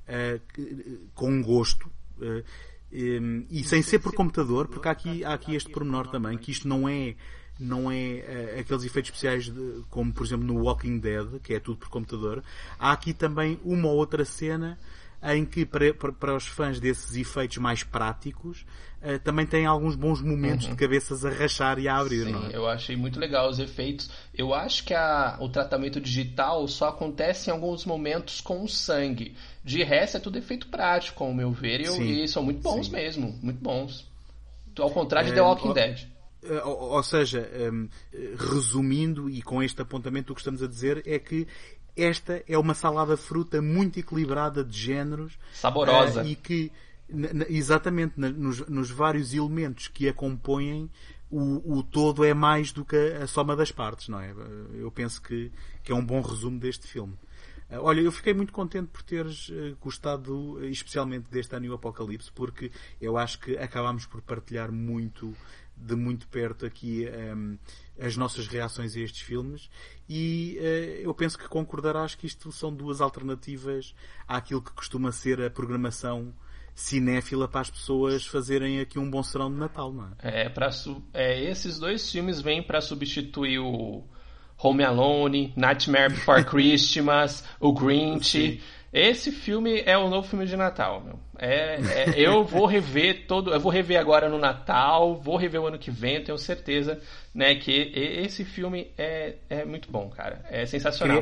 uh, 0.10 1.08
com 1.16 1.42
gosto, 1.42 1.90
uh, 2.18 2.44
um, 2.92 3.46
e 3.50 3.64
sem 3.64 3.82
ser 3.82 4.00
por 4.00 4.14
computador, 4.14 4.68
porque 4.68 4.88
há 4.88 4.92
aqui, 4.92 5.24
há 5.24 5.34
aqui 5.34 5.56
este 5.56 5.70
pormenor 5.72 6.08
também, 6.08 6.38
que 6.38 6.52
isto 6.52 6.68
não 6.68 6.88
é 6.88 7.16
não 7.60 7.92
é 7.92 7.96
uh, 8.56 8.60
aqueles 8.60 8.84
efeitos 8.84 9.10
especiais 9.10 9.46
de, 9.46 9.84
como 9.90 10.14
por 10.14 10.26
exemplo 10.26 10.46
no 10.46 10.62
Walking 10.64 11.00
Dead, 11.00 11.40
que 11.42 11.56
é 11.56 11.60
tudo 11.60 11.78
por 11.78 11.90
computador. 11.90 12.44
Há 12.78 12.92
aqui 12.92 13.14
também 13.14 13.60
uma 13.64 13.88
ou 13.88 13.96
outra 13.96 14.24
cena 14.24 14.78
em 15.24 15.44
que 15.44 15.66
para, 15.66 15.94
para, 15.94 16.36
os 16.36 16.48
fãs 16.48 16.80
desses 16.80 17.16
efeitos 17.16 17.58
mais 17.58 17.84
práticos 17.84 18.64
uh, 19.02 19.20
também 19.20 19.46
tem 19.46 19.66
alguns 19.66 19.96
bons 19.96 20.22
momentos 20.22 20.66
uhum. 20.66 20.72
de 20.72 20.78
cabeças 20.78 21.26
a 21.26 21.30
rachar 21.30 21.80
e 21.80 21.88
a 21.88 21.98
abrir. 21.98 22.26
Sim, 22.26 22.32
não 22.32 22.48
é? 22.48 22.56
eu 22.56 22.68
achei 22.68 22.96
muito 22.96 23.20
legal 23.20 23.50
os 23.50 23.60
efeitos. 23.60 24.10
Eu 24.34 24.54
acho 24.54 24.84
que 24.84 24.94
a, 24.94 25.38
o 25.40 25.50
tratamento 25.50 26.00
digital 26.00 26.68
só 26.68 26.90
acontece 26.90 27.50
em 27.50 27.54
alguns 27.54 27.86
momentos 27.86 28.42
com 28.42 28.64
o 28.64 28.68
sangue. 28.68 29.36
De 29.64 29.84
resto 29.84 30.18
é 30.18 30.20
tudo 30.20 30.38
efeito 30.38 30.68
prático, 30.68 31.24
ao 31.24 31.34
meu 31.34 31.52
ver, 31.52 31.82
e, 31.82 32.24
e 32.24 32.28
são 32.28 32.44
muito 32.44 32.62
bons 32.62 32.88
sim. 32.88 32.92
mesmo, 32.92 33.38
muito 33.42 33.62
bons. 33.62 34.06
Ao 34.78 34.92
contrário 34.92 35.30
de 35.30 35.36
The 35.36 35.42
é, 35.42 35.44
Walking 35.44 35.74
Dead. 35.74 36.08
Eh, 36.44 36.64
ou, 36.64 36.92
ou 36.92 37.04
seja, 37.04 37.50
um, 37.72 37.90
resumindo 38.38 39.30
e 39.30 39.42
com 39.42 39.62
este 39.62 39.82
apontamento, 39.82 40.32
o 40.32 40.36
que 40.36 40.42
estamos 40.42 40.62
a 40.62 40.68
dizer 40.68 41.02
é 41.06 41.18
que 41.18 41.48
esta 41.96 42.44
é 42.48 42.58
uma 42.58 42.76
salada 42.76 43.18
fruta 43.18 43.62
muito 43.62 44.00
equilibrada 44.00 44.64
de 44.64 44.78
géneros. 44.78 45.38
Saborosa. 45.54 46.22
Uh, 46.22 46.28
e 46.28 46.36
que, 46.36 46.72
exatamente, 47.50 48.20
nos, 48.20 48.68
nos, 48.68 48.90
vários 48.90 49.34
elementos 49.34 49.88
que 49.88 50.08
a 50.08 50.14
compõem, 50.14 50.90
o, 51.30 51.78
o, 51.78 51.84
todo 51.84 52.24
é 52.24 52.34
mais 52.34 52.72
do 52.72 52.86
que 52.86 52.96
a, 52.96 53.28
soma 53.28 53.56
das 53.56 53.72
partes, 53.72 54.08
não 54.10 54.20
é? 54.20 54.34
Eu 54.74 54.92
penso 54.92 55.22
que, 55.22 55.52
que 55.84 55.92
é 55.92 55.96
um 55.96 56.06
bom 56.06 56.22
resumo 56.22 56.60
deste 56.60 56.88
filme. 56.88 57.14
Uh, 57.70 57.80
olha, 57.82 58.02
eu 58.02 58.12
fiquei 58.12 58.34
muito 58.34 58.54
contente 58.54 58.88
por 58.88 59.02
teres 59.02 59.50
uh, 59.50 59.76
gostado, 59.80 60.64
especialmente 60.66 61.30
deste 61.30 61.56
Ano 61.56 61.74
Apocalipse, 61.74 62.32
porque 62.32 62.72
eu 63.02 63.18
acho 63.18 63.40
que 63.40 63.58
acabámos 63.58 64.06
por 64.06 64.22
partilhar 64.22 64.72
muito, 64.72 65.34
de 65.76 65.96
muito 65.96 66.28
perto 66.30 66.66
aqui. 66.66 67.08
Um, 67.10 67.58
as 68.00 68.16
nossas 68.16 68.48
reações 68.48 68.96
a 68.96 69.00
estes 69.00 69.22
filmes 69.22 69.70
e 70.08 70.58
uh, 70.60 71.02
eu 71.02 71.14
penso 71.14 71.38
que 71.38 71.48
concordarás 71.48 72.14
que 72.14 72.28
isto 72.28 72.52
são 72.52 72.74
duas 72.74 73.02
alternativas 73.02 73.96
àquilo 74.28 74.62
que 74.62 74.72
costuma 74.72 75.12
ser 75.12 75.42
a 75.42 75.50
programação 75.50 76.34
cinéfila 76.78 77.48
para 77.48 77.62
as 77.62 77.72
pessoas 77.72 78.26
fazerem 78.26 78.80
aqui 78.80 79.00
um 79.00 79.10
bom 79.10 79.24
serão 79.24 79.52
de 79.52 79.58
Natal, 79.58 79.92
não 79.92 80.10
é? 80.22 80.44
É, 80.44 80.50
para 80.50 80.70
é, 81.12 81.44
esses 81.44 81.80
dois 81.80 82.10
filmes 82.10 82.40
vêm 82.40 82.62
para 82.62 82.80
substituir 82.80 83.58
o 83.58 84.04
Home 84.62 84.84
Alone, 84.84 85.54
Nightmare 85.58 86.12
Before 86.12 86.46
Christmas, 86.46 87.44
o 87.60 87.74
Grinch. 87.74 88.24
Sim. 88.30 88.62
Esse 88.94 89.32
filme 89.32 89.82
é 89.86 89.98
o 89.98 90.08
novo 90.08 90.28
filme 90.28 90.46
de 90.46 90.56
Natal, 90.56 91.04
meu. 91.04 91.20
É, 91.40 91.80
é, 91.82 92.14
eu 92.16 92.44
vou 92.44 92.66
rever 92.68 93.26
todo, 93.28 93.52
eu 93.52 93.60
vou 93.60 93.72
rever 93.72 94.00
agora 94.00 94.30
no 94.30 94.38
Natal, 94.38 95.20
vou 95.20 95.36
rever 95.36 95.60
o 95.60 95.68
ano 95.68 95.80
que 95.80 95.92
vem, 95.92 96.24
tenho 96.24 96.38
certeza, 96.38 97.02
né, 97.34 97.56
que 97.56 97.92
esse 97.96 98.46
filme 98.46 98.92
é, 98.98 99.36
é 99.50 99.66
muito 99.66 99.92
bom, 99.92 100.10
cara. 100.10 100.46
É 100.50 100.66
sensacional. 100.66 101.18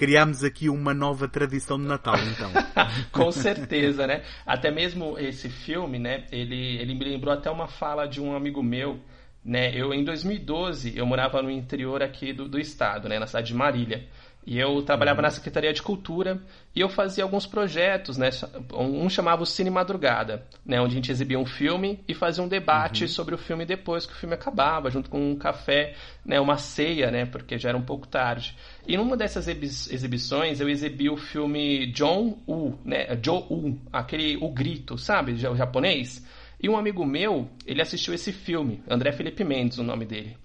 Criamos 0.00 0.42
aqui 0.42 0.70
uma 0.70 0.94
nova 0.94 1.28
tradição 1.28 1.76
de 1.76 1.84
Natal, 1.84 2.14
então. 2.32 2.50
Com 3.12 3.30
certeza, 3.30 4.06
né? 4.06 4.22
Até 4.46 4.70
mesmo 4.70 5.18
esse 5.18 5.50
filme, 5.50 5.98
né, 5.98 6.24
ele, 6.32 6.78
ele 6.78 6.94
me 6.94 7.04
lembrou 7.04 7.34
até 7.34 7.50
uma 7.50 7.68
fala 7.68 8.06
de 8.06 8.18
um 8.18 8.34
amigo 8.34 8.62
meu, 8.62 8.98
né? 9.44 9.70
Eu 9.78 9.92
em 9.92 10.02
2012 10.02 10.96
eu 10.96 11.04
morava 11.04 11.42
no 11.42 11.50
interior 11.50 12.02
aqui 12.02 12.32
do, 12.32 12.48
do 12.48 12.58
estado, 12.58 13.10
né, 13.10 13.18
na 13.18 13.26
cidade 13.26 13.48
de 13.48 13.54
Marília. 13.54 14.08
E 14.46 14.58
eu 14.58 14.82
trabalhava 14.82 15.18
uhum. 15.18 15.24
na 15.24 15.30
Secretaria 15.30 15.72
de 15.72 15.82
Cultura 15.82 16.40
e 16.74 16.80
eu 16.80 16.88
fazia 16.88 17.22
alguns 17.22 17.46
projetos, 17.46 18.16
né? 18.16 18.30
Um 18.72 19.08
chamava 19.08 19.42
o 19.42 19.46
Cine 19.46 19.68
Madrugada, 19.68 20.46
né? 20.64 20.80
Onde 20.80 20.92
a 20.92 20.96
gente 20.96 21.12
exibia 21.12 21.38
um 21.38 21.44
filme 21.44 22.00
e 22.08 22.14
fazia 22.14 22.42
um 22.42 22.48
debate 22.48 23.04
uhum. 23.04 23.08
sobre 23.08 23.34
o 23.34 23.38
filme 23.38 23.66
depois 23.66 24.06
que 24.06 24.12
o 24.12 24.16
filme 24.16 24.34
acabava, 24.34 24.90
junto 24.90 25.10
com 25.10 25.32
um 25.32 25.36
café, 25.36 25.94
né? 26.24 26.40
Uma 26.40 26.56
ceia, 26.56 27.10
né? 27.10 27.26
Porque 27.26 27.58
já 27.58 27.68
era 27.68 27.78
um 27.78 27.82
pouco 27.82 28.08
tarde. 28.08 28.56
E 28.86 28.96
numa 28.96 29.16
dessas 29.16 29.46
exibições 29.46 30.60
eu 30.60 30.68
exibi 30.68 31.10
o 31.10 31.16
filme 31.16 31.92
John 31.92 32.38
Woo, 32.48 32.78
né? 32.84 33.06
Joe 33.22 33.44
Woo, 33.50 33.78
aquele 33.92 34.38
O 34.38 34.48
Grito, 34.48 34.96
sabe? 34.96 35.32
O 35.32 35.56
japonês. 35.56 36.26
E 36.62 36.68
um 36.68 36.76
amigo 36.76 37.06
meu, 37.06 37.48
ele 37.66 37.80
assistiu 37.80 38.12
esse 38.12 38.32
filme, 38.32 38.82
André 38.88 39.12
Felipe 39.12 39.44
Mendes, 39.44 39.78
o 39.78 39.82
nome 39.82 40.04
dele. 40.04 40.36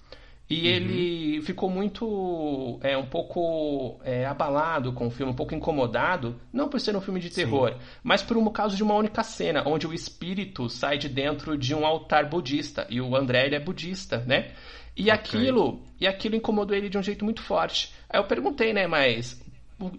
E 0.47 0.61
uhum. 0.61 0.67
ele 0.67 1.41
ficou 1.41 1.69
muito, 1.69 2.79
é, 2.83 2.95
um 2.95 3.05
pouco 3.05 3.99
é, 4.03 4.25
abalado 4.25 4.93
com 4.93 5.07
o 5.07 5.09
filme, 5.09 5.31
um 5.31 5.35
pouco 5.35 5.55
incomodado, 5.55 6.39
não 6.53 6.69
por 6.69 6.79
ser 6.79 6.95
um 6.95 7.01
filme 7.01 7.19
de 7.19 7.31
terror, 7.31 7.71
Sim. 7.71 7.79
mas 8.03 8.21
por 8.21 8.37
um 8.37 8.47
caso 8.51 8.75
de 8.75 8.83
uma 8.83 8.93
única 8.93 9.23
cena, 9.23 9.63
onde 9.67 9.87
o 9.87 9.93
espírito 9.93 10.69
sai 10.69 10.99
de 10.99 11.09
dentro 11.09 11.57
de 11.57 11.73
um 11.73 11.83
altar 11.83 12.29
budista, 12.29 12.85
e 12.91 13.01
o 13.01 13.15
André 13.15 13.47
é 13.47 13.59
budista, 13.59 14.19
né? 14.19 14.51
E 14.95 15.03
okay. 15.03 15.13
aquilo, 15.13 15.81
e 15.99 16.05
aquilo 16.05 16.35
incomodou 16.35 16.77
ele 16.77 16.89
de 16.89 16.97
um 16.97 17.03
jeito 17.03 17.25
muito 17.25 17.41
forte. 17.41 17.91
Aí 18.07 18.19
eu 18.19 18.25
perguntei, 18.25 18.71
né, 18.71 18.85
mas 18.85 19.43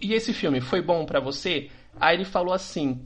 e 0.01 0.13
esse 0.13 0.33
filme 0.33 0.61
foi 0.61 0.81
bom 0.81 1.05
para 1.05 1.19
você? 1.19 1.69
Aí 1.99 2.15
ele 2.15 2.25
falou 2.25 2.53
assim: 2.53 3.01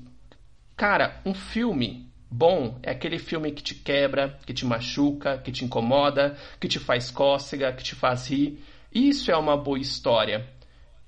"Cara, 0.78 1.20
um 1.26 1.34
filme 1.34 2.11
Bom 2.34 2.80
é 2.82 2.92
aquele 2.92 3.20
filme 3.20 3.52
que 3.52 3.62
te 3.62 3.76
quebra, 3.76 4.40
que 4.46 4.54
te 4.54 4.66
machuca, 4.66 5.38
que 5.38 5.52
te 5.52 5.66
incomoda, 5.66 6.38
que 6.62 6.68
te 6.70 6.80
faz 6.80 7.12
cócega, 7.12 7.74
que 7.74 7.84
te 7.84 7.94
faz 7.94 8.28
rir. 8.30 8.64
Isso 8.94 9.30
é 9.30 9.36
uma 9.36 9.58
boa 9.58 9.78
história. 9.78 10.48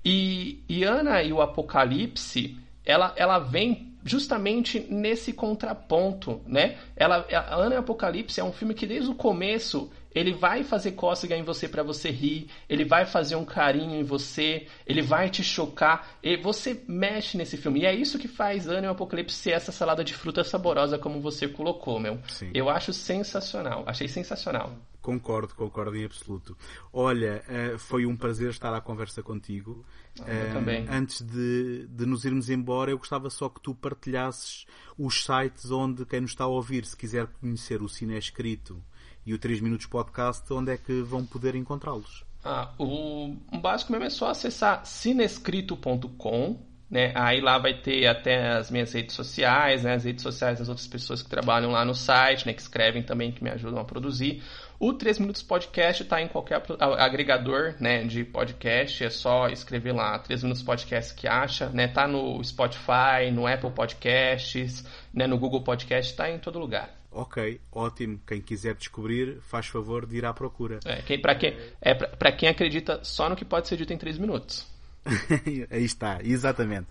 E, 0.04 0.62
e 0.68 0.84
Ana 0.84 1.24
e 1.24 1.32
o 1.32 1.42
Apocalipse, 1.42 2.58
ela, 2.86 3.14
ela 3.16 3.40
vem 3.40 3.94
justamente 4.04 4.86
nesse 4.90 5.32
contraponto, 5.32 6.42
né? 6.46 6.78
Ela, 6.94 7.26
a 7.32 7.56
Ana 7.56 7.76
e 7.76 7.78
o 7.78 7.82
Apocalipse 7.82 8.42
é 8.42 8.44
um 8.44 8.52
filme 8.52 8.74
que 8.74 8.86
desde 8.86 9.10
o 9.10 9.16
começo 9.16 9.90
ele 10.14 10.34
vai 10.34 10.64
fazer 10.64 10.92
cócega 10.92 11.36
em 11.36 11.44
você 11.44 11.68
para 11.68 11.84
você 11.84 12.10
rir, 12.10 12.48
ele 12.70 12.86
vai 12.86 13.06
fazer 13.06 13.36
um 13.36 13.46
carinho 13.46 13.96
em 13.96 14.04
você, 14.04 14.68
ele 14.86 15.02
vai 15.02 15.30
te 15.30 15.44
chocar, 15.44 16.18
e 16.22 16.38
você 16.38 16.84
mexe 16.88 17.38
nesse 17.38 17.58
filme. 17.58 17.82
E 17.82 17.86
é 17.86 17.94
isso 17.94 18.20
que 18.20 18.28
faz 18.28 18.68
Ana 18.68 18.88
e 18.88 18.90
o 18.90 18.92
Apocalipse 18.92 19.36
ser 19.36 19.52
essa 19.52 19.72
salada 19.72 20.04
de 20.04 20.14
fruta 20.14 20.44
saborosa 20.44 20.98
como 20.98 21.20
você 21.20 21.48
colocou, 21.48 22.00
meu. 22.00 22.20
Sim. 22.28 22.52
Eu 22.54 22.70
acho 22.70 22.94
sensacional, 22.94 23.84
achei 23.88 24.08
sensacional. 24.08 24.76
Concordo, 25.02 25.54
concordo 25.54 25.98
em 25.98 26.06
absoluto. 26.06 26.58
Olha, 26.94 27.44
uh, 27.50 27.78
foi 27.78 28.06
um 28.06 28.16
prazer 28.16 28.52
estar 28.52 28.74
à 28.74 28.80
conversa 28.80 29.22
contigo. 29.22 29.86
Ah, 30.22 30.54
também. 30.54 30.86
Antes 30.90 31.22
de, 31.22 31.88
de 31.88 32.06
nos 32.06 32.24
irmos 32.24 32.50
embora, 32.50 32.90
eu 32.90 32.98
gostava 32.98 33.30
só 33.30 33.50
que 33.50 33.60
tu 33.60 33.76
partilhasses 33.76 34.66
os 34.98 35.26
sites 35.26 35.72
onde 35.72 36.06
quem 36.06 36.22
nos 36.22 36.32
está 36.32 36.46
a 36.46 36.48
ouvir, 36.48 36.86
se 36.86 36.96
quiser 36.96 37.28
conhecer 37.28 37.82
o 37.82 37.90
Cine 37.90 38.18
Escrito 38.18 38.82
e 39.26 39.34
o 39.34 39.40
3 39.40 39.62
Minutos 39.62 39.86
Podcast, 39.86 40.52
onde 40.54 40.72
é 40.72 40.78
que 40.78 41.02
vão 41.02 41.26
poder 41.26 41.56
encontrá-los? 41.56 42.24
Ah, 42.44 42.74
o, 42.78 43.36
básico 43.62 43.92
mesmo 43.92 44.06
é 44.06 44.10
só 44.10 44.30
acessar 44.30 44.86
cinescrito.com, 44.86 46.60
né? 46.90 47.14
Aí 47.16 47.40
lá 47.40 47.58
vai 47.58 47.82
ter 47.82 48.06
até 48.06 48.52
as 48.52 48.70
minhas 48.70 48.92
redes 48.92 49.16
sociais, 49.16 49.84
né? 49.84 49.94
As 49.94 50.04
redes 50.04 50.22
sociais 50.22 50.60
das 50.60 50.68
outras 50.68 50.86
pessoas 50.86 51.24
que 51.24 51.30
trabalham 51.30 51.72
lá 51.72 51.86
no 51.86 51.96
site, 51.96 52.46
né? 52.46 52.54
Que 52.54 52.62
escrevem 52.62 53.02
também, 53.02 53.32
que 53.32 53.44
me 53.44 53.50
ajudam 53.50 53.80
a 53.80 53.86
produzir. 53.86 54.44
O 54.78 54.92
3 54.92 55.20
Minutos 55.20 55.42
Podcast 55.42 56.04
está 56.04 56.22
em 56.22 56.28
qualquer 56.28 56.62
agregador 57.00 57.76
né, 57.80 58.04
de 58.04 58.26
podcast, 58.26 59.06
é 59.06 59.10
só 59.10 59.48
escrever 59.48 59.94
lá 59.94 60.20
3 60.20 60.44
Minutos 60.44 60.62
Podcast 60.62 61.16
que 61.16 61.26
acha, 61.26 61.70
né? 61.70 61.88
Tá 61.88 62.06
no 62.06 62.44
Spotify, 62.44 63.32
no 63.32 63.48
Apple 63.48 63.72
Podcasts, 63.72 64.86
né, 65.14 65.26
no 65.26 65.38
Google 65.40 65.64
Podcast, 65.64 66.12
está 66.12 66.30
em 66.30 66.38
todo 66.38 66.60
lugar. 66.60 67.03
Ok, 67.14 67.62
ótimo. 67.72 68.20
Quem 68.26 68.42
quiser 68.42 68.76
descobrir, 68.76 69.40
faz 69.42 69.68
favor 69.68 70.06
de 70.06 70.18
ir 70.18 70.26
à 70.26 70.34
procura. 70.34 70.80
É, 70.84 71.02
quem, 71.04 71.22
para 71.22 71.36
quem, 71.36 71.56
é, 71.80 72.32
quem 72.32 72.50
acredita 72.50 73.04
só 73.04 73.30
no 73.30 73.36
que 73.36 73.46
pode 73.46 73.68
ser 73.68 73.78
dito 73.78 73.94
em 73.94 73.98
3 73.98 74.18
minutos. 74.18 74.73
Aí 75.70 75.84
está, 75.84 76.20
exatamente. 76.24 76.88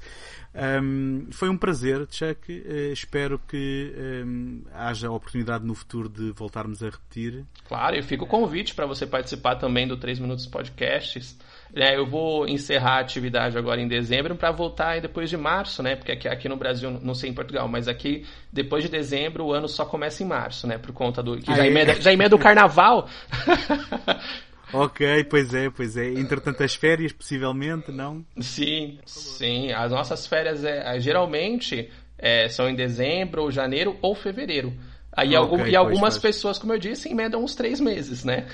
Um, 0.54 1.28
foi 1.30 1.48
um 1.48 1.56
prazer, 1.56 2.06
Chuck. 2.10 2.52
Uh, 2.52 2.92
espero 2.92 3.38
que 3.38 3.92
um, 4.26 4.62
haja 4.74 5.10
oportunidade 5.10 5.64
no 5.64 5.74
futuro 5.74 6.08
de 6.08 6.30
voltarmos 6.32 6.82
a 6.82 6.90
repetir. 6.90 7.44
Claro, 7.66 7.96
e 7.96 8.02
fica 8.02 8.24
o 8.24 8.26
convite 8.26 8.74
para 8.74 8.86
você 8.86 9.06
participar 9.06 9.56
também 9.56 9.88
do 9.88 9.96
3 9.96 10.18
Minutos 10.18 10.46
Podcasts. 10.46 11.38
É, 11.74 11.96
eu 11.96 12.06
vou 12.06 12.46
encerrar 12.46 12.96
a 12.96 13.00
atividade 13.00 13.56
agora 13.56 13.80
em 13.80 13.88
dezembro 13.88 14.36
para 14.36 14.50
voltar 14.50 15.00
depois 15.00 15.30
de 15.30 15.38
março, 15.38 15.82
né? 15.82 15.96
Porque 15.96 16.12
aqui, 16.12 16.28
aqui, 16.28 16.48
no 16.48 16.56
Brasil, 16.56 16.90
não 17.02 17.14
sei 17.14 17.30
em 17.30 17.34
Portugal, 17.34 17.66
mas 17.66 17.88
aqui 17.88 18.26
depois 18.52 18.84
de 18.84 18.90
dezembro 18.90 19.46
o 19.46 19.52
ano 19.54 19.66
só 19.66 19.86
começa 19.86 20.22
em 20.22 20.26
março, 20.26 20.66
né? 20.66 20.76
Por 20.76 20.92
conta 20.92 21.22
do. 21.22 21.38
que 21.38 21.46
já, 21.46 21.66
emenda, 21.66 21.98
já 21.98 22.12
emenda 22.12 22.36
o 22.36 22.38
carnaval. 22.38 23.08
Ok, 24.72 25.24
pois 25.24 25.52
é, 25.52 25.70
pois 25.70 25.96
é. 25.96 26.08
Entretanto, 26.12 26.62
as 26.62 26.74
férias, 26.74 27.12
possivelmente, 27.12 27.92
não? 27.92 28.24
Sim, 28.40 28.98
sim. 29.04 29.70
As 29.72 29.90
nossas 29.90 30.26
férias 30.26 30.64
é, 30.64 30.98
geralmente 30.98 31.90
é, 32.18 32.48
são 32.48 32.68
em 32.68 32.74
dezembro, 32.74 33.42
ou 33.42 33.50
janeiro 33.50 33.98
ou 34.00 34.14
fevereiro. 34.14 34.72
Aí 35.14 35.36
algum, 35.36 35.66
e 35.66 35.76
algumas 35.76 36.16
pessoas, 36.16 36.58
como 36.58 36.72
eu 36.72 36.78
disse, 36.78 37.10
emendam 37.10 37.44
uns 37.44 37.54
três 37.54 37.78
meses, 37.80 38.24
né? 38.24 38.46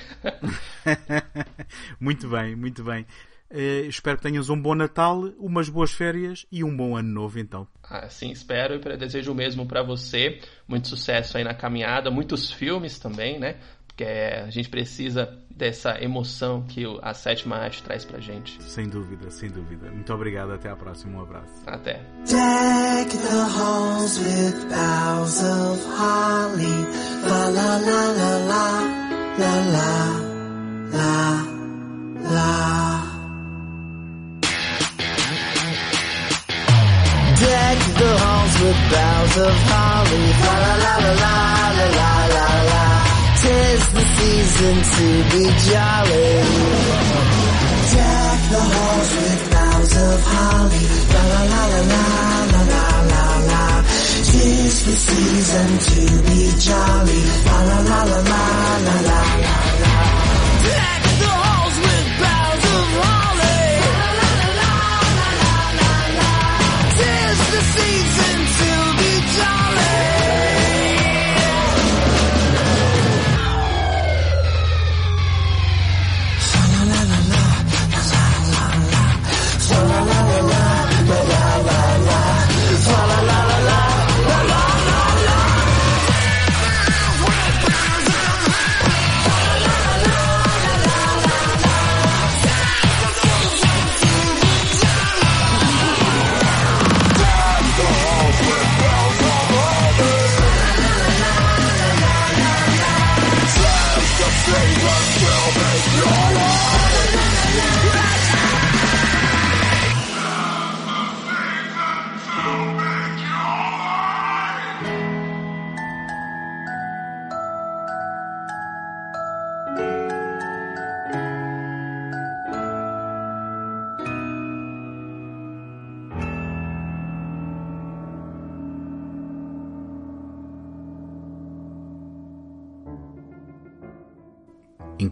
muito 2.00 2.28
bem, 2.28 2.56
muito 2.56 2.82
bem. 2.82 3.06
Uh, 3.50 3.88
espero 3.88 4.18
que 4.18 4.24
tenhas 4.24 4.50
um 4.50 4.60
bom 4.60 4.74
Natal, 4.74 5.22
umas 5.38 5.70
boas 5.70 5.92
férias 5.92 6.44
e 6.52 6.62
um 6.62 6.76
bom 6.76 6.96
ano 6.96 7.08
novo, 7.08 7.38
então. 7.38 7.66
Assim 7.82 8.30
espero 8.30 8.74
e 8.74 8.96
desejo 8.96 9.32
o 9.32 9.34
mesmo 9.34 9.66
para 9.66 9.82
você. 9.82 10.40
Muito 10.66 10.88
sucesso 10.88 11.38
aí 11.38 11.44
na 11.44 11.54
caminhada, 11.54 12.10
muitos 12.10 12.50
filmes 12.52 12.98
também, 12.98 13.38
né? 13.38 13.56
Porque 13.98 14.12
a 14.12 14.48
gente 14.48 14.68
precisa 14.68 15.28
dessa 15.50 16.00
emoção 16.00 16.62
que 16.62 16.84
a 17.02 17.12
sétima 17.12 17.56
arte 17.56 17.82
traz 17.82 18.04
pra 18.04 18.20
gente. 18.20 18.62
Sem 18.62 18.88
dúvida, 18.88 19.28
sem 19.28 19.50
dúvida. 19.50 19.90
Muito 19.90 20.14
obrigado, 20.14 20.52
até 20.52 20.70
a 20.70 20.76
próxima, 20.76 21.18
um 21.18 21.22
abraço. 21.22 21.52
Até. 21.66 21.94
Deck 22.24 23.16
the 23.16 23.42
halls 23.58 24.18
with 24.20 24.68
boughs 24.70 25.42
of 25.42 25.84
holly. 25.98 26.86
La 27.26 27.48
la 27.48 27.78
la 27.78 28.12
la 28.12 28.38
la 28.46 28.82
la 29.36 29.54
la 29.66 30.28
la 30.92 31.42
la. 32.30 33.02
Deck 37.34 37.78
the 37.98 38.16
halls 38.16 38.54
with 38.62 38.78
boughs 38.92 39.38
of 39.38 39.56
holly. 39.66 40.24
La 40.44 40.54
la 40.54 40.98
la 40.98 41.14
la 41.14 41.72
la 41.72 41.96
la. 41.96 42.17
Tis 43.40 43.82
the 43.94 44.04
season 44.16 44.76
to 44.94 45.06
be 45.30 45.44
jolly. 45.70 46.30
Deck 47.94 48.40
the 48.50 48.62
halls 48.72 49.10
with 49.16 49.42
boughs 49.52 49.94
of 49.96 50.20
holly. 50.32 50.84
La 51.14 51.22
la 51.32 51.42
la 51.52 51.62
la 51.66 51.84
la 52.52 52.62
la 52.72 52.86
la 53.12 53.24
la 53.50 53.82
Tis 54.30 54.74
the 54.86 54.94
season 55.06 55.68
to 55.88 56.02
be 56.26 56.40
jolly. 56.58 57.22
La 57.46 57.58
la 57.68 57.78
la 57.90 58.00
la 58.10 58.20
la 58.30 58.42
la 58.86 58.96
la 59.08 59.20
la. 59.82 60.97